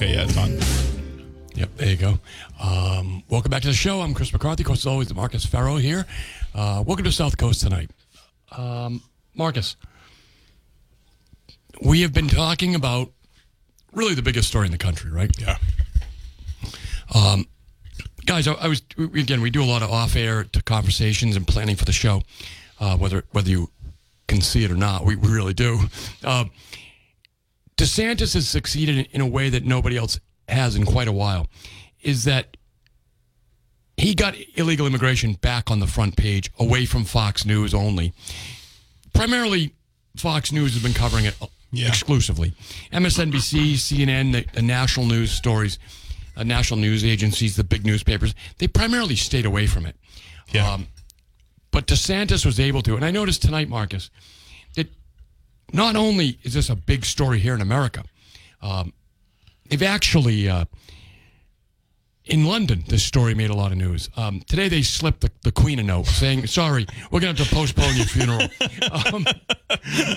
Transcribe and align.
Okay, 0.00 0.14
yeah, 0.14 0.22
it's 0.22 0.36
on. 0.38 0.58
Yep, 1.56 1.76
there 1.76 1.88
you 1.90 1.96
go. 1.98 2.18
Um, 2.58 3.22
welcome 3.28 3.50
back 3.50 3.60
to 3.60 3.68
the 3.68 3.74
show. 3.74 4.00
I'm 4.00 4.14
Chris 4.14 4.32
McCarthy. 4.32 4.62
Of 4.62 4.68
course, 4.68 4.78
as 4.78 4.86
always, 4.86 5.14
Marcus 5.14 5.44
Farrow 5.44 5.76
here. 5.76 6.06
Uh, 6.54 6.82
welcome 6.86 7.04
to 7.04 7.12
South 7.12 7.36
Coast 7.36 7.60
tonight. 7.60 7.90
Um, 8.56 9.02
Marcus, 9.34 9.76
we 11.82 12.00
have 12.00 12.14
been 12.14 12.28
talking 12.28 12.74
about 12.74 13.10
really 13.92 14.14
the 14.14 14.22
biggest 14.22 14.48
story 14.48 14.64
in 14.64 14.72
the 14.72 14.78
country, 14.78 15.10
right? 15.10 15.30
Yeah. 15.38 15.58
guys, 18.24 18.48
I, 18.48 18.54
I 18.54 18.68
was 18.68 18.80
we- 18.96 19.20
again. 19.20 19.42
We 19.42 19.50
do 19.50 19.62
a 19.62 19.66
lot 19.66 19.82
of 19.82 19.90
off-air 19.90 20.44
to 20.44 20.62
conversations 20.62 21.36
and 21.36 21.46
planning 21.46 21.76
for 21.76 21.84
the 21.84 21.92
show, 21.92 22.22
uh, 22.80 22.96
whether 22.96 23.24
whether 23.32 23.50
you 23.50 23.68
can 24.28 24.40
see 24.40 24.64
it 24.64 24.70
or 24.70 24.76
not. 24.76 25.04
We, 25.04 25.16
we 25.16 25.28
really 25.28 25.52
do. 25.52 25.78
Uh, 26.24 26.46
DeSantis 27.80 28.34
has 28.34 28.48
succeeded 28.48 29.08
in, 29.12 29.20
a 29.20 29.26
way 29.26 29.48
that 29.48 29.64
nobody 29.64 29.96
else 29.96 30.20
has 30.48 30.76
in 30.76 30.84
quite 30.84 31.08
a 31.08 31.12
while. 31.12 31.46
Is 32.02 32.24
that 32.24 32.56
he 33.96 34.14
got 34.14 34.34
illegal 34.54 34.86
immigration 34.86 35.34
back 35.34 35.70
on 35.70 35.80
the 35.80 35.86
front 35.86 36.16
page, 36.16 36.50
away 36.58 36.86
from 36.86 37.04
Fox 37.04 37.44
News 37.44 37.74
only. 37.74 38.12
Primarily, 39.12 39.74
Fox 40.16 40.52
News 40.52 40.72
has 40.74 40.82
been 40.82 40.94
covering 40.94 41.24
it 41.26 41.36
Yeah. 41.72 41.88
exclusively. 41.88 42.54
MSNBC, 42.92 43.74
CNN, 43.74 44.32
the, 44.32 44.44
the 44.54 44.62
national 44.62 45.06
news 45.06 45.30
stories, 45.30 45.78
uh, 46.36 46.42
national 46.44 46.80
news 46.80 47.04
agencies, 47.04 47.56
the 47.56 47.64
big 47.64 47.84
newspapers, 47.84 48.34
they 48.58 48.66
primarily 48.68 49.16
stayed 49.16 49.44
away 49.44 49.66
from 49.66 49.86
it. 49.86 49.96
Yeah. 50.52 50.70
Um, 50.72 50.88
but 51.70 51.86
DeSantis 51.86 52.44
was 52.44 52.58
able 52.58 52.82
to. 52.82 52.96
And 52.96 53.04
I 53.04 53.10
noticed 53.10 53.42
tonight, 53.42 53.68
Marcus, 53.68 54.10
that 54.76 54.88
not 55.72 55.96
only 55.96 56.38
is 56.42 56.54
this 56.54 56.68
a 56.70 56.76
big 56.76 57.04
story 57.04 57.38
here 57.38 57.54
in 57.54 57.60
America, 57.60 58.04
um, 58.62 58.92
they've 59.68 59.82
actually, 59.82 60.48
uh, 60.48 60.64
in 62.26 62.44
London, 62.44 62.84
this 62.86 63.02
story 63.02 63.34
made 63.34 63.50
a 63.50 63.54
lot 63.54 63.72
of 63.72 63.78
news. 63.78 64.08
Um, 64.16 64.40
today 64.46 64.68
they 64.68 64.82
slipped 64.82 65.22
the, 65.22 65.30
the 65.42 65.50
Queen 65.50 65.78
a 65.78 65.82
note 65.82 66.06
saying, 66.06 66.46
"Sorry, 66.46 66.86
we're 67.10 67.18
going 67.18 67.34
to 67.34 67.42
have 67.42 67.48
to 67.50 67.54
postpone 67.54 67.96
your 67.96 68.06
funeral. 68.06 68.46
Um, 69.12 69.24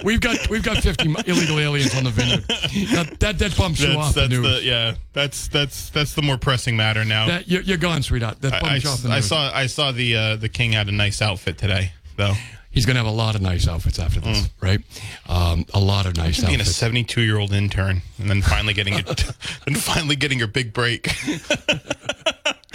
we've 0.04 0.20
got 0.20 0.50
we've 0.50 0.64
got 0.64 0.78
50 0.78 1.14
illegal 1.28 1.60
aliens 1.60 1.96
on 1.96 2.04
the 2.06 2.10
vineyard. 2.10 2.44
That 2.48 3.20
that, 3.20 3.40
that 3.40 3.56
bumps 3.58 3.82
you 3.82 3.88
That's 3.88 4.00
off 4.00 4.14
the 4.16 4.28
news. 4.28 4.42
the 4.42 4.64
yeah. 4.64 4.96
That's 5.14 5.48
that's 5.48 5.90
that's 5.92 6.16
the 6.16 6.22
more 6.24 6.38
pressing 6.38 6.76
matter 6.76 7.06
now. 7.06 7.28
That, 7.28 7.48
you're, 7.48 7.62
you're 7.62 7.78
gone, 7.78 8.02
sweetheart. 8.02 8.42
That 8.42 8.54
I, 8.56 8.60
bumps 8.62 8.84
you 8.84 8.90
off 8.90 9.04
the 9.04 9.10
I 9.10 9.16
news. 9.16 9.28
saw 9.28 9.52
I 9.54 9.68
saw 9.68 9.92
the 9.92 10.16
uh, 10.16 10.36
the 10.38 10.50
king 10.50 10.72
had 10.72 10.88
a 10.88 10.92
nice 10.92 11.22
outfit 11.22 11.58
today 11.60 11.92
though. 12.18 12.34
He's 12.74 12.88
going 12.88 12.96
to 12.96 13.04
have 13.04 13.12
a 13.12 13.16
lot 13.16 13.36
of 13.36 13.42
nice 13.42 13.68
outfits 13.68 14.00
after 14.00 14.20
this, 14.20 14.50
right? 14.60 14.82
Um, 15.30 15.66
a 15.76 15.80
lot 15.80 16.08
of 16.08 16.18
nice 16.18 16.40
outfits. 16.40 16.48
Being 16.48 16.60
a 16.60 16.66
72 16.66 17.22
year 17.22 17.38
old 17.38 17.54
intern 17.54 18.02
and 18.18 18.28
then 18.28 18.42
finally 18.42 18.74
getting 18.74 18.96
it 18.96 19.08
and 19.68 19.78
finally 19.78 20.16
getting 20.16 20.40
your 20.40 20.48
big 20.48 20.74
break. 20.74 21.08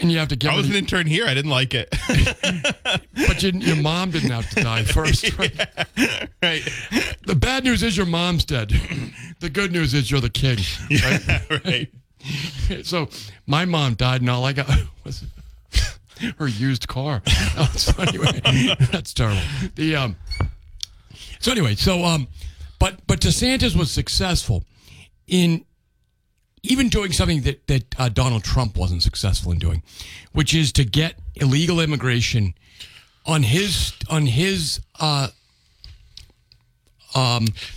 and 0.00 0.10
you 0.10 0.18
have 0.18 0.26
to 0.28 0.36
get 0.36 0.52
I 0.52 0.56
was 0.56 0.68
an 0.68 0.74
intern 0.74 1.06
here. 1.06 1.26
I 1.26 1.34
didn't 1.34 1.52
like 1.52 1.72
it. 1.72 1.94
But 3.14 3.42
you, 3.42 3.50
your 3.52 3.76
mom 3.76 4.10
didn't 4.10 4.30
have 4.30 4.50
to 4.50 4.62
die 4.62 4.82
first. 4.82 5.38
Right? 5.38 5.54
right. 6.42 6.62
The 7.26 7.36
bad 7.36 7.62
news 7.64 7.82
is 7.82 7.96
your 7.96 8.06
mom's 8.06 8.44
dead. 8.44 8.72
The 9.40 9.50
good 9.50 9.72
news 9.72 9.92
is 9.92 10.08
you're 10.08 10.20
the 10.20 10.30
king. 10.30 10.58
Right? 11.02 11.64
right. 11.64 12.86
So 12.86 13.08
my 13.44 13.64
mom 13.64 13.94
died, 13.94 14.20
and 14.20 14.30
all 14.30 14.44
I 14.44 14.52
got 14.52 14.70
was 15.02 15.24
her 16.38 16.48
used 16.48 16.88
car. 16.88 17.22
So 17.76 18.02
anyway, 18.02 18.40
that's 18.90 19.14
terrible. 19.14 19.40
The 19.76 19.96
um. 19.96 20.16
So 21.40 21.52
anyway, 21.52 21.74
so 21.74 22.04
um, 22.04 22.28
but 22.78 23.06
but 23.06 23.20
DeSantis 23.20 23.76
was 23.76 23.90
successful 23.90 24.64
in 25.26 25.64
even 26.62 26.88
doing 26.88 27.12
something 27.12 27.42
that 27.42 27.66
that 27.66 28.00
uh, 28.00 28.08
Donald 28.08 28.44
Trump 28.44 28.76
wasn't 28.76 29.02
successful 29.02 29.52
in 29.52 29.58
doing, 29.58 29.82
which 30.32 30.54
is 30.54 30.72
to 30.72 30.84
get 30.84 31.14
illegal 31.36 31.80
immigration 31.80 32.54
on 33.26 33.42
his 33.42 33.92
on 34.10 34.26
his 34.26 34.80
uh 35.00 35.28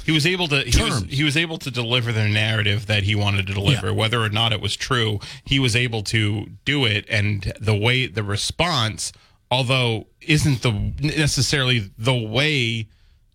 He 0.05 0.11
was 0.11 0.25
able 0.25 0.47
to 0.47 0.61
he 0.61 0.81
was, 0.83 1.03
he 1.09 1.23
was 1.23 1.35
able 1.37 1.57
to 1.59 1.71
deliver 1.71 2.11
the 2.11 2.27
narrative 2.27 2.85
that 2.87 3.03
he 3.03 3.15
wanted 3.15 3.47
to 3.47 3.53
deliver, 3.53 3.87
Yeah. 3.87 3.93
whether 3.93 4.21
or 4.21 4.29
not 4.29 4.53
it 4.53 4.61
was 4.61 4.75
true. 4.75 5.19
He 5.43 5.59
was 5.59 5.75
able 5.75 6.03
to 6.03 6.47
do 6.63 6.85
it, 6.85 7.05
and 7.09 7.53
the 7.59 7.75
way 7.75 8.07
the 8.07 8.23
response, 8.23 9.11
although 9.51 10.07
isn't 10.21 10.61
the 10.61 10.71
necessarily 11.01 11.91
the 11.97 12.13
way 12.15 12.87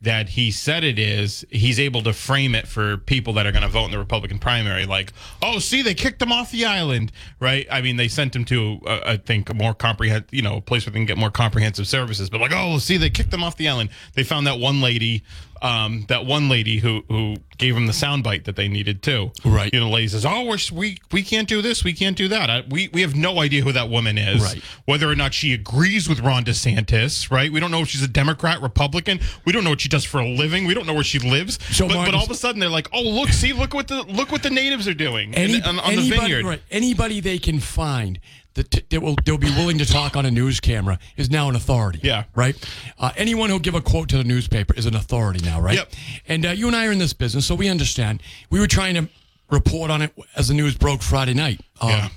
that 0.03 0.31
he 0.31 0.50
said 0.50 0.83
it 0.83 0.99
is, 0.99 1.44
he's 1.50 1.78
able 1.78 2.03
to 2.03 2.11
frame 2.15 2.55
it 2.55 2.67
for 2.67 2.97
people 2.97 3.34
that 3.34 3.44
are 3.47 3.53
going 3.53 3.61
to 3.62 3.69
vote 3.69 3.84
in 3.84 3.91
the 3.91 3.99
Republican 3.99 4.38
primary. 4.38 4.87
Like, 4.87 5.12
oh, 5.43 5.59
see, 5.59 5.82
they 5.82 5.93
kicked 5.93 6.22
him 6.22 6.32
off 6.32 6.50
the 6.50 6.65
island, 6.65 7.12
right? 7.38 7.67
I 7.71 7.82
mean, 7.82 7.97
they 7.97 8.09
sent 8.09 8.34
him 8.34 8.47
to, 8.47 8.81
uh, 8.87 9.00
I 9.05 9.17
think, 9.19 9.50
a 9.50 9.55
more 9.55 9.75
comprehensive, 9.75 10.32
you 10.32 10.41
know, 10.41 10.56
a 10.56 10.61
place 10.62 10.87
where 10.87 10.93
they 10.94 11.00
can 11.00 11.05
get 11.05 11.19
more 11.19 11.31
comprehensive 11.31 11.87
services. 11.87 12.31
But 12.31 12.41
like, 12.41 12.53
oh, 12.55 12.78
see, 12.78 12.97
they 12.97 13.11
kicked 13.11 13.31
him 13.31 13.43
off 13.44 13.59
the 13.59 13.69
island. 13.69 13.91
They 14.15 14.25
found 14.25 14.47
that 14.47 14.59
one 14.59 14.81
lady, 14.81 15.22
um, 15.62 16.04
that 16.09 16.26
one 16.26 16.48
lady 16.48 16.78
who 16.78 17.03
who 17.09 17.37
gave 17.59 17.76
him 17.76 17.87
the 17.87 17.93
soundbite 17.93 18.44
that 18.44 18.56
they 18.56 18.69
needed 18.69 19.03
too. 19.03 19.31
Right. 19.44 19.72
You 19.72 19.81
know, 19.81 19.91
lady 19.91 20.09
says, 20.09 20.25
oh, 20.25 20.44
we're, 20.44 20.59
we 20.72 20.98
we 21.12 21.22
can't 21.22 21.48
do 21.48 21.60
this, 21.60 21.84
we 21.84 21.93
can't 21.93 22.16
do 22.16 22.28
that. 22.28 22.48
I, 22.50 22.65
we 22.69 22.88
we 22.93 23.03
have 23.03 23.15
no 23.15 23.41
idea 23.41 23.62
who 23.62 23.72
that 23.72 23.88
woman 23.91 24.16
is. 24.19 24.43
Right. 24.43 24.62
Whether 24.87 25.10
or 25.10 25.15
not 25.15 25.34
she 25.34 25.53
agrees 25.53 26.09
with 26.09 26.20
Ron 26.20 26.44
DeSantis, 26.44 27.31
right? 27.31 27.53
We 27.53 27.60
don't 27.60 27.70
know 27.70 27.81
if 27.81 27.88
she's 27.88 28.03
a 28.03 28.09
Democrat, 28.09 28.62
Republican. 28.62 29.20
We 29.44 29.53
don't 29.53 29.65
know 29.65 29.70
what 29.70 29.81
she 29.82 29.88
does 29.88 30.04
for 30.04 30.19
a 30.20 30.28
living. 30.28 30.66
We 30.66 30.75
don't 30.75 30.87
know 30.87 30.94
where 30.94 31.04
she 31.04 31.19
lives. 31.19 31.59
So, 31.75 31.87
but, 31.87 32.06
but 32.06 32.15
all 32.15 32.25
of 32.25 32.31
a 32.31 32.34
sudden 32.34 32.60
they're 32.60 32.69
like, 32.69 32.88
oh, 32.93 33.03
look, 33.03 33.28
see, 33.31 33.53
look 33.53 33.75
what 33.75 33.88
the 33.88 34.03
look 34.04 34.32
what 34.32 34.43
the 34.43 34.50
natives 34.50 34.88
are 34.88 34.94
doing 34.94 35.34
in- 35.34 35.50
Any, 35.50 35.62
on, 35.62 35.78
on 35.78 35.97
the 35.97 36.09
vineyard. 36.09 36.44
right, 36.44 36.62
anybody 36.70 37.20
they 37.20 37.38
can 37.38 37.60
find 37.60 38.19
that, 38.55 38.88
that 38.91 39.00
will 39.00 39.16
they'll 39.25 39.38
be 39.38 39.50
willing 39.50 39.78
to 39.78 39.87
talk 39.87 40.16
on 40.16 40.27
a 40.27 40.31
news 40.31 40.61
camera 40.61 40.99
is 41.16 41.31
now 41.31 41.49
an 41.49 41.56
authority. 41.56 42.00
Yeah. 42.03 42.25
Right. 42.34 42.56
Uh, 42.99 43.12
anyone 43.16 43.49
who'll 43.50 43.59
give 43.59 43.75
a 43.75 43.81
quote 43.81 44.09
to 44.11 44.16
the 44.19 44.25
newspaper 44.25 44.75
is 44.75 44.87
an 44.87 44.94
authority 44.97 45.44
now. 45.44 45.61
Right. 45.61 45.77
Yep. 45.77 45.93
And 46.28 46.47
uh, 46.47 46.50
you 46.50 46.66
and 46.66 46.77
I 46.77 46.87
are 46.87 46.93
in 46.93 46.99
this 46.99 47.12
business, 47.12 47.47
so 47.47 47.55
we 47.55 47.69
understand. 47.69 48.22
We 48.50 48.61
were 48.61 48.66
trying 48.66 48.94
to 48.94 49.09
report 49.50 49.91
on 49.91 50.03
it 50.03 50.12
as 50.37 50.49
the 50.49 50.55
news 50.55 50.77
broke 50.77 51.03
Friday 51.03 51.34
night. 51.34 51.61
Um, 51.81 51.91
Yeah. 51.91 52.09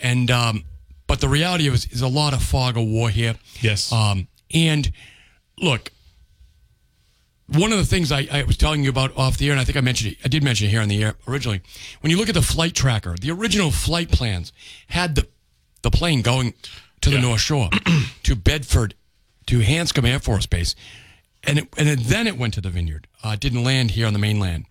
And 0.00 0.30
um, 0.30 0.64
but 1.06 1.20
the 1.20 1.28
reality 1.28 1.68
is, 1.68 1.86
is 1.86 2.02
a 2.02 2.08
lot 2.08 2.34
of 2.34 2.42
fog 2.42 2.76
of 2.76 2.84
war 2.84 3.10
here. 3.10 3.34
Yes. 3.60 3.90
Um, 3.92 4.28
and 4.54 4.92
look, 5.58 5.90
one 7.48 7.72
of 7.72 7.78
the 7.78 7.84
things 7.84 8.12
I, 8.12 8.28
I 8.30 8.42
was 8.44 8.56
telling 8.56 8.84
you 8.84 8.90
about 8.90 9.16
off 9.16 9.38
the 9.38 9.46
air, 9.46 9.52
and 9.52 9.60
I 9.60 9.64
think 9.64 9.76
I 9.76 9.80
mentioned 9.80 10.12
it, 10.12 10.18
I 10.24 10.28
did 10.28 10.44
mention 10.44 10.66
it 10.66 10.70
here 10.70 10.82
on 10.82 10.88
the 10.88 11.02
air 11.02 11.14
originally. 11.26 11.62
When 12.00 12.10
you 12.10 12.18
look 12.18 12.28
at 12.28 12.34
the 12.34 12.42
flight 12.42 12.74
tracker, 12.74 13.16
the 13.20 13.30
original 13.30 13.70
flight 13.70 14.10
plans 14.10 14.52
had 14.88 15.14
the 15.14 15.26
the 15.82 15.90
plane 15.90 16.22
going 16.22 16.54
to 17.00 17.10
the 17.10 17.16
Yeah. 17.16 17.22
North 17.22 17.40
Shore, 17.40 17.70
to 18.24 18.34
Bedford, 18.36 18.94
to 19.46 19.60
Hanscom 19.60 20.06
Air 20.06 20.18
Force 20.18 20.46
Base, 20.46 20.74
and 21.44 21.58
it, 21.60 21.68
and 21.78 21.88
then 22.00 22.26
it 22.26 22.36
went 22.36 22.54
to 22.54 22.60
the 22.60 22.70
Vineyard. 22.70 23.06
Uh, 23.22 23.36
didn't 23.36 23.64
land 23.64 23.92
here 23.92 24.06
on 24.06 24.12
the 24.12 24.18
mainland. 24.18 24.66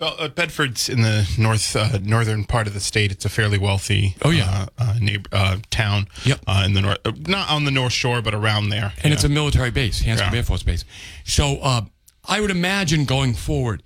Well, 0.00 0.14
uh, 0.18 0.28
Bedford's 0.28 0.88
in 0.88 1.02
the 1.02 1.28
north 1.38 1.74
uh, 1.76 1.98
northern 2.02 2.44
part 2.44 2.66
of 2.66 2.72
the 2.74 2.80
state. 2.80 3.10
It's 3.12 3.24
a 3.26 3.28
fairly 3.28 3.58
wealthy 3.58 4.16
Oh, 4.22 4.30
yeah. 4.30 4.66
uh, 4.78 4.82
uh, 4.82 4.94
neighbor, 5.00 5.28
uh, 5.32 5.58
town. 5.70 6.06
Yep. 6.24 6.40
Uh, 6.46 6.62
in 6.64 6.72
the 6.74 6.80
north, 6.80 6.98
uh, 7.04 7.12
not 7.26 7.50
on 7.50 7.64
the 7.64 7.70
North 7.70 7.92
Shore, 7.92 8.22
but 8.22 8.34
around 8.34 8.70
there. 8.70 8.92
and 9.02 9.12
it's 9.12 9.24
a 9.24 9.28
military 9.28 9.70
base, 9.70 10.02
Hanscom 10.02 10.30
Yeah. 10.32 10.36
Air 10.38 10.42
Force 10.44 10.62
Base. 10.62 10.84
So 11.24 11.58
uh, 11.58 11.82
I 12.26 12.40
would 12.40 12.50
imagine 12.50 13.04
going 13.04 13.34
forward 13.34 13.82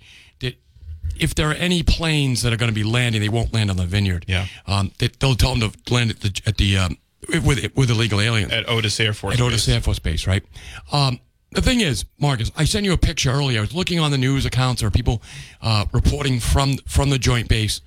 if 1.17 1.35
there 1.35 1.49
are 1.49 1.53
any 1.53 1.83
planes 1.83 2.41
that 2.41 2.51
are 2.53 2.57
going 2.57 2.69
to 2.71 2.75
be 2.75 2.83
landing, 2.83 3.21
they 3.21 3.29
won't 3.29 3.53
land 3.53 3.69
on 3.69 3.77
the 3.77 3.85
Vineyard. 3.85 4.25
Yeah. 4.27 4.47
um, 4.67 4.91
they, 4.99 5.09
they'll 5.19 5.35
tell 5.35 5.55
them 5.55 5.71
to 5.71 5.93
land 5.93 6.11
at 6.11 6.19
the, 6.21 6.41
at 6.45 6.57
the 6.57 6.77
um, 6.77 6.97
with 7.43 7.75
with 7.75 7.89
illegal 7.89 8.21
aliens 8.21 8.51
at 8.51 8.67
Otis 8.69 8.99
Air 8.99 9.13
Force. 9.13 9.35
at 9.35 9.41
Otis 9.41 9.65
Base. 9.65 9.75
Air 9.75 9.81
Force 9.81 9.99
Base, 9.99 10.27
right? 10.27 10.43
Um, 10.91 11.19
the 11.51 11.61
thing 11.61 11.79
is, 11.79 12.05
Marcus, 12.19 12.51
I 12.57 12.65
sent 12.65 12.85
you 12.85 12.93
a 12.93 12.97
picture 12.97 13.31
earlier. 13.31 13.59
I 13.59 13.61
was 13.61 13.73
looking 13.73 13.99
on 13.99 14.11
the 14.11 14.17
news 14.17 14.45
accounts 14.45 14.83
or 14.83 14.91
people 14.91 15.21
uh, 15.61 15.85
reporting 15.93 16.39
from 16.39 16.77
from 16.87 17.09
the 17.09 17.17
joint 17.19 17.47
base. 17.47 17.81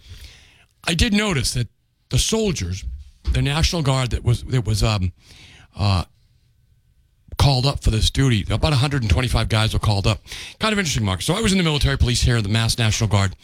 I 0.84 0.94
did 0.94 1.12
notice 1.12 1.52
that 1.54 1.68
the 2.08 2.18
soldiers, 2.18 2.84
the 3.32 3.42
National 3.42 3.82
Guard 3.82 4.10
that 4.10 4.24
was 4.24 4.42
that 4.44 4.64
was 4.64 4.82
um, 4.82 5.12
uh, 5.76 6.04
called 7.38 7.64
up 7.66 7.82
for 7.82 7.90
this 7.90 8.10
duty. 8.10 8.42
About 8.50 8.70
125 8.72 9.48
guys 9.48 9.72
were 9.72 9.78
called 9.80 10.06
up. 10.06 10.20
Kind 10.58 10.72
of 10.72 10.78
interesting, 10.78 11.04
Mark. 11.04 11.22
So 11.22 11.34
I 11.34 11.40
was 11.40 11.52
in 11.52 11.58
the 11.58 11.64
military 11.64 11.96
police 11.96 12.20
here, 12.22 12.36
in 12.36 12.42
the 12.42 12.48
Mass 12.48 12.76
National 12.78 13.08
Guard. 13.08 13.34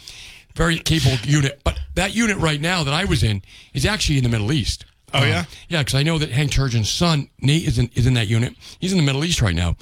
Very 0.56 0.78
capable 0.78 1.16
unit. 1.24 1.60
But 1.64 1.78
that 1.94 2.14
unit 2.14 2.36
right 2.38 2.60
now 2.60 2.84
that 2.84 2.92
I 2.94 3.04
was 3.06 3.22
in 3.22 3.42
is 3.72 3.86
actually 3.86 4.18
in 4.18 4.24
the 4.24 4.30
Middle 4.30 4.52
East. 4.52 4.84
Oh, 5.12 5.20
Uh, 5.20 5.24
yeah? 5.24 5.44
yeah, 5.68 5.78
because 5.80 5.94
I 5.94 6.02
know 6.02 6.18
that 6.18 6.30
Hank 6.30 6.50
Turgeon's 6.50 6.90
son, 6.90 7.28
Nate, 7.40 7.66
is 7.66 7.78
in, 7.78 7.88
is 7.94 8.06
in 8.06 8.14
that 8.14 8.26
unit. 8.26 8.54
He's 8.80 8.92
in 8.92 8.98
the 8.98 9.04
Middle 9.04 9.24
East 9.24 9.40
right 9.40 9.54
now. 9.54 9.76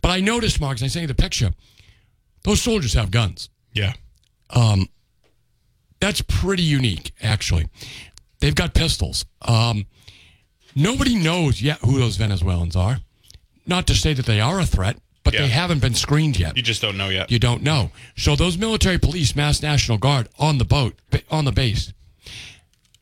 But 0.00 0.10
I 0.10 0.20
noticed, 0.20 0.60
Mark, 0.60 0.76
as 0.76 0.82
I 0.82 0.86
sent 0.86 1.02
you 1.02 1.06
the 1.08 1.14
picture, 1.14 1.50
those 2.44 2.62
soldiers 2.62 2.94
have 2.94 3.10
guns. 3.10 3.50
Yeah. 3.74 3.92
Um, 4.50 4.88
That's 6.00 6.22
pretty 6.22 6.62
unique, 6.62 7.12
actually. 7.22 7.68
They've 8.40 8.54
got 8.54 8.72
pistols. 8.72 9.26
Um, 9.42 9.86
nobody 10.74 11.16
knows 11.16 11.60
yet 11.60 11.78
who 11.80 11.98
those 11.98 12.16
Venezuelans 12.16 12.76
are. 12.76 12.98
Not 13.68 13.86
to 13.88 13.94
say 13.94 14.14
that 14.14 14.26
they 14.26 14.40
are 14.40 14.58
a 14.58 14.66
threat, 14.66 14.96
but 15.24 15.34
Yeah. 15.34 15.42
they 15.42 15.48
haven't 15.48 15.80
been 15.80 15.94
screened 15.94 16.38
yet. 16.38 16.56
You 16.56 16.62
just 16.62 16.80
don't 16.80 16.96
know 16.96 17.08
yet. 17.10 17.30
You 17.30 17.38
don't 17.38 17.62
know. 17.62 17.92
So 18.16 18.34
those 18.34 18.56
military 18.56 18.98
police, 18.98 19.36
Mass 19.36 19.62
National 19.62 19.98
Guard 19.98 20.28
on 20.38 20.58
the 20.58 20.64
boat, 20.64 20.98
on 21.30 21.44
the 21.44 21.52
base, 21.52 21.92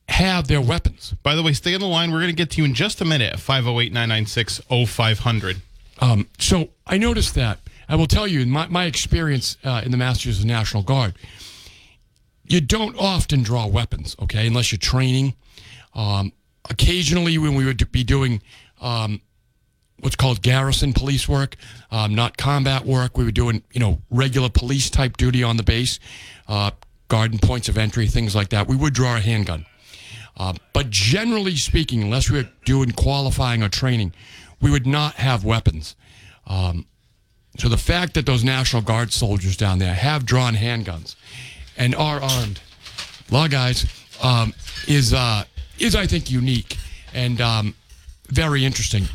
have 0.08 0.48
their 0.48 0.60
weapons. 0.60 1.14
By 1.22 1.34
the 1.34 1.42
way, 1.42 1.52
stay 1.52 1.74
on 1.74 1.80
the 1.80 1.86
line. 1.86 2.10
We're 2.12 2.18
going 2.20 2.30
to 2.30 2.36
get 2.36 2.50
to 2.52 2.58
you 2.58 2.64
in 2.64 2.74
just 2.74 3.00
a 3.00 3.04
minute 3.04 3.32
at 3.34 3.40
508 3.40 3.92
996 3.92 4.60
0500. 4.68 5.62
Um, 6.00 6.28
so 6.38 6.70
I 6.86 6.98
noticed 6.98 7.34
that. 7.34 7.60
I 7.88 7.94
will 7.96 8.06
tell 8.06 8.26
you, 8.26 8.40
in 8.40 8.50
my, 8.50 8.66
my 8.66 8.84
experience 8.84 9.56
uh, 9.64 9.82
in 9.84 9.90
the 9.92 9.96
Masters 9.96 10.36
of 10.36 10.42
the 10.42 10.48
National 10.48 10.82
Guard, 10.82 11.14
you 12.44 12.60
don't 12.60 12.96
often 12.98 13.42
draw 13.42 13.66
weapons, 13.66 14.16
okay, 14.22 14.46
unless 14.46 14.70
you're 14.72 14.78
training. 14.78 15.34
Um, 15.94 16.32
occasionally, 16.68 17.38
when 17.38 17.54
we 17.54 17.64
would 17.64 17.90
be 17.92 18.04
doing 18.04 18.42
um, 18.80 19.20
what's 20.06 20.14
called 20.14 20.40
garrison 20.40 20.92
police 20.92 21.28
work, 21.28 21.56
um, 21.90 22.14
not 22.14 22.36
combat 22.36 22.84
work, 22.86 23.18
we 23.18 23.24
were 23.24 23.32
doing, 23.32 23.60
you 23.72 23.80
know, 23.80 24.00
regular 24.08 24.48
police 24.48 24.88
type 24.88 25.16
duty 25.16 25.42
on 25.42 25.56
the 25.56 25.64
base, 25.64 25.98
uh, 26.46 26.70
garden 27.08 27.40
points 27.40 27.68
of 27.68 27.76
entry, 27.76 28.06
things 28.06 28.32
like 28.32 28.50
that. 28.50 28.68
We 28.68 28.76
would 28.76 28.94
draw 28.94 29.16
a 29.16 29.18
handgun. 29.18 29.66
Uh, 30.36 30.52
but 30.72 30.90
generally 30.90 31.56
speaking, 31.56 32.04
unless 32.04 32.30
we 32.30 32.38
were 32.38 32.48
doing 32.64 32.92
qualifying 32.92 33.64
or 33.64 33.68
training, 33.68 34.12
we 34.60 34.70
would 34.70 34.86
not 34.86 35.14
have 35.14 35.44
weapons. 35.44 35.96
Um, 36.46 36.86
so 37.58 37.68
the 37.68 37.76
fact 37.76 38.14
that 38.14 38.26
those 38.26 38.44
National 38.44 38.82
Guard 38.82 39.12
soldiers 39.12 39.56
down 39.56 39.80
there 39.80 39.94
have 39.94 40.24
drawn 40.24 40.54
handguns 40.54 41.16
and 41.76 41.96
are 41.96 42.20
armed, 42.20 42.60
law 43.32 43.48
guys, 43.48 43.84
um, 44.22 44.54
is 44.86 45.12
uh, 45.12 45.42
is 45.80 45.96
I 45.96 46.06
think 46.06 46.30
unique 46.30 46.76
and 47.12 47.40
um, 47.40 47.74
very 48.28 48.64
interesting. 48.64 49.08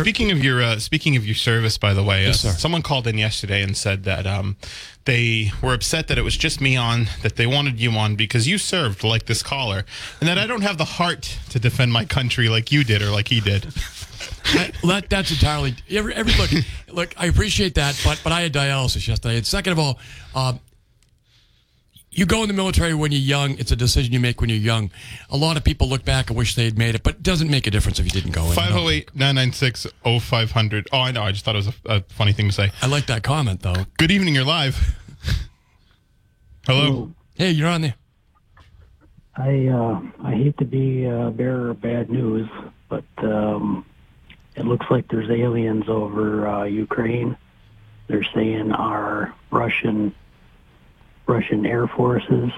Speaking 0.00 0.30
of 0.30 0.42
your 0.42 0.62
uh, 0.62 0.78
speaking 0.78 1.16
of 1.16 1.26
your 1.26 1.34
service, 1.34 1.78
by 1.78 1.94
the 1.94 2.02
way, 2.02 2.26
uh, 2.26 2.32
sir. 2.32 2.50
someone 2.50 2.82
called 2.82 3.06
in 3.06 3.18
yesterday 3.18 3.62
and 3.62 3.76
said 3.76 4.04
that 4.04 4.26
um, 4.26 4.56
they 5.04 5.52
were 5.62 5.74
upset 5.74 6.08
that 6.08 6.18
it 6.18 6.22
was 6.22 6.36
just 6.36 6.60
me 6.60 6.76
on, 6.76 7.08
that 7.22 7.36
they 7.36 7.46
wanted 7.46 7.80
you 7.80 7.90
on 7.92 8.16
because 8.16 8.48
you 8.48 8.58
served 8.58 9.04
like 9.04 9.26
this 9.26 9.42
caller, 9.42 9.84
and 10.20 10.28
that 10.28 10.38
I 10.38 10.46
don't 10.46 10.62
have 10.62 10.78
the 10.78 10.84
heart 10.84 11.38
to 11.50 11.58
defend 11.58 11.92
my 11.92 12.04
country 12.04 12.48
like 12.48 12.72
you 12.72 12.84
did 12.84 13.02
or 13.02 13.10
like 13.10 13.28
he 13.28 13.40
did. 13.40 13.66
That, 14.84 15.08
that's 15.08 15.30
entirely 15.30 15.76
every, 15.88 16.14
every 16.14 16.32
look. 16.34 16.50
Look, 16.88 17.14
I 17.16 17.26
appreciate 17.26 17.76
that, 17.76 18.00
but 18.04 18.20
but 18.24 18.32
I 18.32 18.42
had 18.42 18.52
dialysis 18.52 19.06
yesterday. 19.06 19.36
And 19.36 19.46
second 19.46 19.72
of 19.72 19.78
all, 19.78 19.98
um, 20.34 20.60
you 22.12 22.26
go 22.26 22.42
in 22.42 22.48
the 22.48 22.54
military 22.54 22.94
when 22.94 23.10
you're 23.10 23.20
young. 23.20 23.58
It's 23.58 23.72
a 23.72 23.76
decision 23.76 24.12
you 24.12 24.20
make 24.20 24.40
when 24.40 24.50
you're 24.50 24.58
young. 24.58 24.90
A 25.30 25.36
lot 25.36 25.56
of 25.56 25.64
people 25.64 25.88
look 25.88 26.04
back 26.04 26.28
and 26.28 26.36
wish 26.36 26.54
they 26.54 26.66
had 26.66 26.76
made 26.76 26.94
it, 26.94 27.02
but 27.02 27.16
it 27.16 27.22
doesn't 27.22 27.50
make 27.50 27.66
a 27.66 27.70
difference 27.70 27.98
if 27.98 28.04
you 28.04 28.10
didn't 28.10 28.32
go 28.32 28.44
in. 28.44 28.52
508 28.52 29.14
996 29.16 29.86
0500. 30.04 30.88
Oh, 30.92 30.98
I 30.98 31.10
know. 31.10 31.22
I 31.22 31.32
just 31.32 31.44
thought 31.44 31.54
it 31.56 31.64
was 31.64 31.68
a, 31.68 31.74
a 31.86 32.00
funny 32.02 32.32
thing 32.32 32.48
to 32.48 32.52
say. 32.52 32.70
I 32.82 32.86
like 32.86 33.06
that 33.06 33.22
comment 33.22 33.62
though. 33.62 33.86
Good 33.96 34.10
evening. 34.10 34.34
You're 34.34 34.44
live. 34.44 34.94
Hello. 36.66 37.12
Hey, 37.34 37.50
you're 37.50 37.68
on 37.68 37.80
there. 37.80 37.94
I 39.34 39.66
uh, 39.68 40.00
I 40.22 40.34
hate 40.34 40.58
to 40.58 40.66
be 40.66 41.06
a 41.06 41.30
bearer 41.30 41.70
of 41.70 41.80
bad 41.80 42.10
news, 42.10 42.46
but 42.90 43.04
um, 43.18 43.86
it 44.54 44.66
looks 44.66 44.84
like 44.90 45.08
there's 45.08 45.30
aliens 45.30 45.88
over 45.88 46.46
uh, 46.46 46.64
Ukraine. 46.64 47.38
They're 48.08 48.26
saying 48.34 48.72
our 48.72 49.34
Russian 49.50 50.14
Russian 51.32 51.64
air 51.64 51.86
forces, 51.86 52.50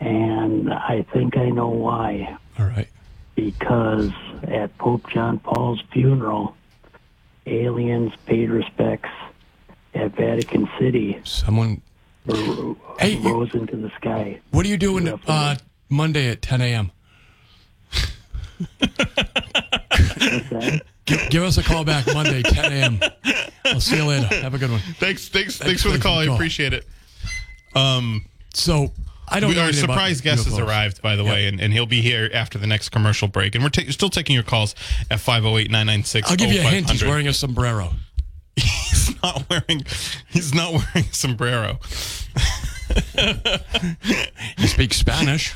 and 0.00 0.72
I 0.72 1.04
think 1.12 1.36
I 1.36 1.50
know 1.50 1.68
why. 1.68 2.38
All 2.58 2.64
right. 2.64 2.88
Because 3.34 4.10
at 4.44 4.76
Pope 4.78 5.08
John 5.10 5.38
Paul's 5.38 5.82
funeral, 5.92 6.56
aliens 7.46 8.12
paid 8.24 8.48
respects 8.50 9.10
at 9.94 10.16
Vatican 10.16 10.66
City, 10.78 11.20
Someone. 11.24 11.82
or 12.26 12.76
Hey, 12.98 13.16
you- 13.16 13.32
rose 13.34 13.54
into 13.54 13.76
the 13.76 13.90
sky. 13.96 14.40
What 14.50 14.64
are 14.64 14.68
you 14.70 14.78
doing 14.78 15.06
uh, 15.08 15.56
Monday 15.90 16.28
at 16.30 16.40
10 16.40 16.62
a.m.? 16.62 16.90
Give, 21.04 21.20
give 21.30 21.42
us 21.42 21.58
a 21.58 21.62
call 21.62 21.84
back 21.84 22.06
Monday 22.14 22.42
10 22.42 22.72
a.m. 22.72 23.00
I'll 23.66 23.80
see 23.80 23.96
you 23.96 24.04
later. 24.04 24.26
Have 24.40 24.54
a 24.54 24.58
good 24.58 24.70
one. 24.70 24.80
Thanks, 24.98 25.28
thanks, 25.28 25.58
thanks 25.58 25.82
for 25.82 25.90
the 25.90 25.98
call. 25.98 26.18
I 26.18 26.24
appreciate 26.24 26.72
it. 26.72 26.86
Um, 27.74 28.26
So 28.54 28.92
I 29.28 29.40
don't. 29.40 29.50
we, 29.50 29.56
know 29.56 29.62
our 29.62 29.72
surprise 29.72 30.20
guest 30.20 30.44
has 30.44 30.58
arrived, 30.58 31.00
by 31.00 31.16
the 31.16 31.24
way, 31.24 31.46
and, 31.46 31.60
and 31.60 31.72
he'll 31.72 31.86
be 31.86 32.02
here 32.02 32.30
after 32.34 32.58
the 32.58 32.66
next 32.66 32.90
commercial 32.90 33.28
break. 33.28 33.54
And 33.54 33.64
we're 33.64 33.70
ta- 33.70 33.90
still 33.90 34.10
taking 34.10 34.34
your 34.34 34.42
calls 34.42 34.74
at 35.10 35.20
508 35.20 35.70
996 35.70 36.30
I'll 36.30 36.36
give 36.36 36.52
you 36.52 36.60
a 36.60 36.64
hint. 36.64 36.90
He's 36.90 37.04
wearing 37.04 37.28
a 37.28 37.32
sombrero. 37.32 37.94
He's 38.56 39.14
not 39.22 39.48
wearing. 39.48 39.84
He's 40.28 40.52
not 40.54 40.72
wearing 40.72 41.08
a 41.08 41.14
sombrero. 41.14 41.78
He 44.58 44.66
speaks 44.66 44.96
Spanish. 44.96 45.54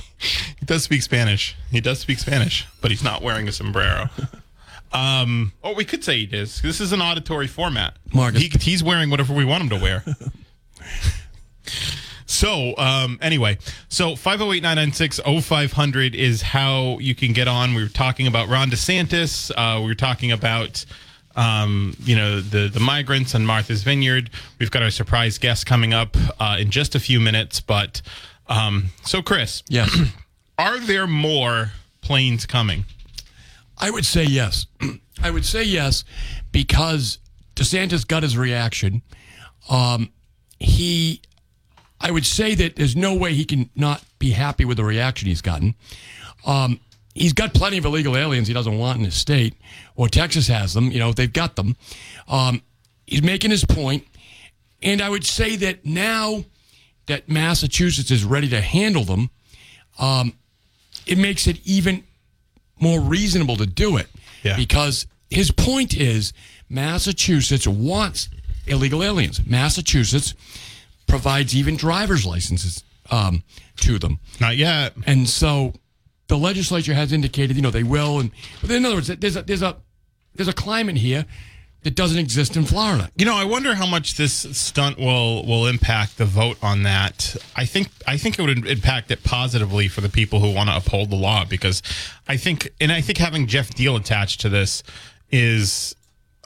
He 0.59 0.65
does 0.65 0.85
speak 0.85 1.03
Spanish. 1.03 1.55
He 1.71 1.81
does 1.81 1.99
speak 2.01 2.19
Spanish, 2.19 2.67
but 2.81 2.91
he's 2.91 3.05
not 3.05 3.21
wearing 3.23 3.49
a 3.49 3.53
sombrero. 3.53 4.09
Um, 4.93 5.53
oh, 5.63 5.75
we 5.75 5.85
could 5.85 6.03
say 6.03 6.25
he 6.25 6.37
is. 6.37 6.63
This 6.63 6.81
is 6.81 6.93
an 6.93 7.03
auditory 7.03 7.47
format. 7.47 7.97
Marcus. 8.15 8.41
He, 8.41 8.49
he's 8.59 8.83
wearing 8.83 9.11
whatever 9.11 9.35
we 9.35 9.45
want 9.45 9.65
him 9.65 9.69
to 9.71 9.77
wear. 9.77 10.05
So, 12.27 12.77
um, 12.77 13.19
anyway, 13.23 13.59
so 13.89 14.17
508 14.17 14.63
996 14.63 15.21
0500 15.45 16.15
is 16.15 16.43
how 16.43 16.99
you 16.99 17.15
can 17.15 17.33
get 17.33 17.47
on. 17.49 17.75
We 17.75 17.83
were 17.83 17.89
talking 17.89 18.27
about 18.27 18.49
Ron 18.49 18.69
DeSantis. 18.71 19.51
Uh, 19.57 19.81
we 19.81 19.87
were 19.87 19.95
talking 19.95 20.33
about, 20.33 20.85
um, 21.37 21.97
you 22.03 22.17
know, 22.17 22.41
the, 22.41 22.69
the 22.69 22.81
migrants 22.81 23.35
and 23.35 23.47
Martha's 23.47 23.85
Vineyard. 23.85 24.31
We've 24.59 24.71
got 24.73 24.83
our 24.83 24.91
surprise 24.91 25.39
guest 25.39 25.67
coming 25.67 25.95
up 25.95 26.17
uh, 26.41 26.57
in 26.59 26.71
just 26.71 26.95
a 26.97 27.01
few 27.01 27.21
minutes. 27.21 27.61
But, 27.61 28.03
um, 28.49 28.87
so, 29.05 29.23
Chris, 29.23 29.63
Yes. 29.69 29.97
are 30.59 30.81
there 30.81 31.07
more 31.07 31.73
planes 32.01 32.45
coming? 32.45 32.87
I 33.79 33.91
would 33.91 34.05
say 34.07 34.25
yes. 34.25 34.67
I 35.23 35.31
would 35.31 35.45
say 35.45 35.63
yes 35.63 36.03
because 36.51 37.19
DeSantis 37.55 38.07
got 38.07 38.23
his 38.25 38.37
reaction. 38.37 39.03
Um, 39.71 40.11
he, 40.59 41.21
I 42.01 42.11
would 42.11 42.27
say 42.27 42.55
that 42.55 42.77
there's 42.77 42.97
no 42.97 43.15
way 43.15 43.35
he 43.35 43.45
can 43.45 43.71
not 43.75 44.05
be 44.19 44.31
happy 44.31 44.65
with 44.65 44.77
the 44.77 44.85
reaction 44.85 45.29
he's 45.29 45.43
gotten. 45.43 45.75
Um, 46.45 46.81
he's 47.15 47.33
got 47.33 47.55
plenty 47.55 47.79
of 47.79 47.85
illegal 47.85 48.17
aliens 48.17 48.49
he 48.49 48.55
doesn't 48.55 48.79
want 48.79 48.99
in 48.99 49.05
his 49.05 49.15
state, 49.15 49.55
or 49.95 50.09
Texas 50.09 50.49
has 50.49 50.75
them. 50.75 50.91
You 50.91 50.99
know, 50.99 51.13
they've 51.13 51.33
got 51.33 51.57
them. 51.57 51.77
Um, 52.29 52.63
he's 53.07 53.23
making 53.23 53.51
his 53.51 53.65
point, 53.65 54.07
and 54.83 55.01
I 55.01 55.09
would 55.09 55.25
say 55.25 55.57
that 55.57 55.85
now 55.85 56.45
that 57.07 57.29
Massachusetts 57.29 58.11
is 58.11 58.25
ready 58.25 58.49
to 58.49 58.61
handle 58.61 59.05
them, 59.05 59.31
um, 59.99 60.35
it 61.07 61.19
makes 61.19 61.47
it 61.47 61.61
even 61.65 62.05
more 62.79 63.01
reasonable 63.01 63.57
to 63.57 63.67
do 63.67 63.97
it. 63.97 64.09
Yeah. 64.43 64.57
Because 64.57 65.07
his 65.31 65.51
point 65.51 65.97
is 65.97 66.33
Massachusetts 66.69 67.67
wants 67.67 68.29
illegal 68.67 69.03
aliens. 69.03 69.41
Massachusetts 69.47 70.35
provides 71.07 71.55
even 71.55 71.77
driver's 71.77 72.27
licenses 72.27 72.85
um, 73.11 73.43
to 73.79 73.99
them. 73.99 74.19
Not 74.41 74.57
yet. 74.57 74.95
And 75.07 75.29
so 75.29 75.75
the 76.29 76.39
legislature 76.39 76.95
has 76.95 77.13
indicated, 77.13 77.57
you 77.57 77.63
know, 77.63 77.71
they 77.71 77.83
will. 77.83 78.21
And 78.21 78.31
but 78.61 78.71
in 78.71 78.85
other 78.85 78.97
words, 78.97 79.09
there's 79.09 79.37
a, 79.37 79.43
there's 79.43 79.63
a 79.63 79.77
there's 80.35 80.49
a 80.49 80.53
climate 80.53 80.97
here 80.97 81.27
that 81.83 81.95
doesn't 81.95 82.19
exist 82.19 82.57
in 82.57 82.65
Florida. 82.65 83.11
You 83.17 83.25
know, 83.25 83.37
I 83.37 83.45
wonder 83.45 83.75
how 83.75 83.87
much 83.87 84.17
this 84.17 84.33
stunt 84.33 84.99
will 84.99 85.47
will 85.47 85.67
impact 85.67 86.19
the 86.19 86.25
vote 86.25 86.59
on 86.63 86.83
that. 86.83 87.37
I 87.55 87.65
think 87.65 87.89
I 88.07 88.17
think 88.17 88.39
it 88.39 88.43
would 88.43 88.67
impact 88.67 89.11
it 89.11 89.23
positively 89.23 89.89
for 89.89 90.01
the 90.01 90.09
people 90.09 90.41
who 90.41 90.53
want 90.53 90.69
to 90.69 90.77
uphold 90.77 91.11
the 91.11 91.17
law 91.17 91.45
because 91.45 91.83
I 92.27 92.37
think 92.37 92.71
and 92.81 92.91
I 92.91 93.01
think 93.01 93.19
having 93.19 93.47
Geoff 93.47 93.71
Diehl 93.71 93.99
attached 93.99 94.41
to 94.41 94.49
this 94.49 94.83
is 95.31 95.96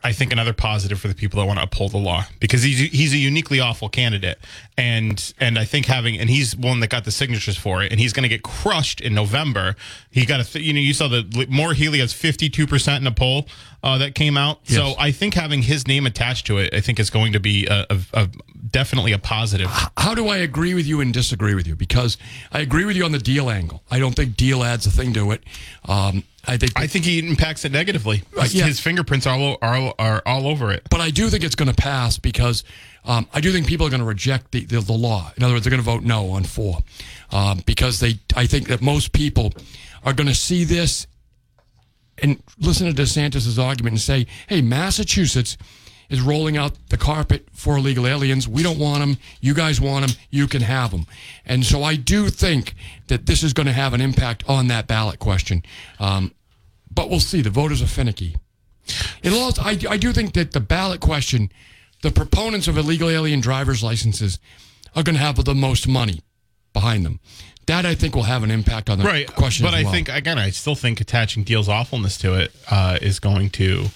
I 0.02 0.12
think 0.12 0.32
another 0.32 0.52
positive 0.54 0.98
for 0.98 1.08
the 1.08 1.14
people 1.14 1.40
that 1.40 1.46
want 1.46 1.58
to 1.58 1.64
uphold 1.64 1.92
the 1.92 1.98
law 1.98 2.24
because 2.38 2.62
he's 2.62 2.78
he's 2.90 3.12
a 3.12 3.18
uniquely 3.18 3.60
awful 3.60 3.88
candidate 3.88 4.38
and 4.78 5.32
and 5.38 5.58
I 5.58 5.64
think 5.66 5.86
having 5.86 6.18
and 6.18 6.30
he's 6.30 6.56
one 6.56 6.80
that 6.80 6.88
got 6.88 7.04
the 7.04 7.10
signatures 7.10 7.56
for 7.58 7.82
it 7.82 7.92
and 7.92 8.00
he's 8.00 8.12
going 8.14 8.22
to 8.22 8.28
get 8.28 8.42
crushed 8.42 9.00
in 9.00 9.14
November. 9.14 9.76
He 10.10 10.24
got 10.24 10.40
a 10.40 10.44
th- 10.44 10.64
you 10.64 10.72
know 10.72 10.80
you 10.80 10.94
saw 10.94 11.08
the 11.08 11.46
Maura 11.50 11.74
Healey 11.74 11.98
has 11.98 12.12
fifty 12.14 12.48
two 12.48 12.66
percent 12.66 13.02
in 13.02 13.06
a 13.06 13.12
poll 13.12 13.46
uh, 13.82 13.98
that 13.98 14.14
came 14.14 14.36
out. 14.36 14.60
So 14.66 14.94
I 14.98 15.10
think 15.10 15.34
having 15.34 15.62
his 15.62 15.86
name 15.86 16.06
attached 16.06 16.46
to 16.46 16.58
it, 16.58 16.74
I 16.74 16.80
think 16.80 17.00
is 17.00 17.10
going 17.10 17.32
to 17.32 17.40
be 17.40 17.66
a, 17.66 17.86
a, 17.90 17.98
a 18.14 18.28
definitely 18.70 19.12
a 19.12 19.18
positive. 19.18 19.68
How 19.96 20.14
do 20.14 20.28
I 20.28 20.38
agree 20.38 20.74
with 20.74 20.86
you 20.86 21.00
and 21.00 21.12
disagree 21.12 21.54
with 21.54 21.66
you? 21.66 21.74
Because 21.76 22.18
I 22.52 22.60
agree 22.60 22.84
with 22.84 22.96
you 22.96 23.04
on 23.04 23.12
the 23.12 23.18
Diehl 23.18 23.52
angle. 23.52 23.82
I 23.90 23.98
don't 23.98 24.14
think 24.14 24.36
Diehl 24.36 24.64
adds 24.64 24.86
a 24.86 24.90
thing 24.90 25.12
to 25.14 25.30
it. 25.32 25.42
Um, 25.88 26.24
I 26.46 26.56
think, 26.56 26.72
I 26.76 26.86
think 26.86 27.04
he 27.04 27.18
impacts 27.18 27.64
it 27.64 27.72
negatively. 27.72 28.22
His, 28.38 28.54
yeah. 28.54 28.64
his 28.64 28.80
fingerprints 28.80 29.26
are 29.26 29.36
all, 29.36 29.58
are, 29.60 29.94
are 29.98 30.22
all 30.24 30.46
over 30.46 30.72
it. 30.72 30.82
but 30.90 31.00
I 31.00 31.10
do 31.10 31.28
think 31.28 31.44
it's 31.44 31.54
going 31.54 31.68
to 31.70 31.74
pass 31.74 32.18
because 32.18 32.64
um, 33.04 33.28
I 33.32 33.40
do 33.40 33.52
think 33.52 33.66
people 33.66 33.86
are 33.86 33.90
going 33.90 34.00
to 34.00 34.06
reject 34.06 34.52
the, 34.52 34.64
the, 34.64 34.80
the 34.80 34.92
law. 34.92 35.32
In 35.36 35.42
other 35.42 35.54
words, 35.54 35.64
they're 35.64 35.70
going 35.70 35.82
to 35.82 35.90
vote 35.90 36.02
no 36.02 36.30
on 36.30 36.44
four 36.44 36.78
um, 37.30 37.62
because 37.66 38.00
they. 38.00 38.18
I 38.36 38.46
think 38.46 38.68
that 38.68 38.80
most 38.80 39.12
people 39.12 39.52
are 40.04 40.12
going 40.12 40.28
to 40.28 40.34
see 40.34 40.64
this 40.64 41.06
and 42.22 42.42
listen 42.58 42.92
to 42.92 43.02
DeSantis's 43.02 43.58
argument 43.58 43.94
and 43.94 44.00
say, 44.00 44.26
"Hey, 44.48 44.60
Massachusetts 44.60 45.56
is 46.08 46.20
rolling 46.20 46.56
out 46.56 46.72
the 46.88 46.96
carpet 46.96 47.46
for 47.52 47.76
illegal 47.76 48.06
aliens. 48.06 48.48
We 48.48 48.62
don't 48.62 48.78
want 48.78 49.00
them. 49.00 49.16
You 49.40 49.54
guys 49.54 49.80
want 49.80 50.06
them. 50.06 50.16
You 50.30 50.46
can 50.46 50.62
have 50.62 50.90
them." 50.90 51.06
And 51.44 51.64
so 51.64 51.82
I 51.82 51.96
do 51.96 52.28
think 52.28 52.74
that 53.08 53.26
this 53.26 53.42
is 53.42 53.52
going 53.52 53.66
to 53.66 53.72
have 53.72 53.94
an 53.94 54.00
impact 54.00 54.44
on 54.48 54.68
that 54.68 54.86
ballot 54.86 55.18
question. 55.18 55.62
Um, 55.98 56.32
but 56.90 57.08
we'll 57.08 57.20
see. 57.20 57.42
The 57.42 57.50
voters 57.50 57.82
are 57.82 57.86
finicky. 57.86 58.36
Also, 59.24 59.62
I, 59.62 59.78
I 59.88 59.96
do 59.96 60.12
think 60.12 60.34
that 60.34 60.52
the 60.52 60.60
ballot 60.60 61.00
question, 61.00 61.52
the 62.02 62.10
proponents 62.10 62.66
of 62.68 62.76
illegal 62.76 63.08
alien 63.08 63.40
driver's 63.40 63.82
licenses 63.82 64.38
are 64.96 65.02
going 65.02 65.14
to 65.14 65.22
have 65.22 65.44
the 65.44 65.54
most 65.54 65.86
money 65.86 66.20
behind 66.72 67.04
them. 67.04 67.20
That 67.70 67.86
I 67.86 67.94
think 67.94 68.14
will 68.14 68.24
have 68.24 68.42
an 68.42 68.50
impact 68.50 68.90
on 68.90 68.98
the 68.98 69.04
right 69.04 69.32
question. 69.32 69.64
but 69.64 69.74
i 69.74 69.84
think 69.84 70.08
again 70.08 70.38
i 70.38 70.50
still 70.50 70.74
think 70.74 71.00
attaching 71.00 71.44
Diehl's 71.44 71.68
awfulness 71.68 72.18
to 72.18 72.34
it 72.34 72.52
uh, 72.70 72.98
is 73.00 73.20
going 73.20 73.50
to 73.50 73.86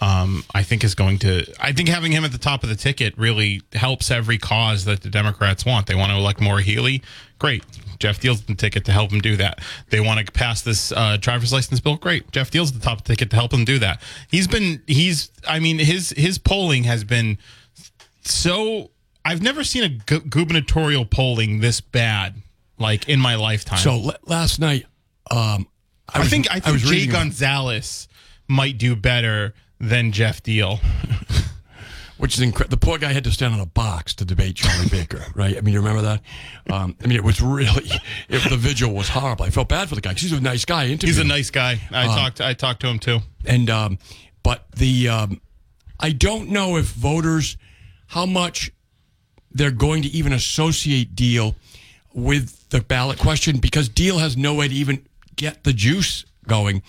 um, 0.00 0.42
i 0.54 0.62
think 0.62 0.82
is 0.82 0.94
going 0.94 1.18
to 1.20 1.44
i 1.60 1.72
think 1.72 1.88
having 1.88 2.12
him 2.12 2.24
at 2.24 2.32
the 2.32 2.38
top 2.38 2.62
of 2.62 2.68
the 2.68 2.76
ticket 2.76 3.16
really 3.18 3.60
helps 3.74 4.10
every 4.10 4.38
cause 4.38 4.84
that 4.86 5.02
the 5.02 5.10
democrats 5.10 5.64
want. 5.66 5.86
They 5.86 5.94
want 5.94 6.10
to 6.10 6.16
elect 6.16 6.40
Maura 6.40 6.62
Healey 6.62 7.02
great. 7.38 7.64
Geoff 7.98 8.18
Diehl's 8.20 8.42
the 8.42 8.54
ticket 8.54 8.86
to 8.86 8.92
help 8.92 9.12
him 9.12 9.20
do 9.20 9.36
that. 9.36 9.60
They 9.90 10.00
want 10.00 10.24
to 10.24 10.32
pass 10.32 10.62
this 10.62 10.90
uh, 10.92 11.18
driver's 11.20 11.52
license 11.52 11.80
bill. 11.80 11.96
Great. 11.96 12.30
Geoff 12.32 12.50
Diehl's 12.50 12.72
the 12.72 12.80
top 12.80 12.98
of 12.98 13.04
the 13.04 13.12
ticket 13.12 13.28
to 13.30 13.36
help 13.36 13.52
him 13.52 13.64
do 13.66 13.78
that. 13.80 14.00
He's 14.30 14.46
been 14.48 14.82
he's 14.86 15.30
i 15.46 15.58
mean 15.58 15.78
his 15.78 16.10
his 16.16 16.38
polling 16.38 16.84
has 16.84 17.04
been 17.04 17.36
so 18.22 18.90
i've 19.24 19.42
never 19.42 19.64
seen 19.64 19.82
a 19.84 19.88
gu- 19.88 20.20
gubernatorial 20.20 21.04
polling 21.04 21.60
this 21.60 21.80
bad 21.80 22.39
like 22.80 23.08
in 23.08 23.20
my 23.20 23.36
lifetime 23.36 23.78
so. 23.78 23.92
l- 23.92 24.16
Last 24.26 24.58
night, 24.58 24.86
um, 25.30 25.68
I, 26.08 26.22
I 26.22 26.24
think 26.24 26.50
I 26.50 26.58
think 26.60 26.72
was 26.74 26.82
Jay 26.82 27.06
Gonzalez 27.06 28.08
might 28.48 28.78
do 28.78 28.96
better 28.96 29.54
than 29.78 30.10
Geoff 30.10 30.42
Diehl. 30.42 30.80
which 32.20 32.34
is 32.34 32.40
incredible. 32.40 32.76
The 32.76 32.86
poor 32.86 32.98
guy 32.98 33.14
had 33.14 33.24
to 33.24 33.30
stand 33.30 33.54
on 33.54 33.60
a 33.60 33.66
box 33.66 34.14
to 34.16 34.26
debate 34.26 34.56
Charlie 34.56 34.88
Baker, 34.90 35.24
right? 35.34 35.56
I 35.56 35.62
mean, 35.62 35.72
you 35.72 35.80
remember 35.80 36.02
that? 36.02 36.20
Um, 36.70 36.94
I 37.02 37.06
mean, 37.06 37.16
it 37.16 37.24
was 37.24 37.40
really 37.40 37.90
it, 38.28 38.50
the 38.50 38.58
vigil 38.58 38.92
was 38.92 39.08
horrible. 39.08 39.46
I 39.46 39.50
felt 39.50 39.68
bad 39.70 39.88
for 39.88 39.94
the 39.94 40.02
guy 40.02 40.12
he's 40.12 40.32
a 40.32 40.40
nice 40.40 40.64
guy. 40.66 40.82
I 40.82 40.96
He's 41.00 41.18
a 41.18 41.24
nice 41.24 41.50
guy. 41.50 41.80
I 41.90 42.06
talked 42.06 42.40
I 42.40 42.52
talked 42.52 42.80
to 42.80 42.88
him 42.88 42.98
too. 42.98 43.20
And 43.46 43.70
um, 43.70 43.98
but 44.42 44.66
the 44.76 45.08
um, 45.08 45.40
I 45.98 46.12
don't 46.12 46.50
know 46.50 46.76
if 46.76 46.86
voters 46.86 47.56
how 48.08 48.26
much 48.26 48.70
they're 49.52 49.70
going 49.70 50.02
to 50.02 50.08
even 50.08 50.32
associate 50.32 51.14
Diehl 51.14 51.54
with 52.14 52.68
the 52.70 52.80
ballot 52.80 53.18
question 53.18 53.58
because 53.58 53.88
Diehl 53.88 54.18
has 54.20 54.36
no 54.36 54.54
way 54.54 54.68
to 54.68 54.74
even 54.74 55.04
get 55.36 55.64
the 55.64 55.72
juice 55.72 56.24
going 56.46 56.82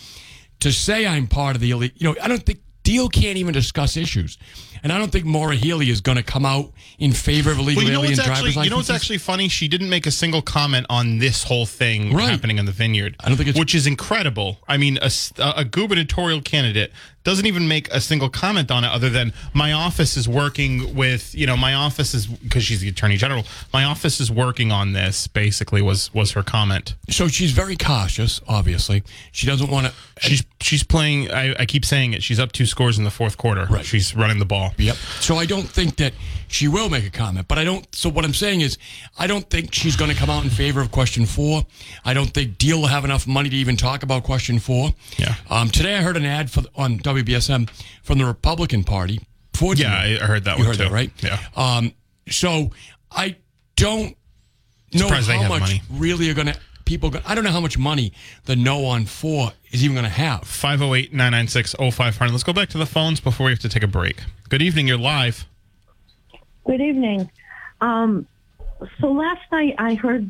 to 0.60 0.72
say 0.72 1.06
I'm 1.08 1.28
part 1.28 1.56
of 1.56 1.62
the 1.62 1.72
elite. 1.72 1.94
You 1.98 2.10
know, 2.10 2.16
I 2.22 2.28
don't 2.28 2.44
think 2.44 2.60
Diehl 2.84 3.12
can't 3.12 3.38
even 3.38 3.54
discuss 3.54 3.96
issues, 3.96 4.40
and 4.82 4.92
I 4.92 4.98
don't 4.98 5.12
think 5.12 5.24
Maura 5.26 5.56
Healey 5.56 5.90
is 5.92 6.02
going 6.02 6.16
to 6.18 6.24
come 6.24 6.46
out 6.48 6.72
in 6.98 7.12
favor 7.14 7.52
of 7.52 7.60
illegal 7.60 7.82
Well, 7.84 7.86
you 7.86 7.92
know 7.94 8.00
alien 8.00 8.18
what's 8.18 8.26
driver's 8.26 8.48
actually 8.48 8.64
you 8.64 8.70
know 8.72 8.78
what's 8.78 8.90
actually 8.90 9.20
funny? 9.20 9.48
She 9.50 9.68
didn't 9.68 9.90
make 9.90 10.08
a 10.08 10.12
single 10.12 10.42
comment 10.42 10.88
on 10.90 11.20
this 11.20 11.44
whole 11.44 11.68
thing 11.68 12.12
Right. 12.12 12.30
happening 12.32 12.58
in 12.58 12.66
the 12.66 12.72
vineyard. 12.72 13.16
I 13.20 13.28
don't 13.28 13.38
think 13.38 13.50
it's- 13.50 13.60
which 13.60 13.76
is 13.76 13.86
incredible. 13.86 14.60
I 14.68 14.78
mean, 14.78 14.98
a 15.38 15.64
gubernatorial 15.66 16.42
candidate 16.42 16.92
doesn't 17.24 17.46
even 17.46 17.68
make 17.68 17.88
a 17.90 18.02
single 18.02 18.30
comment 18.30 18.72
on 18.72 18.84
it, 18.84 18.92
other 18.92 19.10
than 19.10 19.34
my 19.54 19.74
office 19.74 20.18
is 20.18 20.28
working 20.28 20.96
with 20.96 21.34
you 21.36 21.46
know 21.46 21.58
my 21.58 21.74
office 21.74 22.14
is 22.14 22.28
because 22.28 22.64
she's 22.64 22.82
the 22.82 22.90
attorney 22.90 23.18
general. 23.18 23.46
My 23.74 23.84
office 23.84 24.20
is 24.20 24.32
working 24.32 24.72
on 24.72 24.94
this. 24.94 25.28
Basically, 25.28 25.82
was 25.82 26.14
was 26.14 26.32
her 26.32 26.44
comment. 26.44 26.96
so 27.10 27.28
she's 27.28 27.52
very 27.52 27.76
cautious. 27.76 28.42
Obviously, 28.48 29.04
she 29.32 29.48
doesn't 29.48 29.70
want 29.70 29.88
to. 29.88 29.94
She's 30.20 30.44
she's 30.60 30.84
playing. 30.84 31.32
I, 31.32 31.56
I 31.60 31.66
keep 31.66 31.86
saying 31.86 32.14
it. 32.14 32.24
She's 32.24 32.40
up 32.40 32.52
two 32.52 32.66
scores 32.66 32.98
in 32.98 33.04
the 33.04 33.12
fourth 33.12 33.38
quarter. 33.38 33.66
Right. 33.70 33.86
She's 33.86 34.16
running 34.16 34.40
the 34.40 34.46
ball. 34.46 34.74
Yep. 34.78 34.96
So 35.20 35.36
I 35.36 35.46
don't 35.46 35.68
think 35.68 35.98
that 35.98 36.14
she 36.52 36.68
will 36.68 36.90
make 36.90 37.06
a 37.06 37.10
comment, 37.10 37.48
but 37.48 37.58
I 37.58 37.64
don't. 37.64 37.88
So 37.96 38.10
what 38.10 38.26
I'm 38.26 38.34
saying 38.34 38.62
is, 38.62 38.78
I 39.18 39.28
don't 39.28 39.50
think 39.50 39.74
she's 39.74 39.96
going 39.96 40.12
to 40.12 40.18
come 40.18 40.30
out 40.30 40.44
in 40.44 40.50
favor 40.50 40.82
of 40.82 40.92
question 40.92 41.26
four. 41.26 41.66
I 42.04 42.14
don't 42.14 42.34
think 42.34 42.58
Diehl 42.58 42.82
will 42.82 42.88
have 42.88 43.06
enough 43.06 43.26
money 43.26 43.50
to 43.50 43.56
even 43.56 43.78
talk 43.78 44.04
about 44.04 44.24
question 44.24 44.60
four. 44.60 44.94
Yeah. 45.18 45.36
Um, 45.50 45.70
today 45.70 45.96
I 45.96 46.02
heard 46.02 46.18
an 46.18 46.26
ad 46.26 46.52
for 46.52 46.64
on 46.76 47.00
WBSM 47.00 47.70
from 48.04 48.18
the 48.18 48.26
Republican 48.26 48.84
Party. 48.84 49.22
For 49.54 49.76
Yeah, 49.76 49.94
I 49.94 50.20
I 50.22 50.26
heard 50.26 50.44
that 50.46 50.58
you 50.58 50.64
heard 50.66 50.78
too. 50.78 50.84
that, 50.84 50.92
right? 50.92 51.12
Yeah. 51.24 51.40
Um, 51.56 51.94
so 52.30 52.72
I 53.12 53.38
don't 53.76 54.16
know 54.94 55.08
how 55.10 55.48
much 55.48 55.62
money. 55.62 55.82
really 55.92 56.30
are 56.30 56.34
going 56.34 56.48
to 56.48 56.60
people. 56.86 57.10
Go, 57.10 57.22
I 57.26 57.36
don't 57.36 57.44
know 57.44 57.52
how 57.52 57.62
much 57.62 57.78
money 57.78 58.12
the 58.46 58.56
no 58.56 58.86
on 58.86 59.06
four 59.06 59.54
is 59.72 59.84
even 59.84 59.96
going 59.96 60.04
to 60.04 60.10
have. 60.10 60.44
508 60.44 61.14
996 61.14 61.76
0500. 61.80 62.32
Let's 62.32 62.44
go 62.44 62.54
back 62.54 62.70
to 62.70 62.78
the 62.78 62.86
phones 62.86 63.20
before 63.20 63.46
we 63.46 63.52
have 63.52 63.60
to 63.60 63.70
take 63.70 63.84
a 63.84 63.88
break. 63.88 64.22
Good 64.50 64.62
evening. 64.62 64.88
You're 64.88 64.98
live. 64.98 65.46
Good 66.66 66.82
evening. 66.82 67.30
Um, 67.80 68.28
so 69.00 69.12
last 69.12 69.42
night 69.52 69.76
I 69.78 69.96
heard 69.96 70.30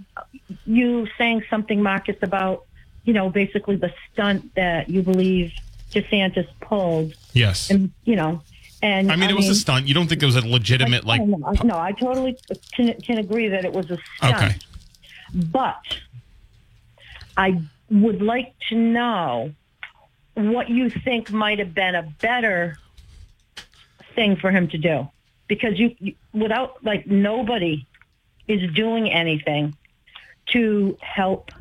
you 0.66 1.08
saying 1.18 1.44
something, 1.50 1.82
Marcus, 1.82 2.16
about 2.22 2.66
you 3.04 3.14
know 3.14 3.30
basically 3.30 3.76
the 3.76 3.94
stunt 4.12 4.54
that 4.56 4.90
you 4.90 5.02
believe 5.02 5.52
DeSantis 5.92 6.48
pulled, 6.62 7.14
Yes. 7.34 7.70
and 7.70 7.92
you 8.06 8.16
know, 8.16 8.42
and 8.82 9.12
I 9.12 9.16
mean, 9.16 9.30
it 9.30 9.36
was 9.36 9.50
a 9.50 9.56
stunt. 9.56 9.88
You 9.88 9.94
don't 9.94 10.08
think 10.08 10.24
it 10.24 10.26
was 10.26 10.36
a 10.38 10.48
legitimate, 10.48 11.04
like, 11.06 11.22
I- 11.22 11.26
no, 11.26 11.46
I- 11.46 11.64
no, 11.66 11.78
I 11.78 11.92
totally 11.92 12.38
can, 12.74 12.94
can 13.02 13.18
agree 13.18 13.50
that 13.50 13.66
it 13.66 13.74
was 13.74 13.92
a 13.92 13.98
stunt. 14.18 14.36
Okay. 14.38 14.56
But 15.34 15.82
I 17.38 17.62
would 17.90 18.22
like 18.22 18.54
to 18.70 18.76
know 18.76 19.54
what 20.36 20.70
you 20.70 20.90
think 20.90 21.32
might 21.32 21.60
have 21.60 21.74
been 21.74 21.94
a 21.96 22.04
better 22.04 22.78
thing 24.16 24.36
for 24.38 24.50
him 24.52 24.68
to 24.70 24.78
do. 24.78 25.10
Because 25.52 25.78
you, 25.78 25.94
you 26.00 26.16
without, 26.34 26.82
like, 26.82 27.08
nobody 27.08 27.86
is 28.48 28.72
doing 28.72 29.12
anything 29.12 29.76
to 30.54 30.98
help 31.02 31.52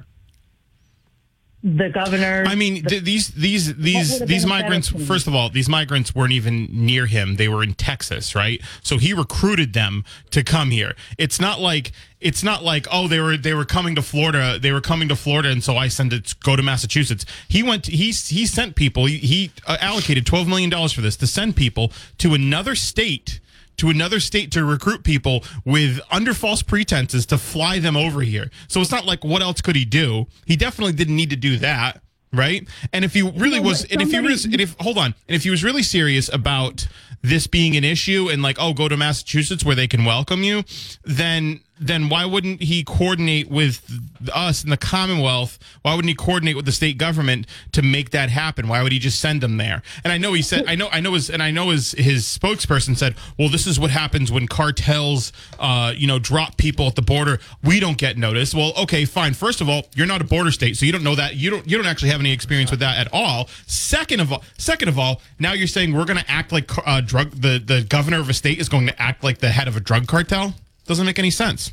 the 1.64 1.90
governor. 1.90 2.44
I 2.46 2.54
mean, 2.54 2.84
th- 2.84 3.02
these 3.02 3.28
these 3.28 3.74
these 3.74 4.20
these 4.20 4.44
been 4.44 4.50
a 4.50 4.54
better 4.54 4.62
migrants. 4.62 4.88
First 4.88 5.26
of 5.26 5.34
all, 5.34 5.50
these 5.50 5.68
migrants 5.68 6.14
weren't 6.14 6.32
even 6.32 6.68
near 6.70 7.06
him. 7.06 7.34
They 7.34 7.48
were 7.48 7.64
in 7.64 7.74
Texas, 7.74 8.36
right? 8.36 8.62
So 8.84 8.96
he 8.96 9.12
recruited 9.12 9.72
them 9.72 10.04
to 10.30 10.44
come 10.44 10.70
here. 10.70 10.94
It's 11.18 11.40
not 11.40 11.60
like 11.60 11.90
it's 12.20 12.44
not 12.44 12.62
like 12.62 12.86
oh 12.92 13.08
they 13.08 13.18
were 13.18 13.36
they 13.36 13.54
were 13.54 13.64
coming 13.64 13.96
to 13.96 14.02
Florida. 14.02 14.60
They 14.60 14.70
were 14.70 14.80
coming 14.80 15.08
to 15.08 15.16
Florida, 15.16 15.50
and 15.50 15.64
so 15.64 15.76
I 15.76 15.88
sent 15.88 16.12
it 16.12 16.32
go 16.44 16.54
to 16.54 16.62
Massachusetts. 16.62 17.26
He 17.48 17.64
went. 17.64 17.86
he 17.86 18.12
he 18.12 18.46
sent 18.46 18.76
people. 18.76 19.06
He, 19.06 19.18
he 19.18 19.50
uh, 19.66 19.76
allocated 19.80 20.26
twelve 20.26 20.46
million 20.46 20.70
dollars 20.70 20.92
for 20.92 21.00
this 21.00 21.16
to 21.16 21.26
send 21.26 21.56
people 21.56 21.92
to 22.18 22.34
another 22.34 22.76
state 22.76 23.40
to 23.80 23.90
another 23.90 24.20
state 24.20 24.50
to 24.52 24.64
recruit 24.64 25.02
people 25.04 25.44
with 25.64 26.00
under 26.10 26.32
false 26.34 26.62
pretenses 26.62 27.26
to 27.26 27.38
fly 27.38 27.78
them 27.78 27.96
over 27.96 28.22
here. 28.22 28.50
So 28.68 28.80
it's 28.80 28.90
not 28.90 29.04
like 29.04 29.24
what 29.24 29.42
else 29.42 29.60
could 29.60 29.76
he 29.76 29.84
do? 29.84 30.26
He 30.46 30.56
definitely 30.56 30.92
didn't 30.92 31.16
need 31.16 31.30
to 31.30 31.36
do 31.36 31.56
that, 31.58 32.02
right? 32.32 32.66
And 32.92 33.04
if 33.04 33.14
he 33.14 33.22
really 33.22 33.60
No, 33.60 33.68
was, 33.68 33.82
but 33.82 33.92
and 33.92 34.02
if 34.02 34.10
he 34.10 34.20
was, 34.20 34.44
and 34.44 34.60
if 34.60 34.76
hold 34.80 34.98
on, 34.98 35.14
and 35.28 35.34
if 35.36 35.42
he 35.44 35.50
was 35.50 35.64
really 35.64 35.82
serious 35.82 36.32
about 36.32 36.86
this 37.22 37.46
being 37.46 37.76
an 37.76 37.84
issue 37.84 38.28
and 38.30 38.42
like, 38.42 38.56
oh, 38.58 38.72
go 38.72 38.88
to 38.88 38.96
Massachusetts 38.96 39.64
where 39.64 39.74
they 39.76 39.86
can 39.86 40.04
welcome 40.04 40.42
you, 40.42 40.64
then 41.04 41.60
then 41.80 42.10
why 42.10 42.26
wouldn't 42.26 42.62
he 42.62 42.84
coordinate 42.84 43.50
with 43.50 43.90
us 44.34 44.62
in 44.62 44.68
the 44.68 44.76
Commonwealth? 44.76 45.58
Why 45.80 45.94
wouldn't 45.94 46.10
he 46.10 46.14
coordinate 46.14 46.54
with 46.54 46.66
the 46.66 46.72
state 46.72 46.98
government 46.98 47.46
to 47.72 47.80
make 47.80 48.10
that 48.10 48.28
happen? 48.28 48.68
Why 48.68 48.82
would 48.82 48.92
he 48.92 48.98
just 48.98 49.18
send 49.18 49.40
them 49.40 49.56
there? 49.56 49.82
And 50.04 50.12
I 50.12 50.18
know 50.18 50.34
he 50.34 50.42
said, 50.42 50.64
I 50.68 50.74
know, 50.74 50.90
I 50.92 51.00
know 51.00 51.14
his, 51.14 51.30
and 51.30 51.42
I 51.42 51.50
know 51.50 51.70
his 51.70 51.92
his 51.92 52.24
spokesperson 52.26 52.96
said, 52.96 53.14
well, 53.38 53.48
this 53.48 53.66
is 53.66 53.80
what 53.80 53.90
happens 53.90 54.30
when 54.30 54.46
cartels, 54.46 55.32
uh, 55.58 55.94
you 55.96 56.06
know, 56.06 56.18
drop 56.18 56.58
people 56.58 56.86
at 56.86 56.96
the 56.96 57.02
border. 57.02 57.40
We 57.64 57.80
don't 57.80 57.96
get 57.96 58.18
noticed. 58.18 58.54
Well, 58.54 58.74
okay, 58.76 59.06
fine. 59.06 59.32
First 59.32 59.62
of 59.62 59.68
all, 59.68 59.84
you're 59.94 60.06
not 60.06 60.20
a 60.20 60.24
border 60.24 60.50
state, 60.50 60.76
so 60.76 60.84
you 60.84 60.92
don't 60.92 61.04
know 61.04 61.14
that. 61.14 61.36
You 61.36 61.48
don't 61.48 61.66
you 61.66 61.78
don't 61.78 61.86
actually 61.86 62.10
have 62.10 62.20
any 62.20 62.32
experience 62.32 62.70
with 62.70 62.80
that 62.80 62.98
at 62.98 63.08
all. 63.12 63.48
Second 63.66 64.20
of 64.20 64.32
all, 64.34 64.44
second 64.58 64.88
of 64.90 64.98
all, 64.98 65.22
now 65.38 65.54
you're 65.54 65.66
saying 65.66 65.94
we're 65.94 66.04
going 66.04 66.18
to 66.18 66.30
act 66.30 66.52
like 66.52 66.70
uh, 66.86 67.00
drug 67.00 67.30
the 67.30 67.58
the 67.58 67.82
governor 67.82 68.20
of 68.20 68.28
a 68.28 68.34
state 68.34 68.58
is 68.58 68.68
going 68.68 68.86
to 68.86 69.02
act 69.02 69.24
like 69.24 69.38
the 69.38 69.48
head 69.48 69.66
of 69.66 69.76
a 69.76 69.80
drug 69.80 70.06
cartel. 70.06 70.54
Doesn't 70.90 71.06
make 71.06 71.20
any 71.20 71.30
sense. 71.30 71.72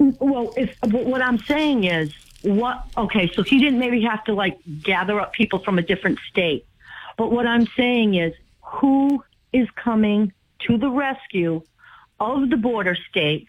Well, 0.00 0.52
if, 0.56 0.76
what 0.82 1.22
I'm 1.22 1.38
saying 1.38 1.84
is, 1.84 2.12
what? 2.42 2.84
Okay, 2.96 3.30
so 3.32 3.44
he 3.44 3.60
didn't 3.60 3.78
maybe 3.78 4.02
have 4.02 4.24
to 4.24 4.34
like 4.34 4.58
gather 4.82 5.20
up 5.20 5.32
people 5.32 5.60
from 5.60 5.78
a 5.78 5.82
different 5.82 6.18
state, 6.28 6.66
But 7.16 7.30
what 7.30 7.46
I'm 7.46 7.68
saying 7.76 8.16
is, 8.16 8.34
who 8.60 9.22
is 9.52 9.68
coming 9.76 10.32
to 10.66 10.76
the 10.76 10.90
rescue 10.90 11.62
of 12.18 12.50
the 12.50 12.56
border 12.56 12.96
states 13.08 13.48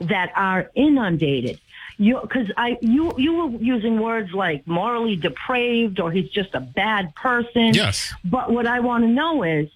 that 0.00 0.30
are 0.36 0.70
inundated? 0.74 1.58
Because 1.98 2.50
I 2.58 2.76
you 2.82 3.14
you 3.16 3.32
were 3.32 3.58
using 3.62 3.98
words 3.98 4.34
like 4.34 4.66
morally 4.66 5.16
depraved 5.16 6.00
or 6.00 6.12
he's 6.12 6.28
just 6.28 6.54
a 6.54 6.60
bad 6.60 7.14
person. 7.14 7.72
Yes. 7.72 8.12
But 8.26 8.52
what 8.52 8.66
I 8.66 8.80
want 8.80 9.04
to 9.04 9.08
know 9.08 9.42
is 9.42 9.70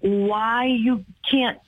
why 0.00 0.66
you 0.66 1.06
can't 1.30 1.58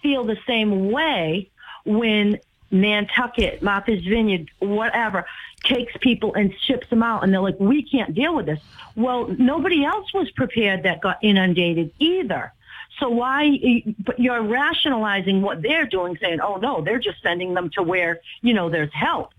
feel 0.00 0.22
the 0.22 0.38
same 0.46 0.92
way 0.92 1.50
when 1.84 2.38
Nantucket, 2.70 3.62
Martha's 3.62 4.04
Vineyard, 4.04 4.50
whatever, 4.58 5.26
takes 5.62 5.96
people 5.98 6.34
and 6.34 6.54
ships 6.60 6.88
them 6.88 7.02
out, 7.02 7.24
and 7.24 7.32
they're 7.32 7.40
like, 7.40 7.58
we 7.60 7.82
can't 7.82 8.14
deal 8.14 8.34
with 8.34 8.46
this. 8.46 8.60
Well, 8.96 9.28
nobody 9.38 9.84
else 9.84 10.12
was 10.12 10.30
prepared 10.32 10.82
that 10.82 11.00
got 11.00 11.18
inundated 11.22 11.92
either. 11.98 12.52
So 13.00 13.08
why, 13.08 13.82
but 13.98 14.20
you're 14.20 14.42
rationalizing 14.42 15.42
what 15.42 15.62
they're 15.62 15.86
doing, 15.86 16.16
saying, 16.20 16.40
oh 16.40 16.56
no, 16.56 16.80
they're 16.80 17.00
just 17.00 17.20
sending 17.22 17.54
them 17.54 17.70
to 17.70 17.82
where, 17.82 18.20
you 18.42 18.54
know, 18.54 18.70
there's 18.70 18.92
help. 18.92 19.32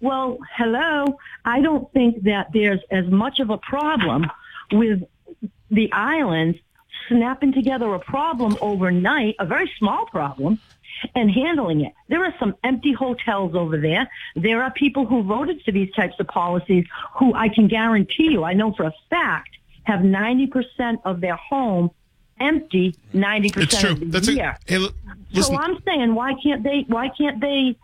Well, 0.00 0.38
hello, 0.56 1.18
I 1.44 1.60
don't 1.60 1.92
think 1.92 2.24
that 2.24 2.52
there's 2.52 2.80
as 2.90 3.06
much 3.06 3.38
of 3.38 3.50
a 3.50 3.58
problem 3.58 4.30
with 4.72 5.04
the 5.70 5.92
islands 5.92 6.58
snapping 7.08 7.52
together 7.52 7.92
a 7.94 7.98
problem 7.98 8.56
overnight, 8.60 9.36
a 9.38 9.44
very 9.44 9.70
small 9.78 10.06
problem, 10.06 10.58
and 11.14 11.30
handling 11.30 11.82
it. 11.82 11.92
There 12.08 12.24
are 12.24 12.34
some 12.38 12.54
empty 12.64 12.92
hotels 12.92 13.54
over 13.54 13.78
there. 13.78 14.08
There 14.36 14.62
are 14.62 14.70
people 14.70 15.06
who 15.06 15.22
voted 15.22 15.62
for 15.62 15.72
these 15.72 15.92
types 15.94 16.14
of 16.20 16.26
policies 16.28 16.84
who 17.18 17.34
I 17.34 17.48
can 17.48 17.68
guarantee 17.68 18.30
you, 18.30 18.44
I 18.44 18.52
know 18.54 18.72
for 18.72 18.84
a 18.84 18.92
fact, 19.10 19.50
have 19.84 20.00
90% 20.00 20.98
of 21.04 21.20
their 21.20 21.36
home 21.36 21.90
empty 22.40 22.94
90% 23.14 23.56
It's 23.62 23.80
true. 23.80 23.90
of 23.90 24.00
the 24.00 24.06
That's 24.06 24.28
a, 24.28 24.32
year. 24.34 24.58
hey, 24.66 24.76
l- 24.76 24.90
so 25.42 25.54
I'm 25.56 25.78
saying, 25.84 26.14
why 26.14 26.34
can't 26.42 26.62
they? 26.62 26.84
Why 26.88 27.08
can't 27.08 27.40
they 27.40 27.76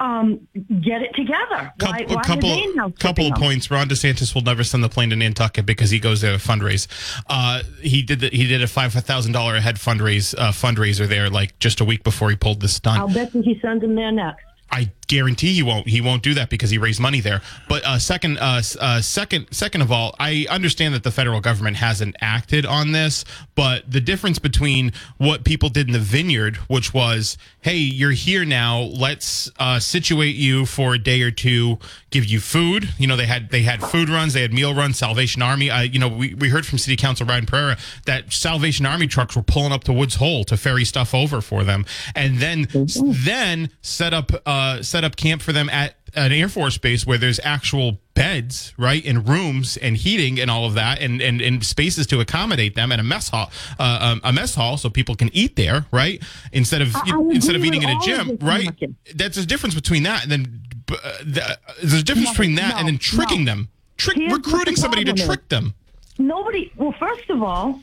um, 0.00 0.46
get 0.82 1.02
it 1.02 1.14
together? 1.14 1.72
Why, 1.80 2.06
a 2.08 2.14
why 2.14 2.22
couple, 2.22 2.92
couple 2.98 3.26
of 3.28 3.34
points. 3.34 3.70
Ron 3.70 3.88
DeSantis 3.88 4.34
will 4.34 4.42
never 4.42 4.64
send 4.64 4.82
the 4.82 4.88
plane 4.88 5.10
to 5.10 5.16
Nantucket 5.16 5.66
because 5.66 5.90
he 5.90 5.98
goes 5.98 6.20
there 6.20 6.36
to 6.36 6.38
fundraise. 6.38 6.86
Uh, 7.28 7.62
he 7.80 8.02
did 8.02 8.20
the, 8.20 8.28
he 8.28 8.46
did 8.46 8.62
a 8.62 8.66
five 8.66 8.92
thousand 8.92 9.32
dollar 9.32 9.56
a 9.56 9.60
head 9.60 9.76
fundraise 9.76 10.34
uh, 10.38 10.50
fundraiser 10.50 11.06
there 11.06 11.30
like 11.30 11.58
just 11.58 11.80
a 11.80 11.84
week 11.84 12.02
before 12.02 12.30
he 12.30 12.36
pulled 12.36 12.60
this 12.60 12.74
stunt. 12.74 12.98
I'll 12.98 13.08
bet 13.08 13.34
you 13.34 13.42
he 13.42 13.58
sends 13.60 13.82
them 13.82 13.94
there 13.94 14.12
next. 14.12 14.44
I 14.70 14.90
guarantee 15.04 15.54
he 15.54 15.62
won't. 15.62 15.88
He 15.88 16.00
won't 16.00 16.22
do 16.22 16.34
that 16.34 16.50
because 16.50 16.70
he 16.70 16.78
raised 16.78 17.00
money 17.00 17.20
there. 17.20 17.40
But 17.68 17.84
uh, 17.84 17.98
second, 17.98 18.38
uh, 18.38 18.62
uh, 18.80 19.00
second, 19.00 19.48
second 19.50 19.82
of 19.82 19.92
all, 19.92 20.14
I 20.18 20.46
understand 20.50 20.94
that 20.94 21.02
the 21.02 21.10
federal 21.10 21.40
government 21.40 21.76
hasn't 21.76 22.16
acted 22.20 22.66
on 22.66 22.92
this. 22.92 23.24
But 23.54 23.90
the 23.90 24.00
difference 24.00 24.38
between 24.38 24.92
what 25.18 25.44
people 25.44 25.68
did 25.68 25.86
in 25.86 25.92
the 25.92 25.98
vineyard, 25.98 26.56
which 26.68 26.92
was, 26.92 27.38
"Hey, 27.60 27.76
you're 27.76 28.12
here 28.12 28.44
now. 28.44 28.80
Let's 28.80 29.50
uh, 29.58 29.78
situate 29.80 30.36
you 30.36 30.66
for 30.66 30.94
a 30.94 30.98
day 30.98 31.22
or 31.22 31.30
two, 31.30 31.78
give 32.10 32.24
you 32.24 32.40
food." 32.40 32.90
You 32.98 33.06
know, 33.06 33.16
they 33.16 33.26
had 33.26 33.50
they 33.50 33.62
had 33.62 33.82
food 33.82 34.08
runs, 34.08 34.32
they 34.32 34.42
had 34.42 34.52
meal 34.52 34.74
runs. 34.74 34.98
Salvation 35.04 35.42
Army. 35.42 35.70
Uh, 35.70 35.82
you 35.82 35.98
know, 35.98 36.08
we, 36.08 36.34
we 36.34 36.48
heard 36.48 36.66
from 36.66 36.78
City 36.78 36.96
Council 36.96 37.26
Brian 37.26 37.46
Pereira 37.46 37.76
that 38.06 38.32
Salvation 38.32 38.86
Army 38.86 39.06
trucks 39.06 39.36
were 39.36 39.42
pulling 39.42 39.72
up 39.72 39.84
to 39.84 39.92
Woods 39.92 40.14
Hole 40.16 40.44
to 40.44 40.56
ferry 40.56 40.84
stuff 40.84 41.14
over 41.14 41.40
for 41.40 41.62
them, 41.62 41.84
and 42.14 42.38
then 42.38 42.68
then 42.72 43.70
set 43.82 44.14
up 44.14 44.32
uh, 44.46 44.82
set 45.04 45.12
up 45.12 45.16
camp 45.16 45.42
for 45.42 45.52
them 45.52 45.68
at 45.68 45.94
an 46.14 46.32
Air 46.32 46.48
Force 46.48 46.78
base 46.78 47.06
where 47.06 47.18
there's 47.18 47.40
actual 47.42 47.98
beds, 48.14 48.72
right, 48.78 49.04
and 49.04 49.28
rooms 49.28 49.76
and 49.76 49.96
heating 49.96 50.40
and 50.40 50.50
all 50.50 50.64
of 50.64 50.74
that, 50.74 51.00
and 51.00 51.20
and, 51.20 51.40
and 51.40 51.64
spaces 51.64 52.06
to 52.06 52.20
accommodate 52.20 52.74
them, 52.74 52.90
and 52.92 53.00
a 53.00 53.04
mess 53.04 53.28
hall, 53.28 53.50
uh, 53.78 53.98
um, 54.00 54.20
a 54.24 54.32
mess 54.32 54.54
hall, 54.54 54.76
so 54.76 54.88
people 54.88 55.14
can 55.14 55.30
eat 55.34 55.56
there, 55.56 55.86
right, 55.90 56.22
instead 56.52 56.80
of 56.80 56.94
instead 57.30 57.56
of 57.56 57.64
eating 57.64 57.82
in 57.82 57.90
a 57.90 58.00
gym, 58.00 58.38
right. 58.40 58.64
Marcus. 58.64 58.90
That's 59.14 59.36
a 59.36 59.44
difference 59.46 59.74
between 59.74 60.04
that 60.04 60.22
and 60.22 60.32
then 60.32 60.62
uh, 60.90 61.12
the, 61.24 61.58
there's 61.80 62.00
a 62.00 62.04
difference 62.04 62.28
No, 62.28 62.32
between 62.32 62.54
that 62.56 62.74
no, 62.74 62.78
and 62.78 62.88
then 62.88 62.98
tricking 62.98 63.44
no. 63.44 63.52
them, 63.52 63.68
trick 63.96 64.16
Here's 64.16 64.32
recruiting 64.32 64.74
the 64.74 64.80
somebody 64.80 65.04
to 65.04 65.12
is. 65.12 65.24
trick 65.24 65.48
them. 65.48 65.74
Nobody. 66.18 66.72
Well, 66.76 66.92
first 66.92 67.28
of 67.28 67.42
all, 67.42 67.80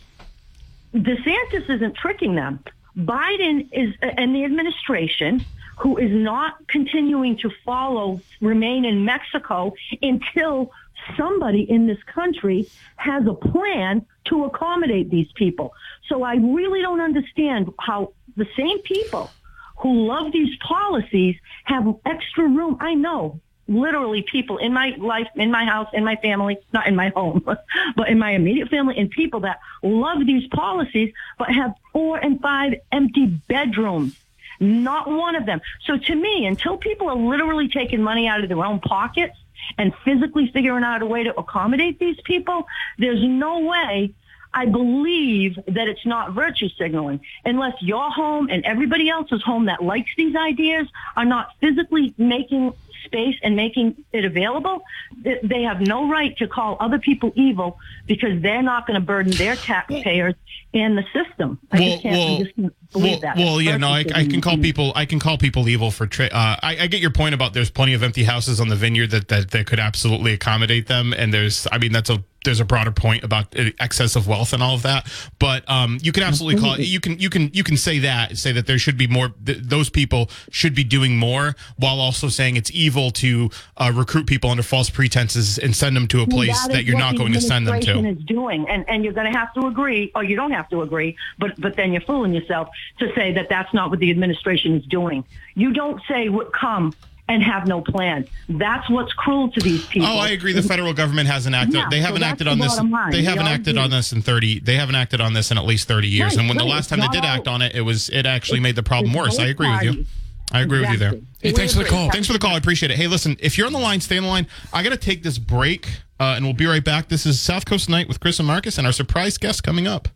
DeSantis 0.96 1.70
isn't 1.70 1.96
tricking 1.96 2.36
them. 2.36 2.64
Biden 2.98 3.68
is, 3.72 3.94
and 4.02 4.34
the 4.36 4.44
administration, 4.46 5.44
who 5.80 5.98
is 5.98 6.12
not 6.12 6.68
continuing 6.68 7.38
to 7.38 7.50
follow, 7.66 8.22
remain 8.40 8.86
in 8.86 9.06
Mexico 9.06 9.74
until 10.02 10.72
somebody 11.18 11.62
in 11.62 11.88
this 11.88 12.02
country 12.04 12.68
has 12.98 13.26
a 13.26 13.34
plan 13.34 14.06
to 14.26 14.46
accommodate 14.46 15.10
these 15.10 15.32
people. 15.34 15.74
So 16.08 16.24
I 16.24 16.36
really 16.36 16.82
don't 16.82 17.02
understand 17.02 17.72
how 17.80 18.14
the 18.38 18.48
same 18.56 18.80
people 18.80 19.32
who 19.78 20.08
love 20.08 20.32
these 20.32 20.56
policies 20.58 21.36
have 21.64 21.96
extra 22.06 22.48
room. 22.48 22.78
I 22.80 22.94
know 22.94 23.40
literally 23.68 24.24
people 24.24 24.58
in 24.58 24.74
my 24.74 24.94
life, 24.98 25.28
in 25.36 25.50
my 25.50 25.66
house, 25.66 25.88
in 25.94 26.04
my 26.04 26.16
family, 26.18 26.58
not 26.74 26.88
in 26.88 26.96
my 26.96 27.10
home, 27.10 27.44
but 27.96 28.10
in 28.10 28.20
my 28.20 28.32
immediate 28.32 28.70
family 28.70 28.98
and 28.98 29.10
people 29.10 29.42
that 29.42 29.60
love 29.82 30.26
these 30.26 30.48
policies, 30.50 31.14
but 31.38 31.50
have 31.50 31.74
four 31.94 32.18
and 32.18 32.42
five 32.42 32.76
empty 32.92 33.26
bedrooms. 33.26 34.16
Not 34.62 35.10
one 35.10 35.36
of 35.36 35.46
them. 35.46 35.60
So 35.86 35.98
to 35.98 36.16
me, 36.16 36.46
until 36.46 36.78
people 36.78 37.10
are 37.10 37.16
literally 37.16 37.68
taking 37.68 38.02
money 38.02 38.28
out 38.28 38.42
of 38.44 38.48
their 38.48 38.64
own 38.64 38.80
pockets 38.80 39.36
and 39.78 39.94
physically 40.06 40.52
figuring 40.54 40.84
out 40.84 41.02
a 41.02 41.06
way 41.06 41.24
to 41.24 41.38
accommodate 41.38 42.00
these 42.00 42.18
people, 42.24 42.68
there's 43.00 43.24
no 43.24 43.60
way 43.60 44.14
I 44.54 44.66
believe 44.66 45.56
that 45.68 45.88
it's 45.88 46.06
not 46.06 46.34
virtue 46.34 46.70
signaling 46.78 47.22
unless 47.46 47.82
your 47.82 48.12
home 48.12 48.50
and 48.50 48.64
everybody 48.66 49.10
else's 49.10 49.42
home 49.42 49.66
that 49.66 49.84
likes 49.84 50.12
these 50.18 50.36
ideas 50.36 50.88
are 51.16 51.26
not 51.26 51.50
physically 51.60 52.14
making 52.18 52.74
space 53.06 53.36
and 53.44 53.56
making 53.56 54.04
it 54.12 54.26
available. 54.26 54.84
They 55.24 55.64
have 55.64 55.82
no 55.82 56.10
right 56.10 56.36
to 56.38 56.48
call 56.48 56.78
other 56.80 57.00
people 57.00 57.32
evil 57.36 57.80
because 58.08 58.42
they're 58.42 58.62
not 58.62 58.88
going 58.88 59.00
to 59.00 59.06
burden 59.06 59.32
their 59.34 59.56
taxpayers 59.56 60.36
in 60.74 60.96
the 60.96 61.04
system. 61.14 61.60
I 61.72 61.78
just 61.78 62.02
can't, 62.02 62.16
I 62.16 62.44
just 62.44 62.56
can't 62.56 62.92
believe 62.92 63.12
well, 63.12 63.20
that. 63.22 63.38
well, 63.38 63.62
yeah, 63.62 63.78
no, 63.78 63.90
I, 63.90 64.06
I 64.14 64.26
can 64.26 64.42
call 64.42 64.58
people. 64.58 64.94
I 64.96 65.06
can 65.06 65.20
call 65.20 65.38
people 65.38 65.68
evil 65.68 65.92
for. 65.92 66.08
Tra- 66.08 66.28
uh, 66.28 66.58
I, 66.62 66.78
I 66.82 66.88
get 66.88 67.02
your 67.02 67.12
point 67.12 67.36
about 67.36 67.54
there's 67.54 67.70
plenty 67.70 67.94
of 67.94 68.04
empty 68.04 68.24
houses 68.24 68.62
on 68.62 68.70
the 68.70 68.76
vineyard 68.76 69.12
that, 69.12 69.28
that 69.28 69.52
that 69.52 69.68
could 69.68 69.80
absolutely 69.80 70.34
accommodate 70.34 70.88
them, 70.88 71.14
and 71.14 71.34
there's. 71.34 71.68
I 71.72 71.78
mean, 71.78 71.92
that's 71.92 72.10
a 72.10 72.24
there's 72.44 72.60
a 72.60 72.66
broader 72.66 72.92
point 72.92 73.24
about 73.24 73.54
excess 73.80 74.16
of 74.16 74.28
wealth 74.28 74.54
and 74.54 74.64
all 74.64 74.76
of 74.76 74.82
that. 74.84 75.12
But 75.40 75.70
um, 75.70 76.00
you 76.02 76.12
can 76.12 76.24
absolutely 76.24 76.62
call 76.62 76.74
it. 76.74 76.82
You 76.82 77.00
can 77.00 77.20
you 77.20 77.30
can 77.30 77.52
you 77.54 77.64
can 77.64 77.78
say 77.78 78.00
that 78.00 78.38
say 78.38 78.52
that 78.52 78.68
there 78.68 78.80
should 78.80 78.98
be 78.98 79.08
more. 79.08 79.34
Th- 79.46 79.60
those 79.60 79.90
people 79.90 80.30
should 80.50 80.76
be 80.76 80.84
doing 80.84 81.18
more, 81.18 81.56
while 81.78 82.00
also 82.00 82.30
saying 82.30 82.58
it's 82.58 82.72
evil 82.72 83.12
to 83.12 83.50
uh, 83.78 83.92
recruit 83.94 84.28
people 84.28 84.50
under 84.50 84.64
false 84.64 84.90
pretenses 84.90 85.58
and 85.58 85.76
send 85.76 85.96
them 85.96 86.08
to 86.08 86.22
a 86.22 86.28
place 86.28 86.60
That 86.64 86.74
that, 86.74 86.84
you're 86.86 86.98
not 86.98 87.16
going 87.18 87.34
to 87.34 87.42
send 87.42 87.68
them 87.68 87.76
administration 87.76 88.16
to. 88.16 88.22
Is 88.22 88.26
doing, 88.26 88.68
and 88.70 88.88
and 88.90 89.04
you're 89.04 89.14
going 89.14 89.32
to 89.32 89.38
have 89.38 89.54
to 89.54 89.68
agree, 89.68 90.12
or 90.16 90.24
you 90.24 90.36
don't 90.36 90.52
have 90.52 90.70
to 90.70 90.82
agree, 90.82 91.16
but 91.38 91.60
but 91.60 91.76
then 91.76 91.92
you're 91.92 92.02
fooling 92.02 92.34
yourself 92.34 92.70
to 93.00 93.14
say 93.14 93.34
that 93.34 93.50
that's 93.50 93.74
not 93.74 93.90
what 93.90 94.00
the 94.00 94.10
administration 94.10 94.76
is 94.76 94.86
doing. 94.86 95.24
You 95.56 95.74
don't 95.74 96.02
say 96.08 96.30
what 96.30 96.54
come 96.54 96.94
and 97.32 97.42
have 97.42 97.66
no 97.66 97.80
plan. 97.80 98.28
That's 98.50 98.90
what's 98.90 99.14
cruel 99.14 99.50
to 99.52 99.60
these 99.62 99.86
people. 99.86 100.08
Oh, 100.10 100.18
I 100.18 100.30
agree. 100.30 100.52
The 100.52 100.62
federal 100.62 100.94
government 100.94 101.28
hasn't 101.30 101.56
acted. 101.56 101.76
Yeah, 101.76 101.88
they 101.90 102.02
haven't 102.02 102.20
that's 102.20 102.34
acted 102.34 102.48
the 102.48 102.52
on 102.52 102.60
this. 102.60 102.78
line. 102.78 103.12
They 103.12 103.24
haven't 103.24 103.46
all 103.48 103.54
acted 103.54 103.78
on 103.78 103.90
this 103.90 104.12
in 104.12 104.22
thirty. 104.22 104.60
They 104.60 104.76
haven't 104.76 104.96
acted 104.96 105.22
on 105.22 105.34
this 105.34 105.50
in 105.50 105.58
at 105.58 105.66
least 105.66 105.88
thirty 105.88 106.10
years. 106.10 106.34
Right, 106.34 106.40
and 106.40 106.50
when 106.50 106.58
the 106.58 106.66
last 106.66 106.90
time 106.90 107.00
they 107.00 107.08
did 107.08 107.24
all- 107.24 107.30
act 107.30 107.48
on 107.48 107.62
it, 107.62 107.74
it 107.74 107.82
was 107.82 108.10
it 108.10 108.26
actually 108.26 108.60
made 108.60 108.76
the 108.76 108.84
problem 108.84 109.14
worse. 109.14 109.40
I 109.40 109.44
both 109.44 109.50
agree 109.52 109.72
with 109.72 109.84
you. 109.84 110.06
I 110.52 110.60
agree 110.62 110.82
with 110.82 110.90
you 110.90 110.98
there. 110.98 111.14
Hey, 111.42 111.54
thanks 111.54 111.74
for 111.74 111.84
the 111.84 111.90
call. 111.90 112.12
Thanks 112.12 112.28
for 112.28 112.34
the 112.34 112.40
call. 112.40 112.52
I 112.56 112.58
appreciate 112.58 112.92
it. 112.92 112.98
Hey, 112.98 113.08
listen, 113.08 113.38
if 113.40 113.58
you're 113.58 113.68
on 113.68 113.72
the 113.74 113.80
line, 113.80 114.02
stay 114.02 114.18
on 114.18 114.24
the 114.24 114.30
line. 114.30 114.48
I 114.74 114.84
got 114.84 114.90
to 114.90 114.98
take 114.98 115.24
this 115.24 115.38
break, 115.38 115.88
uh, 116.20 116.34
and 116.36 116.44
we'll 116.44 116.54
be 116.54 116.66
right 116.66 116.84
back. 116.84 117.08
This 117.08 117.26
is 117.26 117.40
South 117.40 117.66
Coast 117.66 117.88
Night 117.88 118.10
with 118.10 118.20
Chris 118.20 118.38
and 118.40 118.48
Marcus, 118.48 118.78
and 118.78 118.86
our 118.86 118.92
surprise 118.92 119.38
guest 119.38 119.64
coming 119.64 119.88
up. 119.88 120.10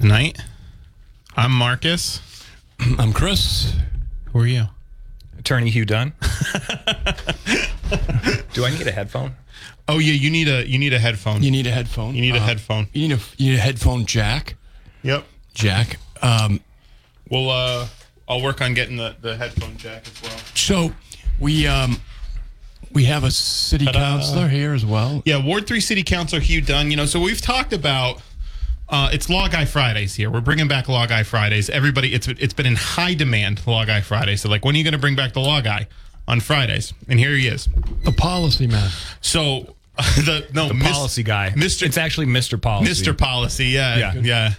Tonight, 0.00 0.38
I'm 1.34 1.50
Marcus. 1.52 2.20
I'm 2.98 3.14
Chris. 3.14 3.72
Who 4.38 4.44
are 4.44 4.46
you? 4.46 4.66
Attorney 5.40 5.68
Hugh 5.68 5.84
Dunn. 5.84 6.12
Do 8.52 8.64
I 8.64 8.70
need 8.70 8.86
a 8.86 8.92
headphone? 8.92 9.34
Oh 9.88 9.98
yeah, 9.98 10.12
you 10.12 10.30
need 10.30 10.46
a 10.46 10.64
you 10.64 10.78
need 10.78 10.92
a 10.92 10.98
headphone. 11.00 11.42
You 11.42 11.50
need 11.50 11.66
a 11.66 11.72
headphone. 11.72 12.14
You 12.14 12.20
need 12.20 12.36
a 12.36 12.38
Uh, 12.38 12.42
headphone. 12.46 12.86
You 12.92 13.08
need 13.08 13.16
a 13.16 13.20
you 13.36 13.50
need 13.50 13.58
a 13.58 13.60
headphone 13.62 14.06
jack. 14.06 14.54
Yep. 15.02 15.24
Jack. 15.54 15.98
Um, 16.22 16.60
We'll 17.28 17.50
uh, 17.50 17.88
I'll 18.28 18.40
work 18.40 18.60
on 18.62 18.74
getting 18.74 18.96
the 18.96 19.16
the 19.20 19.36
headphone 19.36 19.76
jack 19.76 20.04
as 20.06 20.22
well. 20.22 20.38
so 20.54 20.92
we 21.40 21.66
um 21.66 22.00
we 22.92 23.06
have 23.06 23.24
a 23.24 23.32
city 23.32 23.86
Ta-da. 23.86 23.98
councilor 23.98 24.46
here 24.46 24.72
as 24.72 24.86
well. 24.86 25.20
Yeah, 25.24 25.44
Ward 25.44 25.66
Three 25.66 25.80
City 25.80 26.04
Councilor 26.04 26.38
Hugh 26.40 26.60
Dunn. 26.60 26.92
You 26.92 26.96
know, 26.96 27.06
so 27.06 27.18
we've 27.18 27.40
talked 27.40 27.72
about. 27.72 28.22
Uh, 28.90 29.10
it's 29.12 29.28
Law 29.28 29.48
Guy 29.48 29.64
Fridays 29.66 30.14
here. 30.14 30.30
We're 30.30 30.40
bringing 30.40 30.66
back 30.68 30.88
Law 30.88 31.06
Guy 31.06 31.22
Fridays. 31.22 31.68
Everybody, 31.68 32.14
it's 32.14 32.26
it's 32.28 32.54
been 32.54 32.66
in 32.66 32.76
high 32.76 33.14
demand. 33.14 33.66
Law 33.66 33.84
Guy 33.84 34.00
Fridays. 34.00 34.40
So, 34.42 34.48
like, 34.48 34.64
when 34.64 34.74
are 34.74 34.78
you 34.78 34.84
going 34.84 34.92
to 34.92 34.98
bring 34.98 35.16
back 35.16 35.34
the 35.34 35.40
Law 35.40 35.60
Guy 35.60 35.88
on 36.26 36.40
Fridays? 36.40 36.94
And 37.08 37.18
here 37.18 37.32
he 37.32 37.48
is. 37.48 37.68
The 38.04 38.12
policy 38.12 38.66
man. 38.66 38.88
So, 39.20 39.74
the 39.96 40.46
no 40.54 40.68
the 40.68 40.74
Mis- 40.74 40.90
policy 40.92 41.22
guy. 41.22 41.50
Mr. 41.50 41.82
It's 41.82 41.98
actually 41.98 42.26
Mr. 42.26 42.60
Policy. 42.60 43.04
Mr. 43.04 43.16
Policy. 43.18 43.66
Yeah, 43.66 43.98
Yeah. 43.98 44.14
yeah, 44.14 44.52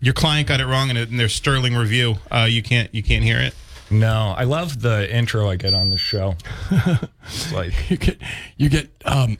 Your 0.00 0.14
client 0.14 0.48
got 0.48 0.60
it 0.60 0.66
wrong 0.66 0.88
in, 0.88 0.96
in 0.96 1.16
their 1.18 1.28
sterling 1.28 1.74
review. 1.74 2.16
Uh, 2.30 2.46
you 2.48 2.62
can't 2.62 2.94
you 2.94 3.02
can't 3.02 3.24
hear 3.24 3.38
it. 3.38 3.54
No, 3.90 4.32
I 4.34 4.44
love 4.44 4.80
the 4.80 5.14
intro 5.14 5.50
I 5.50 5.56
get 5.56 5.74
on 5.74 5.90
this 5.90 6.00
show. 6.00 6.36
It's 7.24 7.52
like 7.52 7.90
You 7.90 7.96
get, 7.98 8.18
you 8.56 8.68
get. 8.70 8.90
Um, 9.04 9.36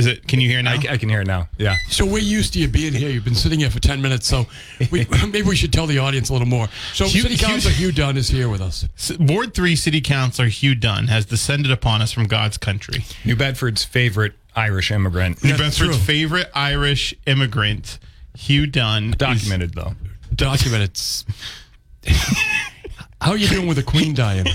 Is 0.00 0.06
it? 0.06 0.26
Can 0.26 0.40
you 0.40 0.48
hear 0.48 0.62
now? 0.62 0.72
I, 0.72 0.92
I 0.92 0.96
can 0.96 1.08
hear 1.08 1.20
it 1.20 1.26
now. 1.26 1.48
Yeah. 1.58 1.76
so 1.88 2.04
we're 2.06 2.18
used 2.18 2.54
to 2.54 2.58
you 2.58 2.68
being 2.68 2.92
here. 2.94 3.10
You've 3.10 3.24
been 3.24 3.34
sitting 3.34 3.60
here 3.60 3.70
for 3.70 3.80
ten 3.80 4.00
minutes, 4.02 4.26
so 4.26 4.46
we, 4.90 5.06
maybe 5.22 5.42
we 5.42 5.54
should 5.56 5.72
tell 5.72 5.86
the 5.86 5.98
audience 5.98 6.30
a 6.30 6.32
little 6.32 6.48
more. 6.48 6.68
So, 6.94 7.04
Hugh- 7.04 7.22
City 7.22 7.36
Councilor 7.36 7.72
Hugh 7.72 7.92
Dunn 7.92 8.16
is 8.16 8.28
here 8.28 8.48
with 8.48 8.60
us. 8.60 8.86
S- 8.96 9.16
Ward 9.18 9.54
Three 9.54 9.76
City 9.76 10.00
Councilor 10.00 10.48
Hugh 10.48 10.74
Dunn 10.74 11.08
has 11.08 11.26
descended 11.26 11.70
upon 11.70 12.02
us 12.02 12.12
from 12.12 12.24
God's 12.24 12.56
country. 12.58 13.04
New 13.24 13.36
Bedford's 13.36 13.84
favorite 13.84 14.32
Irish 14.56 14.90
immigrant. 14.90 15.42
New 15.44 15.50
That's 15.50 15.78
Bedford's 15.78 15.96
true. 15.98 16.06
favorite 16.06 16.50
Irish 16.54 17.14
immigrant, 17.26 17.98
Hugh 18.36 18.66
Dunn. 18.66 19.10
is- 19.10 19.16
Documented 19.16 19.74
though. 19.74 19.94
Documented. 20.34 20.98
How 23.20 23.32
are 23.32 23.36
you 23.36 23.48
doing 23.48 23.66
with 23.66 23.76
the 23.76 23.82
Queen 23.82 24.14
dying? 24.14 24.46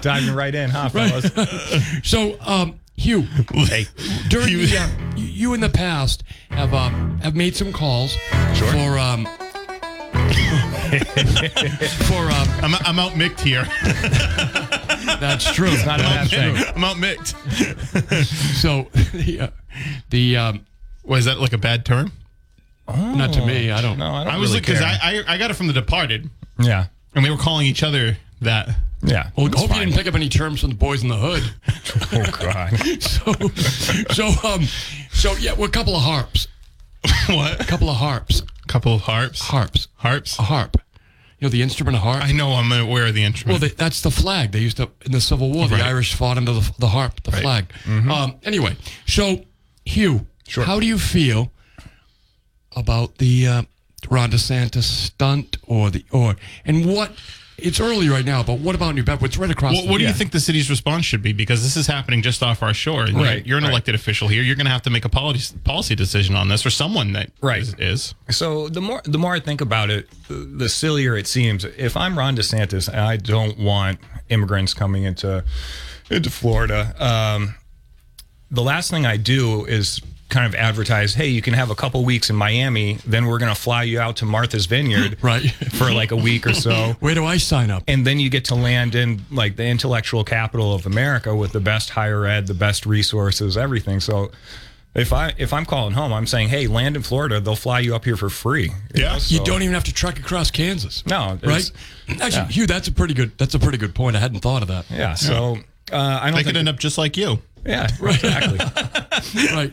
Diving 0.00 0.34
right 0.34 0.54
in, 0.54 0.70
huh, 0.70 0.88
fellas? 0.90 1.30
So, 2.04 2.36
um, 2.42 2.78
Hugh, 2.96 3.22
hey. 3.52 3.86
during 4.28 4.48
Hugh- 4.48 4.66
the, 4.66 4.78
uh, 4.78 4.88
you- 5.16 5.54
in 5.54 5.60
the 5.60 5.68
past 5.68 6.22
have 6.50 6.72
um, 6.74 7.18
have 7.20 7.34
made 7.34 7.56
some 7.56 7.72
calls 7.72 8.16
for 8.70 8.98
um, 8.98 9.24
for 12.06 12.30
um, 12.30 12.48
I'm, 12.62 12.74
I'm 12.84 12.98
out 12.98 13.16
micked 13.16 13.40
here. 13.40 13.64
that's 15.20 15.52
true. 15.52 15.68
It's 15.70 15.84
Not 15.86 16.00
a 16.00 16.04
bad 16.04 16.28
thing. 16.30 16.56
I'm 16.76 16.84
out 16.84 16.98
micked. 16.98 17.28
So 18.60 18.88
the 19.12 19.40
uh, 19.40 19.48
the 20.10 20.36
um, 20.36 20.66
Was 21.02 21.24
that 21.24 21.40
like 21.40 21.52
a 21.52 21.58
bad 21.58 21.84
term? 21.84 22.12
Not 22.88 23.32
to 23.34 23.44
me. 23.46 23.70
I 23.70 23.80
don't. 23.80 23.98
No, 23.98 24.06
I 24.12 24.24
don't 24.24 24.34
I 24.34 24.36
was 24.38 24.50
really 24.50 24.60
because 24.60 24.78
care. 24.80 24.88
I, 25.02 25.22
I 25.28 25.34
I 25.34 25.38
got 25.38 25.50
it 25.50 25.54
from 25.54 25.66
The 25.68 25.72
Departed, 25.72 26.28
yeah. 26.58 26.86
and 27.14 27.24
we 27.24 27.30
were 27.30 27.36
calling 27.38 27.66
each 27.66 27.82
other 27.82 28.16
that. 28.42 28.68
Yeah. 29.06 29.30
Well, 29.36 29.46
It's 29.48 29.56
hope 29.60 29.68
you 29.68 29.74
fine. 29.74 29.86
didn't 29.88 29.98
pick 29.98 30.06
up 30.06 30.14
any 30.14 30.30
terms 30.30 30.60
from 30.62 30.70
the 30.70 30.76
boys 30.76 31.02
in 31.02 31.08
the 31.08 31.16
hood. 31.16 31.42
Oh 32.12 32.30
God. 32.40 32.72
So, 33.02 33.32
so, 34.32 34.48
um, 34.48 34.62
so 35.12 35.32
yeah, 35.38 35.52
we're 35.54 35.66
a 35.66 35.70
couple 35.70 35.94
of 35.94 36.02
harps. 36.02 36.48
what? 37.28 37.60
A 37.60 37.64
couple 37.64 37.90
of 37.90 37.96
harps. 37.96 38.42
couple 38.66 38.94
of 38.94 39.02
harps. 39.02 39.40
Harps. 39.42 39.88
Harps. 39.96 40.38
A 40.38 40.42
harp. 40.42 40.78
You 41.38 41.46
know 41.46 41.48
the 41.50 41.60
instrument, 41.62 41.96
a 41.96 42.00
harp. 42.00 42.24
I 42.24 42.32
know 42.32 42.52
I'm 42.54 42.72
aware 42.72 43.06
of 43.06 43.14
the 43.14 43.20
Well, 43.20 43.26
instrument. 43.26 43.60
they, 43.60 43.68
that's 43.68 44.00
the 44.00 44.10
flag. 44.10 44.52
They 44.52 44.60
used 44.60 44.78
to 44.78 44.88
in 45.04 45.12
the 45.12 45.20
Civil 45.20 45.50
War. 45.52 45.68
The 45.68 45.76
Irish 45.82 46.14
fought 46.14 46.38
under 46.38 46.52
the, 46.54 46.72
the 46.78 46.88
harp, 46.88 47.22
the 47.24 47.32
flag. 47.32 47.66
Um, 47.86 48.36
anyway, 48.42 48.76
so 49.06 49.44
Hugh, 49.84 50.26
how 50.48 50.80
do 50.80 50.86
you 50.86 50.98
feel 50.98 51.52
about 52.76 53.18
the 53.18 53.46
uh, 53.46 53.62
Ron 54.10 54.30
DeSantis 54.30 54.82
stunt, 54.84 55.56
or 55.66 55.90
the 55.90 56.04
or 56.10 56.36
and 56.64 56.86
what? 56.86 57.12
It's 57.56 57.78
early 57.78 58.08
right 58.08 58.24
now, 58.24 58.42
but 58.42 58.58
what 58.58 58.74
about 58.74 58.96
New 58.96 59.04
Bedford? 59.04 59.26
It's 59.26 59.36
right 59.36 59.48
across. 59.48 59.74
what, 59.76 59.84
the, 59.84 59.90
what 59.92 59.98
do 59.98 60.04
you 60.04 60.12
think 60.12 60.32
the 60.32 60.40
city's 60.40 60.68
response 60.68 61.04
should 61.04 61.22
be? 61.22 61.32
Because 61.32 61.62
this 61.62 61.76
is 61.76 61.86
happening 61.86 62.20
just 62.20 62.42
off 62.42 62.64
our 62.64 62.74
shore. 62.74 63.02
and 63.04 63.12
you're- 63.12 63.24
Right, 63.24 63.46
You're, 63.46 63.58
an 63.58 63.64
right. 63.64 63.70
elected 63.70 63.94
official 63.94 64.26
here. 64.26 64.42
You're 64.42 64.56
going 64.56 64.66
to 64.66 64.72
have 64.72 64.82
to 64.82 64.90
make 64.90 65.04
a 65.04 65.08
policy 65.08 65.56
policy 65.62 65.94
decision 65.94 66.34
on 66.34 66.48
this, 66.48 66.66
or 66.66 66.70
someone 66.70 67.12
that 67.12 67.30
Right. 67.40 67.62
is, 67.62 67.74
is. 67.78 68.14
So 68.30 68.68
the 68.68 68.80
more 68.80 69.02
the 69.04 69.18
more 69.18 69.34
I 69.34 69.40
think 69.40 69.60
about 69.60 69.88
it, 69.88 70.08
the, 70.26 70.34
the 70.34 70.68
sillier 70.68 71.16
it 71.16 71.28
seems. 71.28 71.64
If 71.64 71.96
I'm 71.96 72.18
Ron 72.18 72.36
DeSantis 72.36 72.88
and 72.88 72.98
I 72.98 73.18
don't 73.18 73.56
want 73.56 74.00
immigrants 74.30 74.74
coming 74.74 75.04
into 75.04 75.44
into 76.10 76.30
Florida, 76.30 76.92
um, 76.98 77.54
the 78.50 78.62
last 78.62 78.90
thing 78.90 79.06
I 79.06 79.16
do 79.16 79.64
is 79.64 80.00
kind 80.34 80.46
of 80.46 80.54
advertise, 80.54 81.14
"Hey, 81.14 81.28
you 81.28 81.40
can 81.40 81.54
have 81.54 81.70
a 81.70 81.74
couple 81.74 82.04
weeks 82.04 82.28
in 82.28 82.36
Miami, 82.36 82.98
then 83.06 83.24
we're 83.26 83.38
going 83.38 83.54
to 83.54 83.60
fly 83.60 83.84
you 83.84 84.00
out 84.00 84.16
to 84.16 84.26
Martha's 84.26 84.66
Vineyard 84.66 85.16
Right. 85.22 85.50
for 85.50 85.90
like 85.92 86.10
a 86.10 86.16
week 86.16 86.46
or 86.46 86.52
so." 86.52 86.96
Where 87.00 87.14
do 87.14 87.24
I 87.24 87.38
sign 87.38 87.70
up? 87.70 87.84
and 87.88 88.06
then 88.06 88.18
you 88.20 88.28
get 88.28 88.44
to 88.46 88.54
land 88.54 88.94
in 88.94 89.22
like 89.30 89.56
the 89.56 89.64
intellectual 89.64 90.24
capital 90.24 90.74
of 90.74 90.84
America 90.86 91.34
with 91.34 91.52
the 91.52 91.60
best 91.60 91.90
higher 91.90 92.26
ed, 92.26 92.46
the 92.46 92.54
best 92.54 92.84
resources, 92.84 93.56
everything. 93.56 94.00
So 94.00 94.30
if 94.94 95.12
I 95.12 95.32
if 95.38 95.52
I'm 95.52 95.64
calling 95.64 95.94
home, 95.94 96.12
I'm 96.12 96.26
saying, 96.26 96.48
hey, 96.50 96.66
land 96.66 96.94
in 96.96 97.02
Florida, 97.02 97.40
they'll 97.40 97.56
fly 97.56 97.80
you 97.80 97.94
up 97.94 98.04
here 98.04 98.16
for 98.16 98.28
free. 98.30 98.70
Yeah. 98.94 99.12
know, 99.14 99.18
You 99.26 99.44
don't 99.44 99.62
even 99.62 99.74
have 99.74 99.84
to 99.84 99.92
trek 99.94 100.18
across 100.18 100.50
Kansas. 100.50 101.04
No, 101.06 101.38
right? 101.42 101.60
it's- 101.68 101.72
Actually, 102.20 102.52
Hugh, 102.52 102.66
that's 102.66 102.86
a 102.88 102.92
pretty 102.92 103.14
good. 103.14 103.36
That's 103.38 103.54
a 103.54 103.58
pretty 103.58 103.78
good 103.78 103.94
point. 103.94 104.14
I 104.14 104.20
hadn't 104.20 104.40
thought 104.40 104.62
of 104.62 104.68
that. 104.68 104.84
Yeah. 104.90 105.14
So 105.14 105.56
uh, 105.92 105.96
I 105.96 106.26
don't 106.26 106.32
They 106.36 106.42
think. 106.42 106.46
could 106.48 106.56
end 106.58 106.68
up 106.68 106.78
just 106.78 106.98
like 106.98 107.16
you. 107.16 107.38
Yeah. 107.64 107.88
Exactly. 108.02 108.58
Right. 109.52 109.72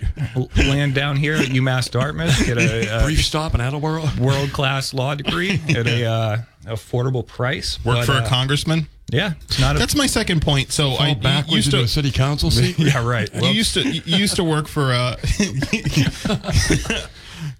land 0.57 0.93
down 0.93 1.17
here 1.17 1.35
at 1.35 1.47
UMass 1.47 1.89
Dartmouth, 1.91 2.45
get 2.45 2.57
a, 2.57 3.01
Brief 3.05 3.23
stop 3.23 3.53
in 3.55 3.61
Attleboro. 3.61 4.03
a 4.03 4.21
world 4.21 4.51
class 4.51 4.93
law 4.93 5.15
degree 5.15 5.59
at 5.69 5.87
a 5.87 6.05
uh, 6.11 6.37
affordable 6.65 7.25
price. 7.25 7.83
Work 7.83 7.97
But, 7.97 8.05
for 8.05 8.11
a 8.13 8.15
uh, 8.17 8.27
congressman. 8.29 8.87
Yeah, 9.09 9.33
it's 9.43 9.59
not 9.59 9.75
a. 9.75 9.79
That's 9.79 9.95
my 9.95 10.07
second 10.07 10.41
point. 10.41 10.71
So 10.71 10.91
I 10.91 11.13
Fall 11.13 11.15
backwards 11.15 11.53
used 11.53 11.71
to 11.71 11.81
a 11.81 11.87
city 11.87 12.11
council 12.11 12.49
seat. 12.49 12.79
yeah, 12.79 13.05
right. 13.05 13.29
you 13.33 13.49
used 13.49 13.73
to 13.73 13.81
you 13.85 14.17
used 14.17 14.37
to 14.37 14.43
work 14.43 14.67
for 14.69 14.93
uh 14.93 15.17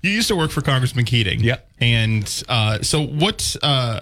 you 0.02 0.12
used 0.12 0.28
to 0.30 0.36
work 0.36 0.52
for 0.52 0.62
Congressman 0.62 1.06
Keating. 1.06 1.42
Yep. 1.42 1.68
And 1.80 2.44
uh, 2.48 2.82
so 2.82 3.06
what 3.06 3.56
uh, 3.62 4.02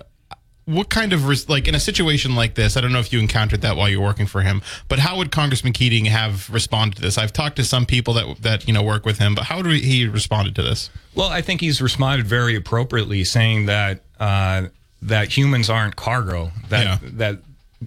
what 0.69 0.89
kind 0.89 1.13
of 1.13 1.27
res- 1.27 1.49
like 1.49 1.67
in 1.67 1.75
a 1.75 1.79
situation 1.79 2.35
like 2.35 2.55
this? 2.55 2.77
I 2.77 2.81
don't 2.81 2.91
know 2.93 2.99
if 2.99 3.11
you 3.11 3.19
encountered 3.19 3.61
that 3.61 3.75
while 3.75 3.89
you 3.89 3.99
were 3.99 4.05
working 4.07 4.27
for 4.27 4.41
him, 4.41 4.61
but 4.87 4.99
how 4.99 5.17
would 5.17 5.31
Congressman 5.31 5.73
Keating 5.73 6.05
have 6.05 6.49
responded 6.49 6.95
to 6.97 7.01
this? 7.01 7.17
I've 7.17 7.33
talked 7.33 7.55
to 7.57 7.63
some 7.63 7.85
people 7.85 8.13
that 8.13 8.41
that 8.41 8.67
you 8.67 8.73
know 8.73 8.83
work 8.83 9.05
with 9.05 9.17
him, 9.17 9.35
but 9.35 9.45
how 9.45 9.57
would 9.57 9.65
he 9.67 10.07
responded 10.07 10.55
to 10.55 10.61
this? 10.61 10.89
Well, 11.15 11.29
I 11.29 11.41
think 11.41 11.61
he's 11.61 11.81
responded 11.81 12.27
very 12.27 12.55
appropriately, 12.55 13.23
saying 13.23 13.65
that 13.65 14.01
uh, 14.19 14.67
that 15.01 15.35
humans 15.35 15.69
aren't 15.69 15.95
cargo. 15.95 16.51
That 16.69 16.83
Yeah. 16.83 17.09
that 17.13 17.39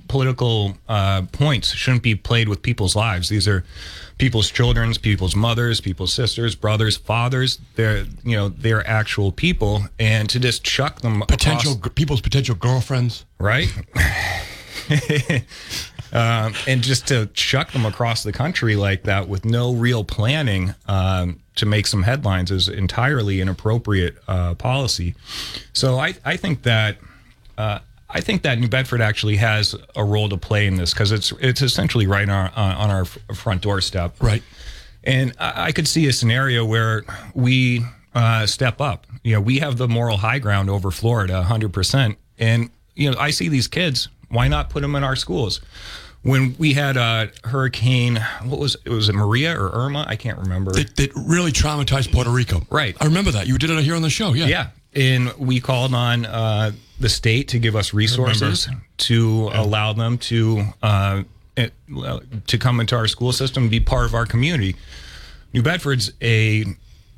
political 0.09 0.77
uh, 0.89 1.23
points 1.33 1.73
shouldn't 1.73 2.03
be 2.03 2.15
played 2.15 2.49
with 2.49 2.63
people's 2.63 2.97
lives. 2.97 3.29
These 3.29 3.47
are 3.47 3.65
people's 4.19 4.51
children's, 4.51 4.99
people's 4.99 5.37
mothers, 5.37 5.81
people's 5.81 6.13
sisters, 6.13 6.55
brothers, 6.55 6.97
fathers. 6.97 7.59
They're 7.77 8.05
you 8.25 8.37
know 8.37 8.49
they're 8.49 8.87
actual 8.87 9.33
people, 9.33 9.85
and 9.99 10.29
to 10.31 10.39
just 10.41 10.65
chuck 10.65 11.01
them 11.03 11.23
Potential 11.29 11.73
across- 11.75 11.93
people's 11.95 12.21
potential 12.21 12.55
girlfriends. 12.55 13.25
right? 13.39 13.69
um, 16.13 16.55
and 16.67 16.83
just 16.83 17.09
to 17.09 17.27
chuck 17.35 17.73
them 17.73 17.87
across 17.87 18.23
the 18.23 18.33
country 18.33 18.77
like 18.77 19.05
that 19.05 19.29
with 19.29 19.45
no 19.45 19.73
real 19.73 20.05
planning 20.05 20.75
um, 20.87 21.41
to 21.57 21.67
make 21.67 21.87
some 21.87 22.03
headlines 22.03 22.51
is 22.51 22.69
entirely 22.69 23.41
inappropriate 23.41 24.17
uh, 24.29 24.55
policy. 24.55 25.15
So 25.73 25.99
I, 25.99 26.15
I 26.25 26.37
think 26.37 26.63
that. 26.63 26.97
Uh, 27.59 27.81
I 28.15 28.21
think 28.21 28.43
that 28.43 28.59
New 28.59 28.69
Bedford 28.69 29.01
actually 29.01 29.37
has 29.37 29.75
a 29.97 30.05
role 30.05 30.29
to 30.29 30.37
play 30.37 30.67
in 30.67 30.77
this 30.77 30.93
because 30.93 31.13
it's 31.13 31.33
it's 31.41 31.63
essentially 31.63 32.07
right 32.07 32.29
on 32.29 32.51
our, 32.55 32.77
on 32.77 32.91
our 32.91 33.05
front 33.35 33.63
doorstep. 33.63 34.15
Right. 34.21 34.43
And 35.05 35.33
I, 35.39 35.67
I 35.67 35.73
could 35.73 35.89
see 35.89 36.07
a 36.07 36.13
scenario 36.13 36.65
where 36.65 37.05
we 37.35 37.85
uh, 38.15 38.47
step 38.47 38.81
up. 38.81 39.07
You 39.23 39.35
know, 39.35 39.41
we 39.41 39.59
have 39.59 39.79
the 39.79 39.89
moral 39.89 40.19
high 40.19 40.39
ground 40.39 40.71
over 40.71 40.91
Florida, 40.91 41.45
100%. 41.49 42.17
And, 42.39 42.71
you 42.95 43.11
know, 43.11 43.19
I 43.19 43.31
see 43.31 43.49
these 43.49 43.69
kids. 43.69 44.09
Why 44.29 44.49
not 44.49 44.71
put 44.71 44.83
them 44.83 44.95
in 44.95 45.05
our 45.05 45.17
schools? 45.17 45.61
When 46.23 46.55
we 46.57 46.75
had 46.75 46.97
uh, 46.97 47.27
Hurricane, 47.45 48.25
what 48.45 48.61
was 48.61 48.77
it? 48.85 48.89
Was 48.89 49.09
it 49.09 49.15
Maria 49.15 49.61
or 49.61 49.71
Irma? 49.71 50.05
I 50.07 50.15
can't 50.15 50.39
remember. 50.39 50.71
That, 50.71 50.95
that 50.97 51.11
really 51.17 51.51
traumatized 51.51 52.13
Puerto 52.13 52.31
Rico. 52.31 52.63
Right. 52.71 52.97
I 53.01 53.07
remember 53.07 53.33
that. 53.33 53.49
You 53.49 53.59
did 53.59 53.71
it 53.71 53.83
here 53.83 53.97
on 53.97 54.03
the 54.03 54.11
show. 54.11 54.33
Yeah. 54.33 54.47
Yeah. 54.47 54.69
And 54.95 55.33
we 55.39 55.61
called 55.61 55.95
on 55.95 56.27
uh, 56.27 56.73
the 57.01 57.09
state 57.09 57.49
to 57.49 57.59
give 57.59 57.75
us 57.75 57.95
resources 57.95 58.69
to 58.99 59.51
allow 59.55 59.93
them 59.93 60.19
to 60.19 60.65
uh, 60.83 61.23
it, 61.57 61.73
to 62.47 62.59
come 62.59 62.81
into 62.81 62.97
our 62.97 63.07
school 63.07 63.33
system 63.33 63.65
and 63.65 63.71
be 63.71 63.81
part 63.81 64.05
of 64.05 64.15
our 64.15 64.27
community. 64.27 64.77
New 65.53 65.63
Bedford's 65.63 66.13
a 66.23 66.65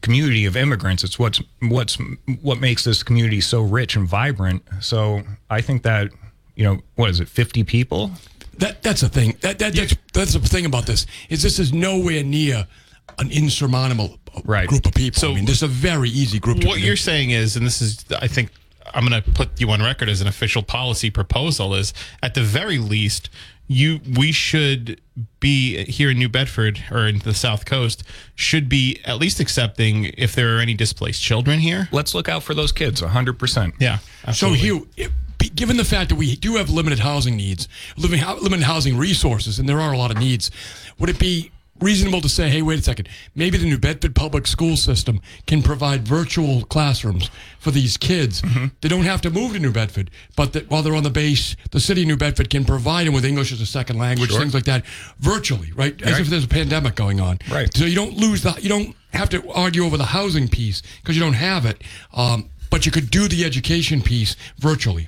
community 0.00 0.44
of 0.44 0.56
immigrants. 0.56 1.02
It's 1.02 1.18
what's 1.18 1.40
what's 1.60 1.98
what 2.42 2.60
makes 2.60 2.84
this 2.84 3.02
community 3.02 3.40
so 3.40 3.62
rich 3.62 3.96
and 3.96 4.06
vibrant. 4.06 4.62
So 4.80 5.22
I 5.50 5.60
think 5.60 5.82
that 5.82 6.10
you 6.54 6.64
know 6.64 6.80
what 6.94 7.10
is 7.10 7.20
it, 7.20 7.28
fifty 7.28 7.64
people? 7.64 8.10
That 8.58 8.82
that's 8.82 9.00
the 9.00 9.08
thing. 9.08 9.37
That, 9.40 9.58
that 9.58 9.74
that's 9.74 9.96
that's 10.12 10.34
the 10.34 10.40
thing 10.40 10.66
about 10.66 10.87
this 10.87 11.06
is 11.28 11.42
this 11.42 11.58
is 11.58 11.72
nowhere 11.72 12.22
near 12.22 12.66
an 13.19 13.31
insurmountable 13.31 14.19
Right. 14.45 14.67
group 14.69 14.87
of 14.87 14.95
people. 14.95 15.21
So- 15.21 15.33
I 15.33 15.35
mean, 15.37 15.45
this 15.45 15.57
is 15.57 15.62
a 15.62 15.69
very 15.69 16.11
easy 16.11 16.38
group. 16.38 16.61
to 16.61 16.67
What 16.67 16.77
get 16.77 16.85
you're 16.85 16.93
in. 16.95 16.99
saying 16.99 17.31
is, 17.31 17.57
and 17.57 17.64
this 17.67 17.81
is, 17.81 18.05
I 18.21 18.27
think, 18.27 18.51
I'm 18.93 19.07
going 19.07 19.23
to 19.23 19.31
put 19.31 19.61
you 19.61 19.71
on 19.71 19.81
record 19.83 20.09
as 20.09 20.21
an 20.21 20.27
official 20.27 20.62
policy 20.62 21.11
proposal. 21.11 21.75
Is 21.75 21.93
at 22.23 22.35
the 22.35 22.43
very 22.43 22.79
least, 22.79 23.29
you 23.67 24.01
we 24.17 24.31
should 24.31 25.01
be 25.40 25.85
here 25.85 26.11
in 26.11 26.19
New 26.19 26.29
Bedford 26.29 26.83
or 26.90 27.07
in 27.09 27.21
the 27.21 27.33
South 27.35 27.64
Coast 27.64 28.03
should 28.35 28.69
be 28.69 29.01
at 29.05 29.19
least 29.19 29.40
accepting 29.40 30.05
if 30.19 30.35
there 30.35 30.57
are 30.57 30.61
any 30.61 30.75
displaced 30.75 31.23
children 31.23 31.61
here. 31.61 31.88
Let's 31.93 32.14
look 32.14 32.29
out 32.29 32.43
for 32.43 32.55
those 32.55 32.73
kids. 32.73 33.01
hundred 33.01 33.38
percent. 33.38 33.75
Yeah. 33.81 33.99
So 33.99 34.07
absolutely. 34.29 34.59
Hugh, 34.61 34.88
it- 34.97 35.12
given 35.57 35.77
the 35.77 35.85
fact 35.85 36.09
that 36.11 36.17
we 36.17 36.37
do 36.37 36.57
have 36.57 36.71
limited 36.71 36.99
housing 37.01 37.37
needs, 37.37 37.69
living 37.97 38.21
limited 38.43 38.64
housing 38.64 38.97
resources, 38.97 39.59
and 39.59 39.69
there 39.69 39.81
are 39.81 39.93
a 39.93 39.99
lot 39.99 40.11
of 40.11 40.19
needs, 40.19 40.51
would 40.99 41.11
it 41.11 41.19
be 41.19 41.51
reasonable 41.80 42.20
to 42.20 42.28
say, 42.28 42.48
hey, 42.48 42.62
wait 42.62 42.78
a 42.78 42.82
second, 42.82 43.08
maybe 43.34 43.58
the 43.58 43.66
New 43.66 43.78
Bedford 43.78 44.14
public 44.14 44.46
school 44.46 44.76
system 44.76 45.20
can 45.46 45.62
provide 45.62 46.06
virtual 46.06 46.64
classrooms 46.64 47.30
for 47.58 47.70
these 47.70 47.96
kids. 47.96 48.42
Mm-hmm. 48.42 48.66
They 48.80 48.88
don't 48.88 49.04
have 49.04 49.20
to 49.22 49.30
move 49.30 49.52
to 49.52 49.58
New 49.58 49.72
Bedford, 49.72 50.10
but 50.37 50.52
that 50.52 50.70
while 50.70 50.82
they're 50.82 50.94
on 50.94 51.02
the 51.02 51.10
base, 51.10 51.56
the 51.72 51.80
city 51.80 52.02
of 52.02 52.08
New 52.08 52.16
Bedford 52.16 52.50
can 52.50 52.64
provide 52.64 53.06
them 53.06 53.14
with 53.14 53.24
English 53.24 53.52
as 53.52 53.60
a 53.60 53.66
second 53.66 53.98
language, 53.98 54.30
sure. 54.30 54.40
things 54.40 54.54
like 54.54 54.64
that, 54.64 54.87
virtually, 55.18 55.72
right? 55.72 56.00
As 56.02 56.12
right. 56.12 56.20
if 56.20 56.28
there's 56.28 56.44
a 56.44 56.48
pandemic 56.48 56.94
going 56.94 57.20
on. 57.20 57.38
Right. 57.50 57.74
So 57.76 57.84
you 57.84 57.96
don't 57.96 58.16
lose 58.16 58.42
the, 58.42 58.56
you 58.60 58.68
don't 58.68 58.94
have 59.12 59.28
to 59.30 59.48
argue 59.52 59.84
over 59.84 59.96
the 59.96 60.06
housing 60.06 60.48
piece 60.48 60.82
because 61.00 61.16
you 61.16 61.22
don't 61.22 61.34
have 61.34 61.66
it. 61.66 61.82
Um, 62.12 62.50
but 62.74 62.84
you 62.84 62.90
could 62.90 63.08
do 63.08 63.28
the 63.28 63.44
education 63.44 64.02
piece 64.02 64.34
virtually. 64.58 65.06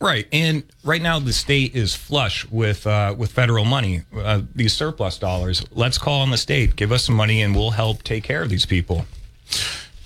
Right, 0.00 0.26
and 0.32 0.62
right 0.82 1.02
now 1.02 1.18
the 1.18 1.34
state 1.34 1.76
is 1.76 1.94
flush 1.94 2.48
with 2.48 2.86
uh, 2.86 3.14
with 3.18 3.30
federal 3.30 3.66
money, 3.66 4.00
uh, 4.16 4.40
these 4.54 4.72
surplus 4.72 5.18
dollars. 5.18 5.62
Let's 5.72 5.98
call 5.98 6.22
on 6.22 6.30
the 6.30 6.38
state, 6.38 6.74
give 6.74 6.90
us 6.90 7.04
some 7.04 7.14
money, 7.14 7.42
and 7.42 7.54
we'll 7.54 7.72
help 7.72 8.02
take 8.02 8.24
care 8.24 8.40
of 8.40 8.48
these 8.48 8.64
people. 8.64 9.04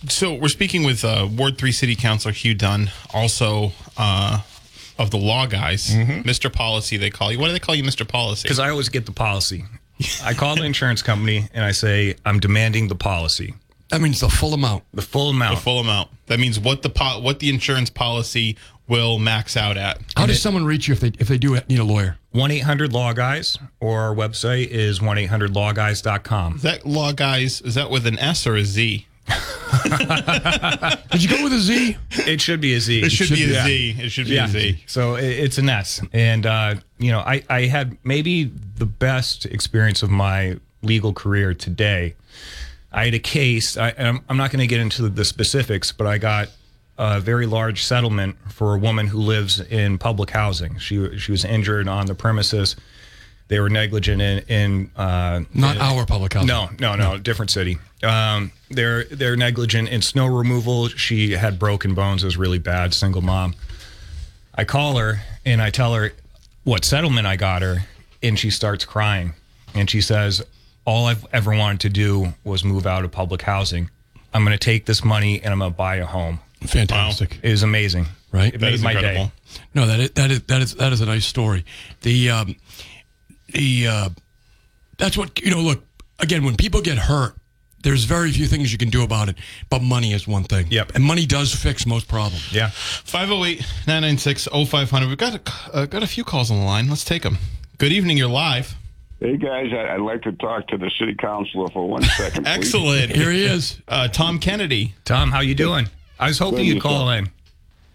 So 0.08 0.34
we're 0.34 0.48
speaking 0.48 0.82
with 0.82 1.04
uh, 1.04 1.28
Ward 1.30 1.58
Three 1.58 1.70
City 1.70 1.94
Councilor 1.94 2.32
Hugh 2.32 2.54
Dunn, 2.54 2.90
also 3.14 3.70
uh, 3.96 4.40
of 4.98 5.12
the 5.12 5.18
Law 5.18 5.46
Guys, 5.46 5.90
mm-hmm. 5.90 6.28
Mr. 6.28 6.52
Policy. 6.52 6.96
They 6.96 7.10
call 7.10 7.30
you. 7.30 7.38
What 7.38 7.46
do 7.46 7.52
they 7.52 7.60
call 7.60 7.76
you, 7.76 7.84
Mr. 7.84 8.06
Policy? 8.06 8.42
Because 8.42 8.58
I 8.58 8.70
always 8.70 8.88
get 8.88 9.06
the 9.06 9.12
policy. 9.12 9.64
I 10.24 10.34
call 10.34 10.56
the 10.56 10.64
insurance 10.64 11.02
company 11.02 11.48
and 11.54 11.64
I 11.64 11.70
say 11.70 12.16
I'm 12.24 12.40
demanding 12.40 12.88
the 12.88 12.96
policy. 12.96 13.54
That 13.90 14.00
means 14.00 14.20
the 14.20 14.28
full 14.28 14.54
amount. 14.54 14.84
The 14.92 15.02
full 15.02 15.30
amount. 15.30 15.56
The 15.56 15.62
full 15.62 15.78
amount. 15.78 16.10
That 16.26 16.40
means 16.40 16.58
what 16.58 16.82
the 16.82 16.90
po- 16.90 17.20
what 17.20 17.38
the 17.38 17.48
insurance 17.48 17.90
policy 17.90 18.56
will 18.88 19.18
max 19.18 19.56
out 19.56 19.76
at. 19.76 19.98
How 20.16 20.22
and 20.22 20.28
does 20.28 20.38
it, 20.38 20.40
someone 20.40 20.64
reach 20.64 20.88
you 20.88 20.94
if 20.94 21.00
they 21.00 21.12
if 21.18 21.28
they 21.28 21.38
do 21.38 21.58
need 21.68 21.78
a 21.78 21.84
lawyer? 21.84 22.18
1 22.32 22.50
800 22.50 22.92
Law 22.92 23.12
Guys, 23.12 23.58
or 23.80 24.00
our 24.00 24.14
website 24.14 24.68
is 24.68 25.00
1 25.00 25.18
800 25.18 25.52
lawguys.com. 25.52 26.56
Is 26.56 26.62
that 26.62 26.84
Law 26.84 27.12
Guys, 27.12 27.60
is 27.62 27.74
that 27.76 27.90
with 27.90 28.06
an 28.06 28.18
S 28.18 28.46
or 28.46 28.56
a 28.56 28.64
Z? 28.64 29.06
Did 31.10 31.22
you 31.22 31.28
go 31.28 31.42
with 31.42 31.52
a 31.52 31.58
Z? 31.58 31.96
It 32.10 32.40
should 32.40 32.60
be 32.60 32.74
a 32.74 32.80
Z. 32.80 33.02
It 33.02 33.10
should, 33.10 33.30
it 33.32 33.36
should 33.36 33.36
be 33.36 33.54
a 33.56 33.64
Z. 33.64 33.90
yeah. 33.96 34.04
It 34.04 34.10
should 34.10 34.26
be 34.26 34.34
yeah. 34.34 34.44
a 34.44 34.48
Z. 34.48 34.84
So 34.86 35.16
it's 35.16 35.58
an 35.58 35.68
S. 35.68 36.00
And, 36.12 36.46
uh, 36.46 36.74
you 36.98 37.10
know, 37.10 37.20
I, 37.20 37.42
I 37.48 37.62
had 37.62 37.96
maybe 38.04 38.44
the 38.44 38.86
best 38.86 39.46
experience 39.46 40.02
of 40.02 40.10
my 40.10 40.58
legal 40.82 41.12
career 41.12 41.54
today. 41.54 42.14
I 42.92 43.06
had 43.06 43.14
a 43.14 43.18
case, 43.18 43.76
I, 43.76 43.92
I'm, 43.98 44.20
I'm 44.28 44.36
not 44.36 44.50
going 44.50 44.60
to 44.60 44.66
get 44.66 44.80
into 44.80 45.08
the 45.08 45.24
specifics, 45.24 45.92
but 45.92 46.06
I 46.06 46.18
got 46.18 46.48
a 46.98 47.20
very 47.20 47.46
large 47.46 47.82
settlement 47.82 48.36
for 48.50 48.74
a 48.74 48.78
woman 48.78 49.06
who 49.06 49.18
lives 49.18 49.60
in 49.60 49.98
public 49.98 50.30
housing. 50.30 50.78
She 50.78 51.18
she 51.18 51.30
was 51.30 51.44
injured 51.44 51.88
on 51.88 52.06
the 52.06 52.14
premises. 52.14 52.76
They 53.48 53.60
were 53.60 53.68
negligent 53.68 54.20
in, 54.20 54.38
in 54.48 54.90
uh, 54.96 55.42
not 55.54 55.76
in, 55.76 55.82
our 55.82 56.06
public 56.06 56.32
housing. 56.32 56.48
No, 56.48 56.70
no, 56.80 56.96
no, 56.96 57.18
different 57.18 57.50
city. 57.50 57.78
Um, 58.02 58.50
they're 58.70 59.04
they're 59.04 59.36
negligent 59.36 59.88
in 59.88 60.02
snow 60.02 60.26
removal. 60.26 60.88
She 60.88 61.32
had 61.32 61.58
broken 61.58 61.94
bones. 61.94 62.22
It 62.22 62.26
was 62.26 62.36
really 62.36 62.58
bad. 62.58 62.94
Single 62.94 63.22
mom. 63.22 63.54
I 64.54 64.64
call 64.64 64.96
her 64.96 65.20
and 65.44 65.60
I 65.60 65.70
tell 65.70 65.94
her 65.94 66.12
what 66.64 66.84
settlement 66.84 67.26
I 67.26 67.36
got 67.36 67.62
her, 67.62 67.84
and 68.22 68.38
she 68.38 68.50
starts 68.50 68.84
crying, 68.84 69.34
and 69.74 69.88
she 69.88 70.00
says, 70.00 70.44
"All 70.86 71.06
I've 71.06 71.26
ever 71.32 71.54
wanted 71.54 71.80
to 71.80 71.88
do 71.90 72.32
was 72.44 72.64
move 72.64 72.86
out 72.86 73.04
of 73.04 73.12
public 73.12 73.42
housing. 73.42 73.90
I'm 74.32 74.44
going 74.44 74.56
to 74.56 74.64
take 74.64 74.86
this 74.86 75.04
money 75.04 75.42
and 75.42 75.52
I'm 75.52 75.58
going 75.58 75.72
to 75.72 75.76
buy 75.76 75.96
a 75.96 76.06
home." 76.06 76.40
Fantastic. 76.62 77.32
Wow. 77.32 77.38
It 77.42 77.50
was 77.50 77.62
amazing. 77.62 78.06
Right. 78.32 78.54
It 78.54 78.60
made 78.60 78.80
my 78.80 78.92
incredible. 78.92 79.26
day. 79.26 79.32
No, 79.74 79.86
that 79.86 80.00
is, 80.00 80.10
that 80.12 80.30
is 80.30 80.42
that 80.44 80.62
is 80.62 80.74
that 80.76 80.92
is 80.92 81.00
a 81.00 81.06
nice 81.06 81.26
story. 81.26 81.64
The 82.02 82.30
um, 82.30 82.56
the 83.52 83.86
uh, 83.86 84.08
that's 84.98 85.16
what 85.18 85.40
you 85.40 85.50
know. 85.50 85.60
Look 85.60 85.84
again, 86.18 86.44
when 86.44 86.56
people 86.56 86.80
get 86.80 86.98
hurt, 86.98 87.36
there's 87.82 88.04
very 88.04 88.32
few 88.32 88.46
things 88.46 88.72
you 88.72 88.78
can 88.78 88.90
do 88.90 89.04
about 89.04 89.28
it, 89.28 89.36
but 89.70 89.80
money 89.82 90.12
is 90.12 90.26
one 90.26 90.44
thing. 90.44 90.66
Yep. 90.70 90.92
And 90.94 91.04
money 91.04 91.24
does 91.24 91.54
fix 91.54 91.86
most 91.86 92.08
problems. 92.08 92.52
Yeah. 92.52 92.70
508 92.70 93.60
996 93.86 94.48
0500. 94.52 95.08
We've 95.08 95.16
got 95.16 95.34
a, 95.34 95.76
uh, 95.76 95.86
got 95.86 96.02
a 96.02 96.06
few 96.06 96.24
calls 96.24 96.50
on 96.50 96.58
the 96.58 96.64
line. 96.64 96.88
Let's 96.88 97.04
take 97.04 97.22
them. 97.22 97.38
Good 97.78 97.92
evening. 97.92 98.18
You're 98.18 98.28
live. 98.28 98.74
Hey 99.18 99.38
guys, 99.38 99.72
I'd 99.72 100.02
like 100.02 100.22
to 100.22 100.32
talk 100.32 100.68
to 100.68 100.76
the 100.76 100.90
city 100.98 101.14
councilor 101.14 101.68
for 101.68 101.88
one 101.88 102.02
second. 102.02 102.46
Excellent. 102.46 103.10
Here 103.10 103.30
he 103.30 103.44
is, 103.44 103.80
uh, 103.88 104.08
Tom 104.08 104.38
Kennedy. 104.38 104.94
Tom, 105.06 105.30
how 105.30 105.40
you 105.40 105.54
doing? 105.54 105.88
I 106.18 106.28
was 106.28 106.38
hoping 106.38 106.66
you'd 106.66 106.82
call 106.82 107.08
in. 107.10 107.30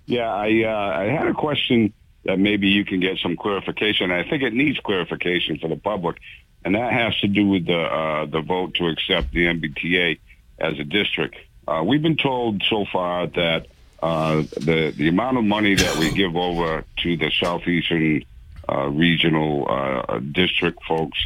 Yeah, 0.08 0.34
I 0.34 0.64
uh, 0.64 1.00
I 1.00 1.04
had 1.04 1.28
a 1.28 1.34
question 1.36 1.94
that 2.24 2.40
maybe 2.40 2.70
you 2.70 2.86
can 2.86 3.00
get 3.00 3.20
some 3.20 3.38
clarification. 3.38 4.12
I 4.12 4.28
think 4.28 4.42
it 4.42 4.54
needs 4.54 4.80
clarification 4.80 5.60
for 5.60 5.68
the 5.68 5.76
public, 5.76 6.18
and 6.66 6.74
that 6.74 6.92
has 6.92 7.16
to 7.20 7.28
do 7.28 7.48
with 7.48 7.68
the 7.68 7.80
uh, 7.80 8.26
the 8.26 8.42
vote 8.42 8.74
to 8.76 8.88
accept 8.88 9.32
the 9.32 9.46
MBTA 9.46 10.18
as 10.58 10.80
a 10.80 10.84
district. 10.84 11.36
Uh, 11.68 11.84
we've 11.86 12.02
been 12.02 12.18
told 12.18 12.64
so 12.68 12.86
far 12.92 13.28
that 13.28 13.68
uh, 14.02 14.42
the 14.58 14.92
the 14.98 15.08
amount 15.08 15.38
of 15.38 15.44
money 15.44 15.76
that 15.76 15.98
we 15.98 16.12
give 16.12 16.36
over 16.36 16.84
to 16.98 17.16
the 17.16 17.30
southeastern 17.40 18.26
uh, 18.72 18.88
regional 18.88 19.68
uh, 19.70 20.20
district 20.20 20.84
folks 20.88 21.18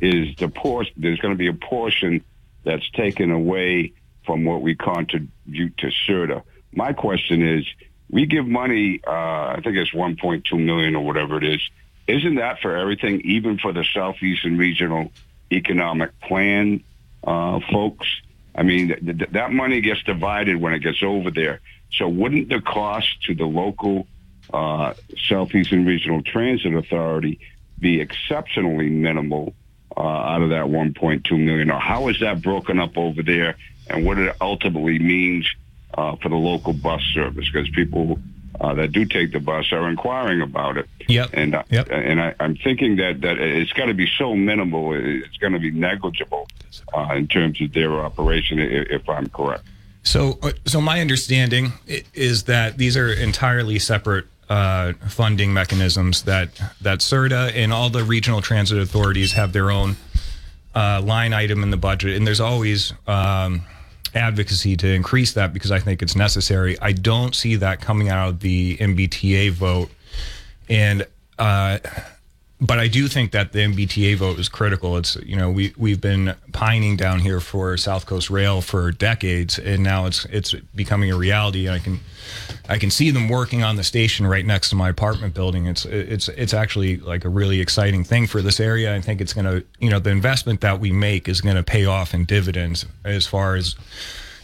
is 0.00 0.34
the 0.36 0.48
portion. 0.48 0.94
There's 0.96 1.18
going 1.18 1.34
to 1.34 1.38
be 1.38 1.48
a 1.48 1.54
portion 1.54 2.24
that's 2.64 2.88
taken 2.90 3.30
away 3.30 3.92
from 4.24 4.44
what 4.44 4.62
we 4.62 4.74
contribute 4.74 5.76
to 5.78 5.90
SRTA. 6.08 6.42
My 6.72 6.92
question 6.92 7.46
is, 7.46 7.66
we 8.10 8.26
give 8.26 8.46
money, 8.46 9.00
uh, 9.06 9.10
I 9.10 9.60
think 9.64 9.76
it's 9.76 9.92
1.2 9.92 10.52
million 10.64 10.94
or 10.96 11.04
whatever 11.04 11.38
it 11.38 11.44
is. 11.44 11.60
Isn't 12.06 12.36
that 12.36 12.60
for 12.60 12.76
everything, 12.76 13.22
even 13.22 13.58
for 13.58 13.72
the 13.72 13.84
Southeastern 13.94 14.58
Regional 14.58 15.12
Economic 15.50 16.18
Plan 16.20 16.82
uh, 17.24 17.60
folks? 17.72 18.06
I 18.54 18.64
mean, 18.64 18.88
th- 18.88 19.18
th- 19.18 19.30
that 19.30 19.52
money 19.52 19.80
gets 19.80 20.02
divided 20.02 20.56
when 20.56 20.74
it 20.74 20.80
gets 20.80 21.02
over 21.02 21.30
there. 21.30 21.60
So 21.92 22.08
wouldn't 22.08 22.48
the 22.48 22.60
cost 22.60 23.22
to 23.24 23.34
the 23.34 23.46
local 23.46 24.06
uh, 24.52 24.94
Southeastern 25.28 25.84
Regional 25.84 26.22
Transit 26.22 26.74
Authority 26.74 27.40
be 27.78 28.00
exceptionally 28.00 28.88
minimal 28.88 29.54
uh, 29.96 30.00
out 30.00 30.42
of 30.42 30.50
that 30.50 30.66
1.2 30.66 31.30
million? 31.32 31.70
Or 31.70 31.80
how 31.80 32.08
is 32.08 32.20
that 32.20 32.42
broken 32.42 32.78
up 32.78 32.96
over 32.96 33.22
there? 33.22 33.56
and 33.88 34.04
what 34.04 34.18
it 34.18 34.34
ultimately 34.40 34.98
means 34.98 35.48
uh, 35.94 36.16
for 36.16 36.28
the 36.28 36.36
local 36.36 36.72
bus 36.72 37.02
service 37.14 37.48
because 37.52 37.68
people 37.70 38.18
uh, 38.60 38.74
that 38.74 38.92
do 38.92 39.04
take 39.04 39.32
the 39.32 39.40
bus 39.40 39.72
are 39.72 39.88
inquiring 39.88 40.40
about 40.40 40.76
it. 40.76 40.88
Yep. 41.08 41.30
And 41.32 41.54
uh, 41.54 41.62
yep. 41.70 41.88
and 41.90 42.20
I, 42.20 42.34
am 42.38 42.56
thinking 42.56 42.96
that 42.96 43.20
that 43.22 43.38
it's 43.38 43.72
got 43.72 43.86
to 43.86 43.94
be 43.94 44.08
so 44.18 44.34
minimal, 44.34 44.92
it's 44.94 45.36
going 45.38 45.52
to 45.52 45.58
be 45.58 45.70
negligible 45.70 46.48
uh, 46.94 47.14
in 47.14 47.28
terms 47.28 47.60
of 47.60 47.72
their 47.72 47.92
operation, 47.92 48.58
if, 48.58 48.90
if 48.90 49.08
I'm 49.08 49.28
correct. 49.28 49.64
So, 50.02 50.38
uh, 50.42 50.52
so 50.66 50.80
my 50.80 51.00
understanding 51.00 51.72
is 52.14 52.44
that 52.44 52.76
these 52.76 52.96
are 52.96 53.12
entirely 53.12 53.78
separate 53.78 54.26
uh, 54.48 54.92
funding 55.08 55.52
mechanisms. 55.54 56.22
That 56.22 56.50
that 56.80 56.98
SRTA 56.98 57.52
and 57.54 57.72
all 57.72 57.88
the 57.88 58.04
regional 58.04 58.42
transit 58.42 58.78
authorities 58.78 59.32
have 59.32 59.52
their 59.52 59.70
own 59.70 59.96
uh, 60.74 61.00
line 61.02 61.32
item 61.32 61.62
in 61.62 61.70
the 61.70 61.76
budget, 61.76 62.16
and 62.16 62.26
there's 62.26 62.40
always 62.40 62.92
um, 63.06 63.62
advocacy 64.14 64.76
to 64.76 64.88
increase 64.88 65.32
that 65.34 65.52
because 65.52 65.70
I 65.70 65.78
think 65.78 66.02
it's 66.02 66.16
necessary. 66.16 66.78
I 66.80 66.92
don't 66.92 67.34
see 67.34 67.56
that 67.56 67.80
coming 67.80 68.08
out 68.08 68.28
of 68.28 68.40
the 68.40 68.76
MBTA 68.78 69.52
vote, 69.52 69.90
and 70.68 71.06
uh, 71.38 71.78
but 72.62 72.78
I 72.78 72.86
do 72.86 73.08
think 73.08 73.32
that 73.32 73.50
the 73.50 73.58
MBTA 73.58 74.16
vote 74.16 74.38
is 74.38 74.48
critical. 74.48 74.96
It's 74.96 75.16
you 75.16 75.34
know 75.34 75.50
we 75.50 75.74
we've 75.76 76.00
been 76.00 76.36
pining 76.52 76.96
down 76.96 77.18
here 77.18 77.40
for 77.40 77.76
South 77.76 78.06
Coast 78.06 78.30
Rail 78.30 78.60
for 78.60 78.92
decades, 78.92 79.58
and 79.58 79.82
now 79.82 80.06
it's 80.06 80.24
it's 80.26 80.54
becoming 80.74 81.10
a 81.10 81.16
reality. 81.16 81.68
I 81.68 81.80
can 81.80 81.98
I 82.68 82.78
can 82.78 82.90
see 82.90 83.10
them 83.10 83.28
working 83.28 83.64
on 83.64 83.74
the 83.74 83.82
station 83.82 84.28
right 84.28 84.46
next 84.46 84.70
to 84.70 84.76
my 84.76 84.88
apartment 84.88 85.34
building. 85.34 85.66
It's 85.66 85.84
it's 85.84 86.28
it's 86.28 86.54
actually 86.54 86.98
like 86.98 87.24
a 87.24 87.28
really 87.28 87.60
exciting 87.60 88.04
thing 88.04 88.28
for 88.28 88.40
this 88.40 88.60
area. 88.60 88.94
I 88.94 89.00
think 89.00 89.20
it's 89.20 89.34
to 89.34 89.64
you 89.80 89.90
know 89.90 89.98
the 89.98 90.10
investment 90.10 90.60
that 90.60 90.78
we 90.78 90.92
make 90.92 91.28
is 91.28 91.40
going 91.40 91.56
to 91.56 91.64
pay 91.64 91.84
off 91.84 92.14
in 92.14 92.24
dividends 92.26 92.86
as 93.04 93.26
far 93.26 93.56
as 93.56 93.74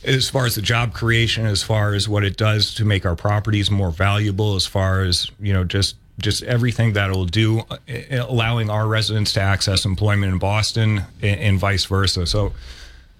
as 0.02 0.28
far 0.28 0.44
as 0.44 0.57
the 0.57 0.62
job 0.62 0.92
creation, 0.92 1.46
as 1.46 1.62
far 1.62 1.94
as 1.94 2.09
what 2.09 2.24
it 2.24 2.37
does 2.37 2.74
to 2.74 2.85
make 2.85 3.07
our 3.07 3.16
properties 3.16 3.70
more 3.70 3.90
valuable, 3.90 4.57
as 4.57 4.66
far 4.66 5.02
as 5.02 5.31
you 5.38 5.52
know 5.52 5.62
just 5.62 5.94
just 6.18 6.42
everything 6.42 6.94
that 6.94 7.11
it'll 7.11 7.24
do, 7.24 7.61
uh, 7.70 7.76
allowing 8.11 8.70
our 8.70 8.87
residents 8.87 9.33
to 9.35 9.40
access 9.40 9.85
employment 9.85 10.33
in 10.33 10.38
Boston 10.38 11.02
and, 11.22 11.40
and 11.40 11.59
vice 11.59 11.85
versa. 11.85 12.26
So 12.26 12.52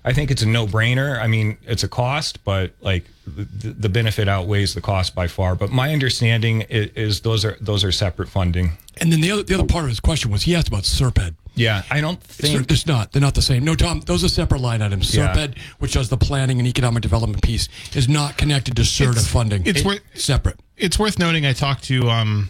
I 0.05 0.13
think 0.13 0.31
it's 0.31 0.43
a 0.43 0.47
no 0.47 0.67
brainer. 0.67 1.21
I 1.21 1.27
mean, 1.27 1.59
it's 1.67 1.83
a 1.83 1.89
cost, 1.89 2.43
but 2.45 2.73
like 2.81 3.05
the, 3.27 3.69
the, 3.69 3.89
benefit 3.89 4.29
outweighs 4.29 4.75
the 4.75 4.81
cost 4.81 5.15
by 5.15 5.27
far. 5.27 5.55
But 5.55 5.71
my 5.71 5.93
understanding 5.93 6.63
is, 6.63 6.91
is, 6.95 7.21
those 7.21 7.45
are 7.45 7.57
those 7.61 7.85
are 7.85 7.93
separate 7.93 8.29
funding. 8.29 8.73
And 9.01 9.13
then 9.13 9.21
the 9.21 9.31
other 9.31 9.43
the 9.43 9.55
other 9.55 9.67
part 9.67 9.85
of 9.85 9.91
his 9.91 10.01
question 10.01 10.31
was 10.31 10.43
he 10.43 10.55
asked 10.55 10.69
about 10.69 10.85
SRPEDD. 10.85 11.35
Yeah, 11.55 11.83
I 11.91 12.01
don't 12.01 12.23
think. 12.23 12.71
it's 12.71 12.87
not. 12.87 13.13
They're 13.13 13.21
not 13.21 13.35
the 13.35 13.43
same. 13.43 13.65
No, 13.65 13.75
Tom, 13.75 14.01
those 14.01 14.23
are 14.25 14.29
separate 14.29 14.61
line 14.61 14.81
items. 14.81 15.15
Yeah. 15.15 15.35
SRPEDD, 15.35 15.59
which 15.79 15.95
does 15.95 16.09
the 16.09 16.17
planning 16.17 16.59
and 16.59 16.69
economic 16.69 17.03
development 17.03 17.43
piece, 17.43 17.69
is 17.95 18.09
not 18.09 18.39
connected 18.39 18.77
to 18.77 18.83
SRTA 18.83 19.11
It's- 19.11 19.27
funding. 19.27 19.67
it's 19.67 19.85
wor- 19.85 19.99
separate. 20.15 20.61
It's 20.77 20.99
worth 20.99 21.19
noting. 21.19 21.45
I 21.45 21.53
talked 21.53 21.85
to 21.85 22.09
um, 22.09 22.49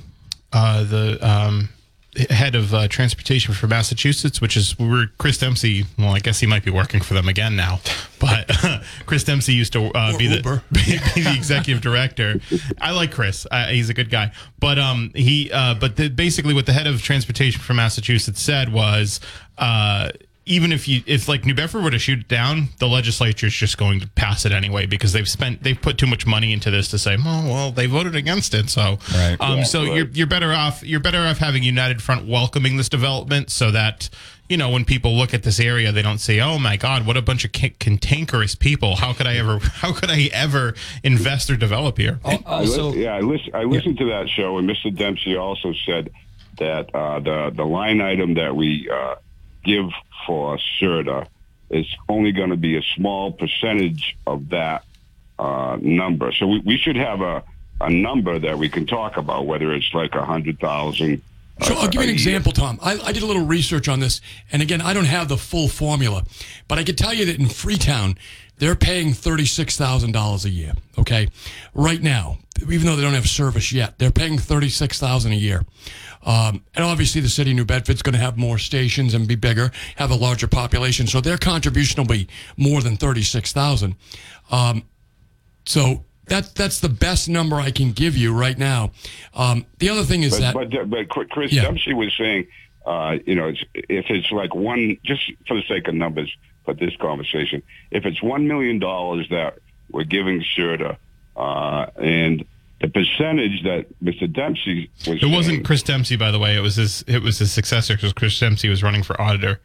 uh, 0.52 0.84
the 0.84 1.18
um, 1.26 1.68
head 2.30 2.54
of 2.54 2.74
uh, 2.74 2.88
transportation 2.88 3.54
for 3.54 3.66
Massachusetts, 3.66 4.40
which 4.40 4.56
is 4.56 4.78
where 4.78 5.06
Chris 5.18 5.38
Dempsey. 5.38 5.84
Well, 5.98 6.14
I 6.14 6.18
guess 6.20 6.40
he 6.40 6.46
might 6.46 6.64
be 6.64 6.70
working 6.70 7.00
for 7.00 7.14
them 7.14 7.28
again 7.28 7.54
now. 7.54 7.80
But 8.18 8.50
Chris 9.06 9.24
Dempsey 9.24 9.54
used 9.54 9.72
to 9.74 9.86
uh, 9.94 10.16
be 10.16 10.26
the 10.26 10.36
Uber. 10.36 10.62
be 10.72 10.98
the 10.98 11.34
executive 11.36 11.82
director. 11.82 12.40
I 12.80 12.92
like 12.92 13.12
Chris. 13.12 13.46
Uh, 13.50 13.66
he's 13.66 13.90
a 13.90 13.94
good 13.94 14.10
guy. 14.10 14.32
But 14.58 14.78
um, 14.78 15.12
he 15.14 15.50
uh, 15.52 15.74
but 15.74 15.96
the, 15.96 16.08
basically 16.08 16.54
what 16.54 16.66
the 16.66 16.72
head 16.72 16.86
of 16.86 17.02
transportation 17.02 17.60
for 17.60 17.74
Massachusetts 17.74 18.40
said 18.40 18.72
was. 18.72 19.20
Uh, 20.48 20.52
even 20.54 20.72
if 20.72 20.88
you 20.88 21.02
if 21.06 21.28
like 21.28 21.44
New 21.44 21.54
Bedford 21.54 21.82
were 21.84 21.90
to 21.90 21.98
shoot 21.98 22.20
it 22.20 22.28
down, 22.28 22.68
the 22.78 22.88
legislature 22.88 23.46
is 23.46 23.54
just 23.54 23.76
going 23.78 24.00
to 24.00 24.08
pass 24.08 24.44
it 24.46 24.52
anyway 24.52 24.86
because 24.86 25.12
they've 25.12 25.28
spent 25.28 25.62
they've 25.62 25.80
put 25.80 25.98
too 25.98 26.06
much 26.06 26.26
money 26.26 26.52
into 26.52 26.70
this 26.70 26.88
to 26.88 26.98
say, 26.98 27.16
oh 27.18 27.48
well, 27.48 27.70
they 27.70 27.86
voted 27.86 28.16
against 28.16 28.54
it, 28.54 28.70
so 28.70 28.98
Right. 29.14 29.36
um, 29.40 29.58
Yeah, 29.58 29.64
so 29.64 29.84
right. 29.84 29.94
you're 29.96 30.08
you're 30.08 30.26
better 30.26 30.52
off 30.52 30.82
you're 30.82 31.00
better 31.00 31.18
off 31.18 31.38
having 31.38 31.62
United 31.62 32.02
Front 32.02 32.26
welcoming 32.26 32.76
this 32.76 32.88
development 32.88 33.50
so 33.50 33.70
that 33.70 34.08
you 34.48 34.56
know 34.56 34.70
when 34.70 34.84
people 34.86 35.14
look 35.14 35.34
at 35.34 35.42
this 35.42 35.60
area 35.60 35.92
they 35.92 36.02
don't 36.02 36.18
say, 36.18 36.40
oh 36.40 36.58
my 36.58 36.76
God, 36.76 37.06
what 37.06 37.16
a 37.16 37.22
bunch 37.22 37.44
of 37.44 37.52
ca- 37.52 37.74
cantankerous 37.78 38.54
people. 38.54 38.96
How 38.96 39.12
could 39.12 39.26
I 39.26 39.36
ever 39.36 39.58
how 39.62 39.92
could 39.92 40.10
I 40.10 40.30
ever 40.32 40.74
invest 41.04 41.50
or 41.50 41.56
develop 41.56 41.98
here? 41.98 42.18
Al- 42.24 42.42
I 42.46 42.60
lis- 42.60 42.70
Also, 42.78 42.92
yeah, 42.94 43.14
I, 43.14 43.20
listen, 43.20 43.54
I 43.54 43.64
listened 43.64 43.98
to 43.98 44.06
that 44.06 44.28
show, 44.30 44.58
and 44.58 44.68
Mr. 44.68 44.94
Dempsey 44.94 45.36
also 45.36 45.72
said 45.86 46.10
that 46.58 46.92
uh, 46.94 47.20
the 47.20 47.50
the 47.54 47.64
line 47.64 48.00
item 48.00 48.34
that 48.34 48.56
we 48.56 48.88
uh, 48.92 49.16
give 49.64 49.90
for 50.26 50.58
SRTA 50.80 51.26
is 51.70 51.86
only 52.08 52.32
going 52.32 52.50
to 52.50 52.56
be 52.56 52.76
a 52.76 52.82
small 52.96 53.32
percentage 53.32 54.16
of 54.26 54.48
that 54.50 54.84
uh, 55.38 55.76
number. 55.80 56.32
So 56.32 56.46
we, 56.46 56.60
we 56.60 56.76
should 56.78 56.96
have 56.96 57.20
a, 57.20 57.44
a 57.80 57.90
number 57.90 58.38
that 58.38 58.58
we 58.58 58.68
can 58.68 58.86
talk 58.86 59.16
about, 59.16 59.46
whether 59.46 59.72
it's 59.72 59.92
like 59.92 60.14
a 60.14 60.24
hundred 60.24 60.58
thousand. 60.58 61.22
So 61.62 61.74
I'll 61.74 61.88
give 61.88 62.02
you 62.02 62.08
an 62.08 62.14
example, 62.14 62.52
Tom. 62.52 62.78
I, 62.82 63.00
I 63.00 63.12
did 63.12 63.22
a 63.22 63.26
little 63.26 63.44
research 63.44 63.88
on 63.88 63.98
this, 64.00 64.20
and 64.52 64.62
again, 64.62 64.80
I 64.80 64.92
don't 64.94 65.06
have 65.06 65.28
the 65.28 65.36
full 65.36 65.68
formula, 65.68 66.24
but 66.68 66.78
I 66.78 66.84
can 66.84 66.94
tell 66.94 67.12
you 67.12 67.24
that 67.26 67.38
in 67.38 67.48
Freetown, 67.48 68.16
they're 68.58 68.76
paying 68.76 69.12
thirty-six 69.12 69.76
thousand 69.76 70.12
dollars 70.12 70.44
a 70.44 70.50
year. 70.50 70.72
Okay, 70.98 71.28
right 71.74 72.02
now, 72.02 72.38
even 72.68 72.86
though 72.86 72.96
they 72.96 73.02
don't 73.02 73.14
have 73.14 73.28
service 73.28 73.72
yet, 73.72 73.98
they're 73.98 74.10
paying 74.10 74.36
$36,000 74.36 75.30
a 75.30 75.34
year. 75.36 75.64
Um, 76.24 76.64
and 76.74 76.84
obviously, 76.84 77.20
the 77.20 77.28
city 77.28 77.52
of 77.52 77.56
New 77.56 77.64
Bedford's 77.64 78.02
going 78.02 78.14
to 78.14 78.18
have 78.18 78.36
more 78.36 78.58
stations 78.58 79.14
and 79.14 79.28
be 79.28 79.36
bigger, 79.36 79.70
have 79.96 80.10
a 80.10 80.16
larger 80.16 80.48
population, 80.48 81.06
so 81.06 81.20
their 81.20 81.38
contribution 81.38 82.02
will 82.02 82.08
be 82.08 82.26
more 82.56 82.82
than 82.82 82.96
thirty-six 82.96 83.52
thousand. 83.52 83.94
Um, 84.50 84.82
so 85.64 86.04
that 86.26 86.54
that's 86.56 86.80
the 86.80 86.88
best 86.88 87.28
number 87.28 87.56
I 87.56 87.70
can 87.70 87.92
give 87.92 88.16
you 88.16 88.34
right 88.34 88.58
now. 88.58 88.90
Um, 89.34 89.64
the 89.78 89.88
other 89.90 90.02
thing 90.02 90.24
is 90.24 90.32
But, 90.38 90.70
that 90.70 90.90
but, 90.90 91.08
but 91.10 91.30
Chris 91.30 91.52
Yeah. 91.52 91.62
Dempsey 91.62 91.94
was 91.94 92.12
saying, 92.18 92.48
uh, 92.84 93.18
you 93.24 93.34
know, 93.36 93.48
it's, 93.48 93.62
if 93.74 94.06
it's 94.10 94.30
like 94.32 94.54
one, 94.54 94.98
just 95.04 95.30
for 95.46 95.54
the 95.54 95.62
sake 95.62 95.86
of 95.88 95.94
numbers 95.94 96.34
for 96.68 96.74
this 96.74 96.94
conversation, 96.96 97.62
if 97.90 98.04
it's 98.04 98.20
$1 98.20 98.44
million 98.46 98.78
that 98.78 99.54
we're 99.90 100.04
giving 100.04 100.42
SRTA, 100.42 100.98
uh, 101.36 101.86
and 101.96 102.44
the 102.80 102.88
percentage 102.88 103.62
that 103.64 103.86
Mr. 104.04 104.30
Dempsey 104.30 104.90
was 105.06 105.22
It 105.22 105.30
wasn't 105.30 105.64
Chris 105.64 105.82
Dempsey, 105.82 106.16
by 106.16 106.30
the 106.30 106.38
way. 106.38 106.56
It 106.56 106.60
was 106.60 106.76
his 106.76 107.02
it 107.08 107.22
was 107.22 107.38
his 107.38 107.50
successor 107.52 107.94
because 107.94 108.12
Chris 108.12 108.38
Dempsey 108.38 108.68
was 108.68 108.82
running 108.82 109.02
for 109.02 109.20
auditor. 109.20 109.60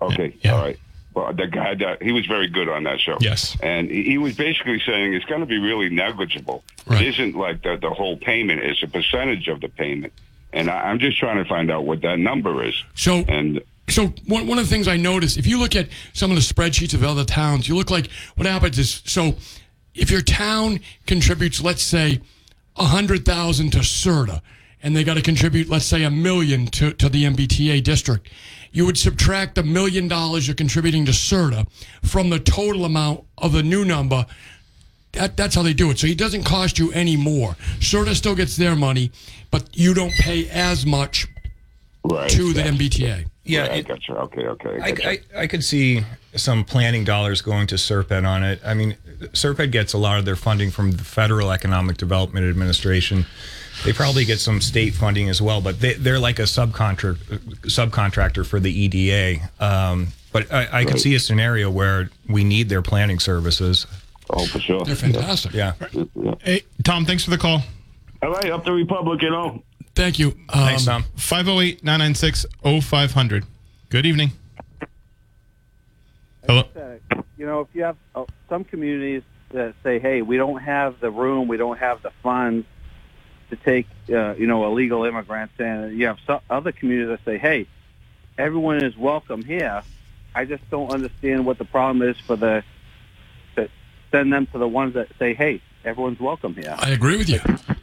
Okay, 0.00 0.34
Yeah. 0.42 0.54
all 0.54 0.62
right. 0.62 0.78
Well, 1.14 1.32
the 1.32 1.48
guy 1.48 1.74
that 1.74 2.02
he 2.02 2.12
was 2.12 2.26
very 2.26 2.48
good 2.48 2.68
on 2.68 2.84
that 2.84 3.00
show. 3.00 3.18
Yes. 3.20 3.56
and 3.62 3.90
he 3.90 4.04
he 4.04 4.18
was 4.18 4.34
basically 4.36 4.80
saying 4.80 5.14
it's 5.14 5.24
going 5.26 5.40
to 5.40 5.46
be 5.46 5.58
really 5.58 5.88
negligible. 5.90 6.64
Right. 6.86 7.02
It 7.02 7.08
isn't 7.08 7.36
like 7.36 7.62
the 7.62 7.76
the 7.76 7.90
whole 7.90 8.16
payment; 8.16 8.62
it's 8.62 8.82
a 8.82 8.88
percentage 8.88 9.48
of 9.48 9.60
the 9.60 9.68
payment. 9.68 10.12
And 10.52 10.70
I, 10.70 10.88
I'm 10.88 10.98
just 10.98 11.18
trying 11.18 11.36
to 11.42 11.48
find 11.48 11.70
out 11.70 11.84
what 11.84 12.00
that 12.02 12.18
number 12.18 12.64
is. 12.64 12.82
so 12.94 13.24
And 13.28 13.60
So 13.90 14.12
one, 14.26 14.46
one 14.46 14.58
of 14.58 14.64
the 14.64 14.70
things 14.70 14.86
I 14.88 14.96
noticed, 14.96 15.38
if 15.38 15.46
you 15.46 15.58
look 15.58 15.74
at 15.74 15.88
some 16.12 16.30
of 16.30 16.36
the 16.36 16.42
spreadsheets 16.42 16.94
of 16.94 17.02
other 17.02 17.24
towns, 17.24 17.68
you 17.68 17.74
look 17.74 17.90
like 17.90 18.10
what 18.36 18.46
happens 18.46 18.78
is 18.78 19.02
so 19.04 19.34
if 19.94 20.10
your 20.10 20.22
town 20.22 20.80
contributes, 21.06 21.62
let's 21.62 21.82
say, 21.82 22.20
a 22.76 22.84
hundred 22.84 23.24
thousand 23.24 23.72
to 23.72 23.78
SRTA, 23.78 24.40
and 24.82 24.94
they 24.94 25.02
got 25.02 25.14
to 25.14 25.22
contribute, 25.22 25.68
let's 25.68 25.84
say, 25.84 26.04
a 26.04 26.10
million 26.10 26.66
to, 26.66 26.92
to 26.92 27.08
the 27.08 27.24
MBTA 27.24 27.82
district, 27.82 28.30
you 28.70 28.86
would 28.86 28.96
subtract 28.96 29.58
a 29.58 29.62
million 29.62 30.06
dollars 30.06 30.46
you're 30.46 30.54
contributing 30.54 31.04
to 31.06 31.12
SRTA 31.12 31.66
from 32.02 32.30
the 32.30 32.38
total 32.38 32.84
amount 32.84 33.24
of 33.38 33.52
the 33.52 33.62
new 33.62 33.84
number. 33.84 34.24
That, 35.12 35.36
that's 35.36 35.54
how 35.54 35.62
they 35.62 35.72
do 35.72 35.90
it. 35.90 35.98
So 35.98 36.06
it 36.06 36.18
doesn't 36.18 36.44
cost 36.44 36.78
you 36.78 36.92
any 36.92 37.16
more. 37.16 37.56
SRTA 37.80 38.14
still 38.14 38.34
gets 38.36 38.56
their 38.56 38.76
money, 38.76 39.10
but 39.50 39.68
you 39.76 39.94
don't 39.94 40.12
pay 40.12 40.48
as 40.50 40.86
much 40.86 41.26
right 42.04 42.30
to 42.30 42.52
the. 42.52 42.62
MBTA. 42.62 43.26
Yeah, 43.48 43.62
Right, 43.62 43.70
I 43.70 43.74
it- 43.76 43.88
got 43.88 44.06
you. 44.08 44.14
Okay, 44.14 44.46
okay. 44.46 44.78
I 44.80 44.84
I, 44.84 44.88
you. 44.88 45.18
I, 45.36 45.40
I 45.42 45.46
could 45.46 45.64
see 45.64 46.04
some 46.36 46.64
planning 46.64 47.04
dollars 47.04 47.40
going 47.42 47.66
to 47.68 47.76
SRPEDD 47.76 48.26
on 48.26 48.42
it. 48.44 48.60
I 48.64 48.74
mean, 48.74 48.96
SRPEDD 49.32 49.72
gets 49.72 49.92
a 49.94 49.98
lot 49.98 50.18
of 50.18 50.24
their 50.24 50.36
funding 50.36 50.70
from 50.70 50.92
the 50.92 51.04
Federal 51.04 51.50
Economic 51.50 51.96
Development 51.96 52.44
Administration. 52.46 53.24
They 53.84 53.92
probably 53.92 54.24
get 54.24 54.38
some 54.40 54.60
state 54.60 54.94
funding 54.94 55.28
as 55.28 55.40
well, 55.40 55.60
but 55.60 55.80
they, 55.80 55.94
they're 55.94 56.18
like 56.18 56.38
a 56.38 56.42
subcontract 56.42 57.16
subcontractor 57.62 58.44
for 58.46 58.60
the 58.60 58.70
EDA. 58.70 59.48
Um, 59.60 60.08
but 60.32 60.52
I, 60.52 60.80
I 60.80 60.84
could 60.84 61.00
see 61.00 61.14
a 61.14 61.20
scenario 61.20 61.70
where 61.70 62.10
we 62.28 62.44
need 62.44 62.68
their 62.68 62.82
planning 62.82 63.18
services. 63.18 63.86
oh, 64.30 64.44
for 64.46 64.58
sure. 64.60 64.84
They're 64.84 64.94
fantastic. 64.96 65.52
Yeah. 65.54 65.72
Hey, 66.40 66.62
Tom, 66.84 67.04
thanks 67.06 67.24
for 67.24 67.30
the 67.30 67.38
call. 67.38 67.62
All 68.22 68.32
right, 68.32 68.50
up 68.50 68.64
the 68.64 68.72
Republic, 68.72 69.22
you 69.22 69.30
know. 69.30 69.62
Thank 69.98 70.20
you. 70.20 70.28
Um, 70.50 70.60
Thanks, 70.60 70.84
Tom. 70.84 71.04
508 71.16 71.82
996 71.82 72.46
0500. 72.62 73.44
Good 73.88 74.06
evening. 74.06 74.30
Hello. 76.46 76.62
uh, 76.76 77.20
you 77.36 77.44
know, 77.44 77.62
if 77.62 77.68
you 77.72 77.82
have 77.82 77.96
uh, 78.14 78.24
some 78.48 78.62
communities 78.62 79.24
that 79.50 79.74
say, 79.82 79.98
"Hey, 79.98 80.22
we 80.22 80.36
don't 80.36 80.62
have 80.62 81.00
the 81.00 81.10
room, 81.10 81.48
we 81.48 81.56
don't 81.56 81.80
have 81.80 82.00
the 82.02 82.12
funds 82.22 82.64
to 83.50 83.56
take, 83.56 83.88
uh, 84.08 84.36
you 84.36 84.46
know, 84.46 84.64
illegal 84.66 85.02
immigrants," 85.02 85.54
and 85.58 85.98
you 85.98 86.06
have 86.06 86.18
some 86.24 86.42
other 86.48 86.70
communities 86.70 87.18
that 87.18 87.24
say, 87.28 87.36
"Hey, 87.36 87.66
everyone 88.38 88.84
is 88.84 88.96
welcome 88.96 89.42
here." 89.42 89.82
I 90.32 90.44
just 90.44 90.62
don't 90.70 90.92
understand 90.92 91.44
what 91.44 91.58
the 91.58 91.64
problem 91.64 92.08
is 92.08 92.16
for 92.20 92.36
the 92.36 92.62
to 93.56 93.68
send 94.12 94.32
them 94.32 94.46
to 94.52 94.58
the 94.58 94.68
ones 94.68 94.94
that 94.94 95.08
say, 95.18 95.34
"Hey, 95.34 95.60
everyone's 95.88 96.20
welcome 96.20 96.54
here." 96.54 96.74
I 96.78 96.90
agree 96.90 97.16
with 97.16 97.28
you. 97.28 97.40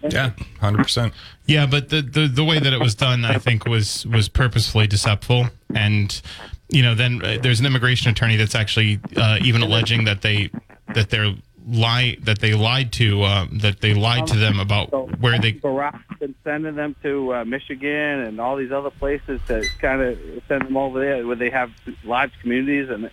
Yeah, 0.09 0.31
100%. 0.61 1.11
Yeah, 1.45 1.65
but 1.65 1.89
the, 1.89 2.01
the 2.01 2.27
the 2.27 2.43
way 2.43 2.59
that 2.59 2.73
it 2.73 2.79
was 2.79 2.95
done, 2.95 3.25
I 3.25 3.37
think, 3.37 3.65
was 3.65 4.05
was 4.05 4.29
purposefully 4.29 4.87
deceptive. 4.87 5.51
And 5.73 6.21
you 6.69 6.81
know, 6.81 6.95
then 6.95 7.23
uh, 7.23 7.37
there's 7.41 7.59
an 7.59 7.65
immigration 7.65 8.11
attorney 8.11 8.35
that's 8.35 8.55
actually 8.55 8.99
uh, 9.17 9.39
even 9.41 9.61
alleging 9.61 10.05
that 10.05 10.21
they 10.21 10.49
that 10.93 11.09
they're 11.09 11.33
lie 11.67 12.17
that 12.21 12.39
they 12.39 12.53
lied 12.53 12.91
to 12.93 13.23
uh, 13.23 13.47
that 13.51 13.81
they 13.81 13.93
lied 13.93 14.27
to 14.27 14.37
them 14.37 14.59
about 14.59 14.91
So 14.91 15.09
where 15.19 15.39
they. 15.39 15.53
Barack's 15.53 16.19
been 16.19 16.35
sending 16.43 16.75
them 16.75 16.95
to 17.03 17.33
uh, 17.33 17.45
Michigan 17.45 18.21
and 18.21 18.39
all 18.39 18.55
these 18.55 18.71
other 18.71 18.91
places 18.91 19.41
to 19.47 19.65
kind 19.79 20.01
of 20.01 20.17
send 20.47 20.63
them 20.63 20.77
over 20.77 20.99
there 20.99 21.25
where 21.25 21.35
they 21.35 21.49
have 21.49 21.71
large 22.03 22.31
communities 22.41 22.89
and 22.89 23.09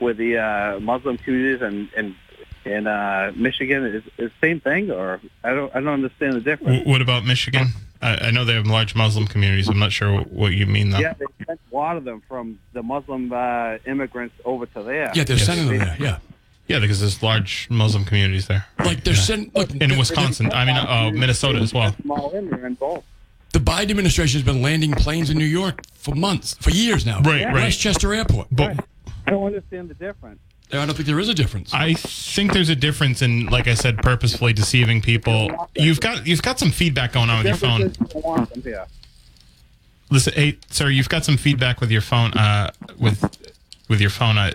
with 0.00 0.16
the 0.16 0.38
uh, 0.38 0.80
Muslim 0.80 1.18
communities 1.18 1.62
and 1.62 1.88
and 1.96 2.14
in 2.66 2.86
uh, 2.86 3.32
Michigan 3.36 3.84
is 3.84 4.04
is 4.04 4.30
the 4.30 4.32
same 4.40 4.60
thing 4.60 4.90
or 4.90 5.20
I 5.42 5.54
don't 5.54 5.70
I 5.74 5.80
don't 5.80 5.88
understand 5.88 6.34
the 6.34 6.40
difference. 6.40 6.78
w- 6.78 6.90
What 6.90 7.00
about 7.02 7.24
Michigan? 7.24 7.68
I, 8.02 8.26
I 8.26 8.30
know 8.30 8.44
they 8.44 8.54
have 8.54 8.66
large 8.66 8.94
Muslim 8.94 9.26
communities. 9.26 9.68
I'm 9.68 9.78
not 9.78 9.92
sure 9.92 10.20
what 10.22 10.52
you 10.52 10.66
mean 10.66 10.90
though. 10.90 10.98
Yeah, 10.98 11.14
they 11.18 11.26
sent 11.46 11.60
a 11.72 11.74
lot 11.74 11.96
of 11.96 12.04
them 12.04 12.22
from 12.28 12.58
the 12.72 12.82
Muslim 12.82 13.32
uh, 13.32 13.78
immigrants 13.86 14.34
over 14.44 14.66
to 14.66 14.82
there. 14.82 15.10
Yeah, 15.14 15.24
they're 15.24 15.38
sending 15.38 15.68
them 15.68 15.78
there. 15.78 15.96
Yeah, 15.98 16.18
Yeah, 16.68 16.78
because 16.80 17.00
there's 17.00 17.22
large 17.22 17.68
Muslim 17.70 18.04
communities 18.04 18.46
there. 18.46 18.66
like 18.78 19.04
they're 19.04 19.14
sending. 19.14 19.50
Look, 19.54 19.70
In 19.74 19.96
Wisconsin, 19.98 20.52
I 20.52 20.64
mean, 20.64 20.76
uh, 20.76 21.10
Minnesota 21.12 21.58
as 21.60 21.72
well. 21.72 21.94
Small 22.02 22.30
in 22.32 22.74
both. 22.74 23.04
the 23.52 23.58
Biden 23.60 23.90
administration 23.90 24.38
has 24.40 24.44
been 24.44 24.60
landing 24.62 24.92
planes 24.92 25.30
in 25.30 25.38
New 25.38 25.44
York 25.62 25.82
for 25.94 26.14
months, 26.14 26.54
for 26.60 26.70
years 26.70 27.06
now. 27.06 27.20
Right, 27.22 27.44
right. 27.44 27.54
Westchester 27.54 28.12
Airport. 28.12 28.48
But 28.50 28.84
I 29.26 29.30
don't 29.30 29.44
understand 29.46 29.88
the 29.88 29.94
difference. 29.94 30.40
I 30.72 30.86
don't 30.86 30.94
think 30.94 31.06
there 31.06 31.20
is 31.20 31.28
a 31.28 31.34
difference. 31.34 31.72
I 31.72 31.94
think 31.94 32.52
there's 32.52 32.68
a 32.68 32.76
difference 32.76 33.22
in, 33.22 33.46
like 33.46 33.68
I 33.68 33.74
said, 33.74 33.98
purposefully 33.98 34.52
deceiving 34.52 35.00
people. 35.00 35.68
You've 35.76 36.00
got 36.00 36.26
you've 36.26 36.42
got 36.42 36.58
some 36.58 36.70
feedback 36.70 37.12
going 37.12 37.30
on 37.30 37.38
with 37.38 37.46
your 37.46 37.56
phone. 37.56 37.88
Difference 37.88 38.12
don't 38.12 38.24
want 38.24 38.50
them 38.50 38.62
here. 38.62 38.86
Listen, 40.10 40.32
hey, 40.34 40.58
sir, 40.70 40.88
you've 40.88 41.08
got 41.08 41.24
some 41.24 41.36
feedback 41.36 41.80
with 41.80 41.90
your 41.90 42.00
phone. 42.00 42.32
Uh, 42.32 42.70
with 42.98 43.22
with 43.88 44.00
your 44.00 44.10
phone, 44.10 44.38
I 44.38 44.52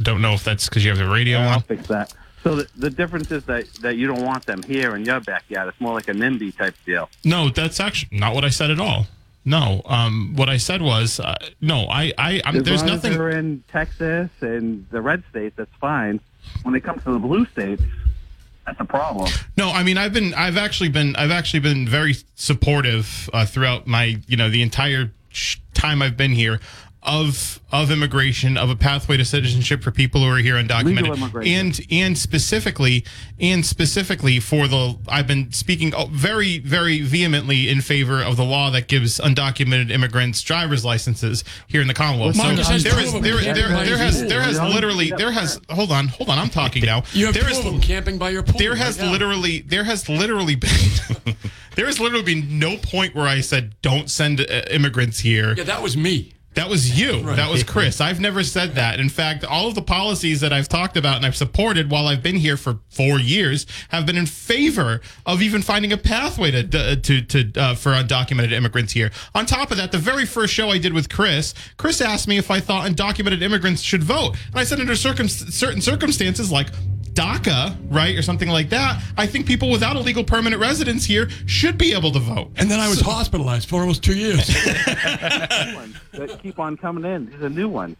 don't 0.00 0.20
know 0.20 0.34
if 0.34 0.44
that's 0.44 0.68
because 0.68 0.84
you 0.84 0.90
have 0.90 0.98
the 0.98 1.08
radio 1.08 1.38
on. 1.38 1.44
I'll 1.44 1.54
on. 1.54 1.62
fix 1.62 1.86
that. 1.88 2.14
So 2.42 2.54
the, 2.54 2.68
the 2.76 2.90
difference 2.90 3.32
is 3.32 3.44
that, 3.46 3.66
that 3.82 3.96
you 3.96 4.06
don't 4.06 4.22
want 4.22 4.46
them 4.46 4.62
here 4.62 4.94
in 4.94 5.04
your 5.04 5.18
backyard. 5.18 5.68
It's 5.68 5.80
more 5.80 5.94
like 5.94 6.06
a 6.08 6.12
NIMBY 6.12 6.56
type 6.56 6.76
deal. 6.84 7.08
No, 7.24 7.48
that's 7.48 7.80
actually 7.80 8.16
not 8.16 8.36
what 8.36 8.44
I 8.44 8.50
said 8.50 8.70
at 8.70 8.78
all. 8.78 9.08
No. 9.46 9.80
Um, 9.86 10.34
what 10.36 10.50
I 10.50 10.58
said 10.58 10.82
was 10.82 11.18
uh, 11.20 11.36
no. 11.60 11.86
I, 11.88 12.12
I, 12.18 12.42
I'm, 12.44 12.56
As 12.56 12.62
there's 12.64 12.82
long 12.82 12.90
nothing. 12.96 13.12
As 13.12 13.16
they're 13.16 13.30
in 13.30 13.62
Texas 13.72 14.28
and 14.40 14.86
the 14.90 15.00
red 15.00 15.22
states. 15.30 15.54
That's 15.56 15.74
fine. 15.80 16.20
When 16.64 16.74
it 16.74 16.82
comes 16.84 17.02
to 17.04 17.12
the 17.12 17.18
blue 17.18 17.46
states, 17.46 17.82
that's 18.66 18.80
a 18.80 18.84
problem. 18.84 19.30
No, 19.56 19.70
I 19.70 19.82
mean 19.84 19.96
I've 19.96 20.12
been 20.12 20.34
I've 20.34 20.56
actually 20.56 20.88
been 20.90 21.14
I've 21.16 21.30
actually 21.30 21.60
been 21.60 21.88
very 21.88 22.14
supportive 22.34 23.30
uh, 23.32 23.46
throughout 23.46 23.86
my 23.86 24.18
you 24.26 24.36
know 24.36 24.50
the 24.50 24.62
entire 24.62 25.12
sh- 25.30 25.58
time 25.74 26.02
I've 26.02 26.16
been 26.16 26.32
here 26.32 26.60
of 27.06 27.60
of 27.72 27.90
immigration 27.90 28.56
of 28.56 28.70
a 28.70 28.76
pathway 28.76 29.16
to 29.16 29.24
citizenship 29.24 29.82
for 29.82 29.90
people 29.90 30.20
who 30.22 30.28
are 30.28 30.38
here 30.38 30.54
undocumented 30.54 31.46
and 31.46 31.80
and 31.90 32.16
specifically 32.18 33.04
and 33.40 33.64
specifically 33.66 34.38
for 34.40 34.68
the 34.68 34.96
I've 35.08 35.26
been 35.26 35.52
speaking 35.52 35.94
uh, 35.94 36.06
very 36.10 36.58
very 36.58 37.00
vehemently 37.00 37.68
in 37.68 37.80
favor 37.80 38.22
of 38.22 38.36
the 38.36 38.44
law 38.44 38.70
that 38.70 38.88
gives 38.88 39.18
undocumented 39.18 39.90
immigrants 39.90 40.42
driver's 40.42 40.84
licenses 40.84 41.44
here 41.66 41.80
in 41.80 41.88
the 41.88 41.94
Commonwealth. 41.94 42.36
Well, 42.36 42.56
so 42.56 42.62
there's 42.62 42.82
there 42.84 42.92
two 42.92 42.98
is 42.98 43.06
of 43.08 43.12
them 43.14 43.22
there, 43.22 43.54
there, 43.54 43.68
there 43.84 43.98
has 43.98 44.26
there 44.26 44.40
has 44.42 44.60
literally 44.60 45.12
there 45.16 45.32
has 45.32 45.60
hold 45.70 45.92
on 45.92 46.08
hold 46.08 46.28
on 46.28 46.38
I'm 46.38 46.48
talking 46.50 46.84
now. 46.84 47.02
You 47.12 47.26
have 47.26 47.34
There 47.34 47.44
two 47.44 47.50
is 47.50 47.58
of 47.58 47.64
them 47.64 47.80
camping 47.80 48.18
by 48.18 48.30
your 48.30 48.42
pool. 48.42 48.58
there 48.58 48.74
has 48.74 48.98
right 48.98 49.06
now. 49.06 49.12
literally 49.12 49.60
there 49.60 49.84
has 49.84 50.08
literally 50.08 50.54
been 50.56 50.70
there 51.76 51.86
has 51.86 52.00
literally 52.00 52.24
been 52.24 52.58
no 52.58 52.76
point 52.78 53.14
where 53.14 53.26
I 53.26 53.40
said 53.40 53.74
don't 53.82 54.10
send 54.10 54.40
uh, 54.40 54.62
immigrants 54.70 55.20
here. 55.20 55.54
Yeah, 55.56 55.64
that 55.64 55.82
was 55.82 55.96
me. 55.96 56.32
That 56.56 56.70
was 56.70 56.98
you. 56.98 57.20
That 57.36 57.50
was 57.50 57.62
Chris. 57.74 58.00
I've 58.00 58.18
never 58.18 58.42
said 58.42 58.74
that. 58.76 58.98
In 58.98 59.10
fact, 59.10 59.44
all 59.44 59.68
of 59.68 59.74
the 59.74 59.82
policies 59.82 60.40
that 60.40 60.54
I've 60.54 60.68
talked 60.68 60.96
about 60.96 61.16
and 61.16 61.26
I've 61.26 61.36
supported 61.36 61.90
while 61.90 62.06
I've 62.08 62.22
been 62.22 62.36
here 62.36 62.56
for 62.56 62.80
four 62.88 63.20
years 63.20 63.66
have 63.90 64.06
been 64.06 64.16
in 64.16 64.24
favor 64.24 65.02
of 65.26 65.42
even 65.42 65.60
finding 65.60 65.92
a 65.92 65.98
pathway 65.98 66.50
to 66.50 66.96
to 66.96 67.20
to 67.22 67.52
uh, 67.60 67.74
for 67.74 67.92
undocumented 67.92 68.52
immigrants 68.52 68.94
here. 68.94 69.10
On 69.34 69.44
top 69.44 69.70
of 69.70 69.76
that, 69.76 69.92
the 69.92 69.98
very 69.98 70.24
first 70.24 70.54
show 70.54 70.70
I 70.70 70.78
did 70.78 70.94
with 70.94 71.10
Chris, 71.10 71.52
Chris 71.76 72.00
asked 72.00 72.26
me 72.26 72.38
if 72.38 72.50
I 72.50 72.58
thought 72.60 72.90
undocumented 72.90 73.42
immigrants 73.42 73.82
should 73.82 74.02
vote, 74.02 74.34
and 74.46 74.56
I 74.58 74.64
said 74.64 74.80
under 74.80 74.96
circum- 74.96 75.28
certain 75.28 75.82
circumstances 75.82 76.50
like. 76.50 76.68
DACA, 77.16 77.76
right, 77.88 78.16
or 78.16 78.22
something 78.22 78.48
like 78.48 78.68
that. 78.70 79.02
I 79.16 79.26
think 79.26 79.46
people 79.46 79.70
without 79.70 79.96
a 79.96 80.00
legal 80.00 80.22
permanent 80.22 80.60
residence 80.60 81.04
here 81.04 81.28
should 81.46 81.78
be 81.78 81.92
able 81.94 82.12
to 82.12 82.18
vote. 82.18 82.50
And 82.56 82.70
then 82.70 82.78
I 82.78 82.88
was 82.88 83.00
hospitalized 83.00 83.68
for 83.68 83.80
almost 83.80 84.04
two 84.04 84.16
years. 84.16 84.46
That 86.12 86.38
keep 86.42 86.58
on 86.58 86.78
coming 86.78 87.04
in. 87.04 87.28
There's 87.28 87.42
a 87.42 87.50
new 87.50 87.68
one. 87.68 87.94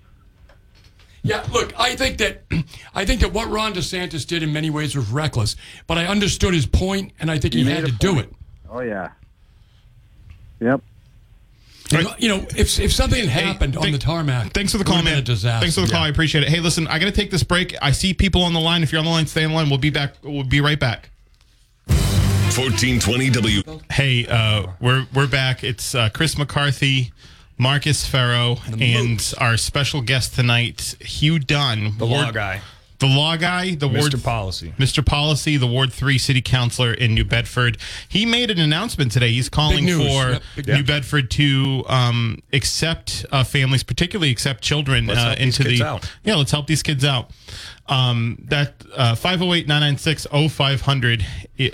Yeah, 1.22 1.44
look, 1.52 1.78
I 1.78 1.96
think 1.96 2.16
that 2.18 2.44
I 2.94 3.04
think 3.04 3.20
that 3.20 3.32
what 3.32 3.48
Ron 3.50 3.74
DeSantis 3.74 4.26
did 4.26 4.42
in 4.42 4.52
many 4.52 4.70
ways 4.70 4.96
was 4.96 5.08
reckless, 5.08 5.56
but 5.86 5.98
I 5.98 6.06
understood 6.06 6.54
his 6.54 6.64
point, 6.64 7.12
and 7.20 7.30
I 7.30 7.38
think 7.38 7.52
he, 7.52 7.64
He 7.64 7.70
had 7.70 7.84
to 7.84 7.92
a 7.92 7.94
do 7.98 8.18
it. 8.18 8.32
Oh 8.70 8.80
yeah. 8.80 9.10
Yep. 10.60 10.80
You 11.90 12.02
know, 12.02 12.14
you 12.18 12.28
know, 12.28 12.46
if 12.56 12.80
if 12.80 12.92
something 12.92 13.28
had 13.28 13.44
happened 13.46 13.76
on 13.76 13.82
thank- 13.84 13.94
the 13.94 14.00
tarmac, 14.00 14.52
Thanks 14.52 14.72
for 14.72 14.78
the 14.78 14.82
it 14.84 14.86
call, 14.88 15.02
man. 15.02 15.18
A 15.18 15.22
disaster. 15.22 15.60
Thanks 15.60 15.76
for 15.76 15.82
the 15.82 15.92
call. 15.92 16.02
I 16.02 16.08
appreciate 16.08 16.42
it. 16.42 16.48
Hey, 16.50 16.58
listen, 16.60 16.86
I 16.88 16.98
got 16.98 17.06
to 17.06 17.12
take 17.12 17.30
this 17.30 17.44
break. 17.44 17.76
I 17.80 17.92
see 17.92 18.12
people 18.12 18.42
on 18.42 18.52
the 18.54 18.60
line. 18.60 18.82
If 18.82 18.90
you're 18.90 18.98
on 18.98 19.04
the 19.04 19.10
line, 19.10 19.26
stay 19.26 19.44
on 19.44 19.50
the 19.50 19.56
line. 19.56 19.68
We'll 19.70 19.78
be 19.78 19.90
back. 19.90 20.14
We'll 20.22 20.42
be 20.42 20.60
right 20.60 20.80
back. 20.80 21.10
1420 21.86 23.30
W. 23.30 23.62
Hey, 23.90 24.26
uh, 24.26 24.68
we're 24.80 25.06
we're 25.14 25.26
back. 25.28 25.62
It's 25.62 25.94
uh, 25.94 26.08
Chris 26.12 26.36
McCarthy, 26.38 27.12
Marcus 27.58 28.06
Farrow, 28.06 28.56
and 28.80 29.34
our 29.38 29.56
special 29.56 30.00
guest 30.00 30.34
tonight, 30.34 30.96
Hugh 31.00 31.38
Dunn, 31.38 31.98
The 31.98 32.06
law 32.06 32.30
guy, 32.32 32.62
the 32.98 33.06
law 33.06 33.36
guy, 33.36 33.74
the 33.74 33.88
ward 33.88 34.14
Policy. 34.22 34.72
Mr. 34.78 35.04
Policy, 35.04 35.56
the 35.56 35.66
Ward 35.66 35.92
3 35.92 36.18
city 36.18 36.40
councilor 36.40 36.92
in 36.92 37.14
New 37.14 37.24
Bedford. 37.24 37.78
He 38.08 38.24
made 38.24 38.50
an 38.50 38.58
announcement 38.58 39.12
today. 39.12 39.30
He's 39.30 39.48
calling 39.48 39.86
for 39.86 39.92
Yep, 39.96 40.42
New 40.66 40.74
news. 40.74 40.82
Bedford 40.86 41.30
to 41.32 41.84
um, 41.88 42.42
accept 42.52 43.26
uh, 43.30 43.44
families, 43.44 43.82
particularly 43.82 44.30
accept 44.30 44.62
children 44.62 45.06
Let's 45.06 45.20
uh, 45.20 45.24
help 45.24 45.38
these 45.38 45.58
into 45.58 45.68
kids 45.68 45.80
the. 45.80 45.86
out. 45.86 46.12
Yeah, 46.24 46.36
let's 46.36 46.50
help 46.50 46.66
these 46.66 46.82
kids 46.82 47.04
out. 47.04 47.30
Um, 47.88 48.42
that 48.48 48.82
uh, 48.94 49.14
508 49.14 49.68
996 49.68 50.26
0500 50.52 51.26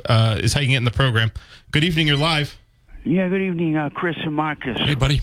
uh, 0.06 0.38
is 0.40 0.52
how 0.52 0.60
you 0.60 0.68
get 0.68 0.76
in 0.76 0.84
the 0.84 0.90
program. 0.90 1.30
Good 1.70 1.84
evening. 1.84 2.08
You're 2.08 2.16
live. 2.16 2.58
Yeah, 3.04 3.28
good 3.28 3.42
evening, 3.42 3.76
uh, 3.76 3.90
Chris 3.90 4.16
and 4.22 4.34
Marcus. 4.34 4.78
Hey, 4.78 4.94
buddy. 4.94 5.22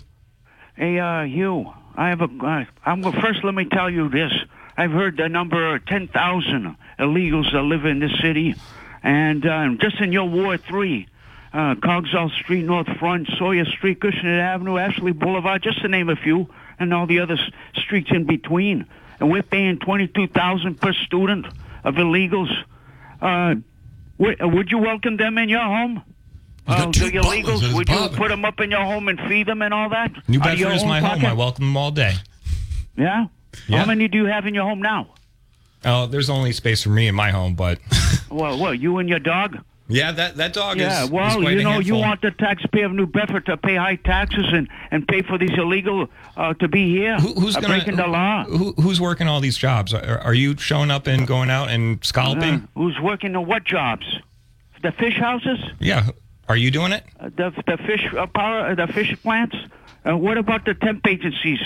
Hey, 0.76 1.00
uh, 1.00 1.24
Hugh, 1.24 1.72
I 1.96 2.10
have 2.10 2.22
a. 2.22 2.26
Uh, 2.26 2.66
I'm 2.86 3.02
well, 3.02 3.14
first. 3.14 3.44
Let 3.44 3.54
me 3.54 3.66
tell 3.66 3.90
you 3.90 4.10
this. 4.10 4.32
I've 4.80 4.92
heard 4.92 5.18
the 5.18 5.28
number 5.28 5.78
ten 5.80 6.08
thousand 6.08 6.76
illegals 6.98 7.52
that 7.52 7.62
live 7.64 7.84
in 7.86 8.00
this 8.00 8.14
city, 8.22 8.56
and 9.04 9.46
uh, 9.46 9.70
just 9.82 10.00
in 10.00 10.14
your 10.14 10.30
Ward 10.30 10.64
Three, 10.64 11.08
uh, 11.54 11.76
Cogswell 11.76 12.30
Street, 12.30 12.64
North 12.64 12.88
Front, 12.98 13.28
Sawyer 13.38 13.66
Street, 13.66 14.00
Cushnet 14.00 14.40
Avenue, 14.40 14.78
Ashley 14.78 15.12
Boulevard, 15.12 15.62
just 15.64 15.82
to 15.82 15.90
name 15.90 16.08
a 16.10 16.16
few, 16.16 16.48
and 16.80 16.94
all 16.94 17.08
the 17.08 17.20
other 17.20 17.34
s- 17.36 17.52
streets 17.84 18.10
in 18.12 18.24
between. 18.26 18.86
And 19.20 19.30
we're 19.30 19.44
paying 19.44 19.80
twenty-two 19.80 20.28
thousand 20.28 20.80
per 20.80 20.94
student 20.94 21.46
of 21.84 21.96
illegals. 21.96 22.50
Uh, 23.22 23.56
w- 24.18 24.38
would 24.56 24.72
you 24.72 24.78
welcome 24.78 25.18
them 25.18 25.38
in 25.38 25.50
your 25.50 25.60
home? 25.62 26.02
He's 26.68 26.76
got 26.78 26.94
two 26.94 27.10
the 27.12 27.18
butlers 27.20 27.46
illegals, 27.64 27.74
would 27.74 27.90
you 27.90 28.10
put 28.16 28.30
them 28.30 28.46
up 28.46 28.62
in 28.62 28.72
your 28.72 28.86
home 28.86 29.10
and 29.10 29.20
feed 29.28 29.48
them 29.48 29.62
and 29.62 29.74
all 29.74 29.90
that? 29.90 30.12
New 30.30 30.40
Bedford 30.40 30.72
is 30.74 30.86
my 30.86 31.00
home. 31.02 31.10
pocket? 31.10 31.26
I 31.26 31.34
welcome 31.34 31.66
them 31.66 31.76
all 31.76 31.92
day. 31.92 32.14
Yeah? 32.96 33.26
Yeah. 33.68 33.80
How 33.80 33.86
many 33.86 34.08
do 34.08 34.18
you 34.18 34.26
have 34.26 34.46
in 34.46 34.54
your 34.54 34.64
home 34.64 34.82
now? 34.82 35.08
Oh, 35.86 36.06
there's 36.08 36.30
only 36.30 36.52
space 36.52 36.84
for 36.84 36.90
me 36.90 37.08
in 37.08 37.16
my 37.16 37.32
home, 37.32 37.56
but 37.56 37.80
Well, 38.30 38.60
what, 38.60 38.80
you 38.80 38.98
and 38.98 39.08
your 39.10 39.20
dog? 39.20 39.58
yeah, 39.88 40.12
that 40.12 40.38
that 40.38 40.54
dog 40.54 40.78
yeah, 40.78 41.00
is. 41.00 41.06
is 41.06 41.12
well, 41.12 41.42
quite 41.42 41.58
you 41.58 41.64
know, 41.64 41.80
you 41.80 41.96
want 41.96 42.22
the 42.22 42.32
taxpayer 42.32 42.86
of 42.86 42.92
New 42.92 43.08
Bedford 43.08 43.46
to 43.48 43.58
pay 43.58 43.76
high 43.76 43.96
taxes 43.96 44.46
and, 44.52 44.68
and 44.92 45.08
pay 45.08 45.24
for 45.24 45.38
these 45.38 45.58
illegal 45.58 46.08
uh, 46.38 46.54
to 46.56 46.68
be 46.68 46.90
here, 46.90 47.18
Who, 47.18 47.34
who's 47.34 47.56
uh, 47.56 47.62
gonna, 47.62 47.76
breaking 47.76 47.96
the 47.96 48.08
law. 48.08 48.44
Who, 48.44 48.74
who's 48.74 49.02
working 49.02 49.28
all 49.28 49.40
these 49.40 49.58
jobs? 49.58 49.94
Are, 49.94 50.20
are 50.20 50.34
you 50.34 50.56
showing 50.58 50.92
up 50.92 51.08
and 51.08 51.26
going 51.26 51.50
out 51.50 51.70
and 51.70 52.04
scalping? 52.06 52.56
Uh, 52.56 52.68
who's 52.76 53.00
working 53.00 53.32
the 53.34 53.42
what 53.42 53.64
jobs? 53.64 54.06
The 54.84 54.92
fish 54.92 55.18
houses? 55.18 55.60
yeah. 55.80 56.10
Are 56.48 56.58
you 56.58 56.72
doing 56.72 56.92
it? 56.92 57.04
Uh, 57.20 57.30
the 57.30 57.52
the 57.68 57.78
fish 57.78 58.04
uh, 58.18 58.26
power, 58.26 58.72
uh, 58.72 58.76
the 58.76 58.88
fish 58.92 59.16
plants. 59.22 59.56
Uh, 60.04 60.18
what 60.18 60.38
about 60.38 60.66
the 60.66 60.74
temp 60.74 61.06
agencies? 61.06 61.60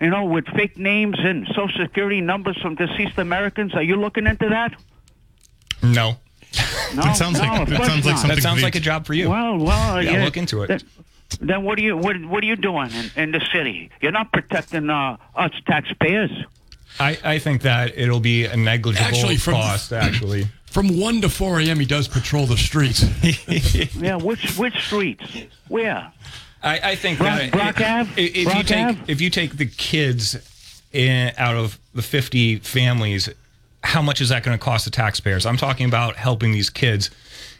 You 0.00 0.10
know, 0.10 0.24
with 0.26 0.46
fake 0.48 0.78
names 0.78 1.16
and 1.18 1.46
social 1.48 1.80
security 1.80 2.20
numbers 2.20 2.56
from 2.62 2.76
deceased 2.76 3.18
Americans. 3.18 3.74
Are 3.74 3.82
you 3.82 3.96
looking 3.96 4.26
into 4.26 4.48
that? 4.48 4.72
No. 5.82 6.16
No, 6.94 7.02
It 7.02 7.16
sounds 7.16 7.38
no, 7.40 7.44
like- 7.46 7.68
it 7.68 7.84
sounds 7.84 8.06
like 8.06 8.16
something- 8.16 8.36
That 8.36 8.42
sounds 8.42 8.62
like 8.62 8.74
a 8.76 8.80
job 8.80 9.06
for 9.06 9.12
you. 9.14 9.28
Well, 9.28 9.58
well, 9.58 10.02
Yeah, 10.02 10.12
yeah, 10.12 10.24
look 10.24 10.36
into 10.36 10.62
it. 10.62 10.68
Then, 10.68 10.80
then 11.40 11.62
what 11.64 11.78
are 11.78 11.82
you 11.82 11.96
what 11.96 12.16
what 12.24 12.42
are 12.42 12.46
you 12.46 12.56
doing 12.56 12.90
in, 12.92 13.10
in 13.22 13.30
the 13.32 13.40
city? 13.52 13.90
You're 14.00 14.12
not 14.12 14.32
protecting 14.32 14.88
uh, 14.88 15.16
us 15.34 15.50
taxpayers. 15.66 16.30
I, 16.98 17.18
I 17.22 17.38
think 17.38 17.62
that 17.62 17.98
it'll 17.98 18.20
be 18.20 18.46
a 18.46 18.56
negligible 18.56 19.04
Actually, 19.06 19.36
from- 19.36 19.54
cost, 19.54 19.92
actually. 19.92 20.48
From 20.68 20.98
1 21.00 21.22
to 21.22 21.30
4 21.30 21.60
a.m., 21.60 21.80
he 21.80 21.86
does 21.86 22.08
patrol 22.08 22.44
the 22.44 22.56
streets. 22.58 23.02
Yeah, 23.96 24.16
which 24.16 24.56
which 24.58 24.78
streets? 24.84 25.24
Where? 25.68 26.12
I, 26.62 26.80
I 26.90 26.94
think 26.96 27.18
Brock- 27.18 27.38
that 27.38 27.52
Brock 27.52 27.80
Ave? 27.80 28.22
if, 28.22 28.36
if 28.46 28.54
you 28.54 28.62
take 28.62 28.84
Ave? 28.86 29.00
if 29.12 29.20
you 29.20 29.30
take 29.30 29.56
the 29.56 29.66
kids 29.66 30.36
in, 30.92 31.32
out 31.36 31.56
of 31.56 31.78
the 31.94 32.02
50 32.02 32.56
families, 32.60 33.28
how 33.84 34.02
much 34.02 34.20
is 34.20 34.30
that 34.30 34.42
going 34.42 34.58
to 34.58 34.62
cost 34.62 34.84
the 34.84 34.90
taxpayers? 34.90 35.46
I'm 35.46 35.56
talking 35.56 35.86
about 35.86 36.16
helping 36.16 36.52
these 36.52 36.70
kids. 36.70 37.10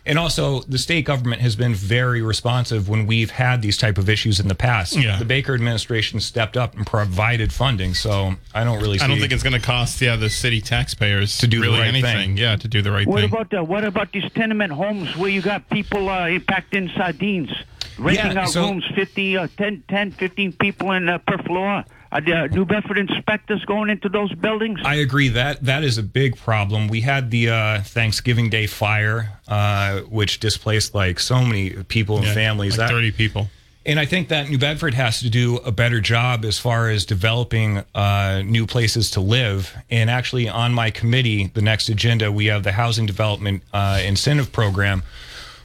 And 0.07 0.19
also, 0.19 0.61
the 0.61 0.79
state 0.79 1.05
government 1.05 1.43
has 1.43 1.55
been 1.55 1.75
very 1.75 2.23
responsive 2.23 2.89
when 2.89 3.07
we've 3.07 3.31
had 3.31 3.61
these 3.61 3.77
type 3.77 3.99
of 3.99 4.09
issues 4.09 4.41
in 4.41 4.49
the 4.49 4.55
past. 4.55 4.97
Yeah. 4.97 5.19
The 5.19 5.27
Baker 5.27 5.53
administration 5.55 6.19
stepped 6.21 6.57
up 6.57 6.75
and 6.75 6.87
provided 6.87 7.53
funding, 7.53 7.93
so 7.93 8.33
I 8.55 8.65
don't 8.65 8.81
really. 8.81 8.97
See 8.97 9.05
I 9.05 9.09
don't 9.09 9.19
think 9.19 9.33
it's 9.33 9.43
going 9.43 9.53
to 9.53 9.61
cost 9.61 10.01
yeah 10.01 10.17
the 10.17 10.31
city 10.31 10.63
taxpayers 10.63 11.37
To 11.39 11.47
do 11.47 11.61
the 11.61 11.69
right 11.69 11.89
anything. 11.89 12.17
thing. 12.17 12.37
Yeah, 12.39 12.57
to 12.57 12.67
do 12.69 12.81
the 12.81 12.91
right 12.91 13.07
What 13.07 13.21
thing. 13.21 13.29
about 13.31 13.51
the, 13.51 13.63
what 13.63 13.85
about 13.85 14.11
these 14.13 14.31
tenement 14.33 14.73
homes 14.73 15.15
where 15.15 15.29
you 15.29 15.43
got 15.43 15.69
people 15.69 16.09
uh, 16.09 16.39
packed 16.49 16.73
in 16.73 16.89
sardines, 16.97 17.51
renting 17.99 18.33
Yeah, 18.33 18.43
out 18.43 18.51
so- 18.51 18.63
rooms, 18.69 18.85
50, 18.95 19.37
uh, 19.37 19.49
10, 19.57 19.83
10, 19.89 20.11
15 20.13 20.53
people 20.53 20.93
in 20.93 21.09
uh, 21.09 21.19
per 21.19 21.39
floor? 21.39 21.85
Are 22.11 22.23
the 22.23 22.49
New 22.51 22.65
Bedford 22.65 22.97
inspectors 22.97 23.63
going 23.67 23.91
into 23.91 24.09
those 24.09 24.33
buildings? 24.35 24.81
I 24.83 24.95
agree 24.95 25.29
that 25.29 25.63
that 25.65 25.85
is 25.85 25.99
a 25.99 26.03
big 26.03 26.37
problem. 26.39 26.89
We 26.89 27.03
had 27.03 27.31
the 27.31 27.51
uh, 27.51 27.83
Thanksgiving 27.83 28.49
Day 28.49 28.67
fire, 28.67 29.33
uh, 29.47 30.01
which 30.09 30.41
displaced 30.41 30.95
like 30.95 31.21
so 31.21 31.43
many 31.45 31.71
people 31.85 32.17
and 32.17 32.25
Yeah, 32.27 32.33
families. 32.35 32.79
like 32.79 32.89
that, 32.89 32.95
30 32.95 33.11
people. 33.11 33.51
And 33.85 34.01
I 34.01 34.07
think 34.07 34.29
that 34.29 34.49
New 34.49 34.59
Bedford 34.59 34.95
has 34.95 35.21
to 35.21 35.29
do 35.31 35.57
a 35.59 35.71
better 35.73 36.01
job 36.01 36.45
as 36.47 36.59
far 36.59 36.89
as 36.89 37.05
developing 37.07 37.85
uh, 37.95 38.43
new 38.45 38.67
places 38.67 39.11
to 39.13 39.21
live. 39.21 39.75
And 39.91 40.09
actually, 40.11 40.49
on 40.49 40.73
my 40.73 40.91
committee, 40.91 41.51
the 41.53 41.63
next 41.63 41.91
agenda, 41.91 42.33
we 42.33 42.47
have 42.47 42.63
the 42.65 42.73
Housing 42.73 43.05
Development 43.07 43.63
uh, 43.75 44.01
Incentive 44.05 44.51
Program, 44.53 45.03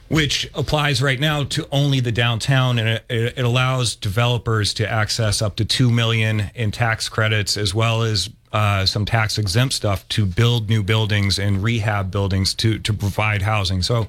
which 0.08 0.50
applies 0.54 1.02
right 1.02 1.18
now 1.18 1.44
to 1.44 1.66
only 1.72 2.00
the 2.00 2.12
downtown, 2.12 2.78
and 2.78 2.88
it, 2.88 3.04
it 3.08 3.44
allows 3.44 3.96
developers 3.96 4.74
to 4.74 4.90
access 4.90 5.42
up 5.42 5.56
to 5.56 5.64
two 5.64 5.90
million 5.90 6.50
in 6.54 6.70
tax 6.70 7.08
credits, 7.08 7.56
as 7.56 7.74
well 7.74 8.02
as 8.02 8.30
uh, 8.52 8.86
some 8.86 9.04
tax 9.04 9.38
exempt 9.38 9.74
stuff 9.74 10.08
to 10.10 10.24
build 10.24 10.68
new 10.68 10.82
buildings 10.82 11.38
and 11.38 11.62
rehab 11.62 12.10
buildings 12.10 12.54
to 12.54 12.78
to 12.78 12.92
provide 12.92 13.42
housing. 13.42 13.82
So. 13.82 14.08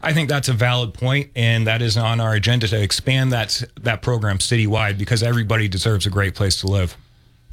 I 0.00 0.12
think 0.12 0.28
that's 0.28 0.48
a 0.48 0.52
valid 0.52 0.94
point, 0.94 1.30
and 1.34 1.66
that 1.66 1.82
is 1.82 1.96
on 1.96 2.20
our 2.20 2.32
agenda 2.32 2.68
to 2.68 2.80
expand 2.80 3.32
that 3.32 3.64
that 3.80 4.00
program 4.00 4.38
citywide 4.38 4.96
because 4.96 5.24
everybody 5.24 5.66
deserves 5.66 6.06
a 6.06 6.10
great 6.10 6.36
place 6.36 6.60
to 6.60 6.68
live. 6.68 6.96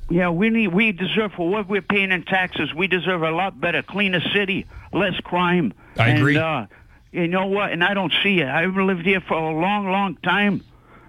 Yeah, 0.09 0.29
we 0.29 0.51
need. 0.51 0.67
We 0.67 0.91
deserve 0.91 1.33
for 1.33 1.49
what 1.49 1.67
we're 1.67 1.81
paying 1.81 2.11
in 2.11 2.23
taxes. 2.23 2.71
We 2.73 2.85
deserve 2.85 3.23
a 3.23 3.31
lot 3.31 3.59
better, 3.59 3.81
cleaner 3.81 4.21
city, 4.33 4.67
less 4.93 5.19
crime. 5.21 5.73
I 5.97 6.09
and, 6.09 6.19
agree. 6.19 6.37
Uh, 6.37 6.67
you 7.15 7.27
know 7.27 7.45
what? 7.47 7.71
And 7.71 7.83
I 7.83 7.93
don't 7.93 8.13
see 8.23 8.41
it. 8.41 8.47
I've 8.47 8.75
lived 8.75 9.05
here 9.05 9.21
for 9.21 9.35
a 9.35 9.53
long, 9.59 9.89
long 9.89 10.17
time, 10.17 10.63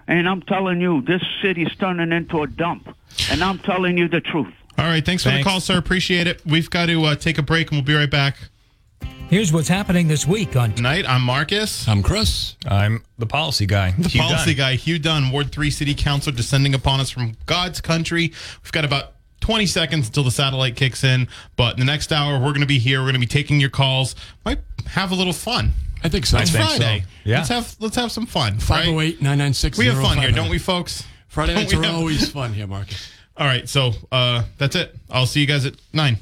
and 0.07 0.27
I'm 0.27 0.41
telling 0.41 0.79
you, 0.81 1.01
this 1.01 1.21
city's 1.41 1.73
turning 1.75 2.11
into 2.11 2.41
a 2.43 2.47
dump. 2.47 2.95
And 3.29 3.43
I'm 3.43 3.59
telling 3.59 3.97
you 3.97 4.07
the 4.07 4.21
truth. 4.21 4.53
All 4.77 4.85
right. 4.85 5.05
Thanks 5.05 5.23
for 5.23 5.31
the 5.31 5.43
call, 5.43 5.59
sir. 5.59 5.77
Appreciate 5.77 6.27
it. 6.27 6.41
We've 6.45 6.69
got 6.69 6.85
to 6.85 7.03
uh, 7.03 7.15
take 7.15 7.37
a 7.37 7.41
break, 7.43 7.69
and 7.69 7.77
we'll 7.77 7.85
be 7.85 7.95
right 7.95 8.09
back. 8.09 8.37
Here's 9.29 9.51
what's 9.51 9.67
happening 9.67 10.07
this 10.07 10.25
week 10.25 10.55
on 10.55 10.71
Tonight, 10.73 11.05
I'm 11.05 11.21
Marcus. 11.21 11.85
I'm 11.85 12.01
Chris. 12.01 12.55
I'm 12.65 13.03
the 13.17 13.25
policy 13.25 13.65
guy. 13.65 13.91
The 13.97 14.07
Hugh 14.07 14.21
policy 14.21 14.53
Dunn. 14.53 14.57
guy, 14.57 14.75
Hugh 14.75 14.99
Dunn, 14.99 15.31
Ward 15.31 15.51
3 15.51 15.69
City 15.69 15.93
Council, 15.93 16.31
descending 16.31 16.73
upon 16.73 17.01
us 17.01 17.09
from 17.09 17.35
God's 17.45 17.81
country. 17.81 18.31
We've 18.63 18.71
got 18.71 18.85
about 18.85 19.15
20 19.41 19.65
seconds 19.65 20.07
until 20.07 20.23
the 20.23 20.31
satellite 20.31 20.77
kicks 20.77 21.03
in. 21.03 21.27
But 21.57 21.73
in 21.73 21.79
the 21.81 21.85
next 21.85 22.13
hour, 22.13 22.35
we're 22.35 22.51
going 22.51 22.61
to 22.61 22.65
be 22.67 22.79
here. 22.79 22.99
We're 22.99 23.07
going 23.07 23.15
to 23.15 23.19
be 23.19 23.25
taking 23.25 23.59
your 23.59 23.69
calls. 23.69 24.15
Might 24.45 24.59
have 24.91 25.11
a 25.11 25.15
little 25.15 25.33
fun. 25.33 25.73
I 26.03 26.09
think 26.09 26.25
so. 26.25 26.37
It's 26.37 26.51
think 26.51 26.69
so. 26.69 26.97
Yeah. 27.25 27.37
Let's 27.37 27.49
have 27.49 27.75
let's 27.79 27.95
have 27.95 28.11
some 28.11 28.25
fun. 28.25 28.53
right? 28.53 28.85
508 28.85 29.21
996 29.21 29.77
We 29.77 29.85
have 29.87 29.97
fun 30.01 30.17
here, 30.17 30.31
don't 30.31 30.49
we, 30.49 30.59
folks? 30.59 31.03
Friday 31.27 31.55
nights 31.55 31.73
are 31.73 31.85
always 31.85 32.29
fun 32.29 32.53
here, 32.53 32.67
Marcus. 32.67 33.11
All 33.37 33.45
right, 33.45 33.69
so 33.69 33.91
uh, 34.11 34.43
that's 34.57 34.75
it. 34.75 34.95
I'll 35.11 35.27
see 35.27 35.41
you 35.41 35.45
guys 35.45 35.65
at 35.65 35.75
nine. 35.93 36.17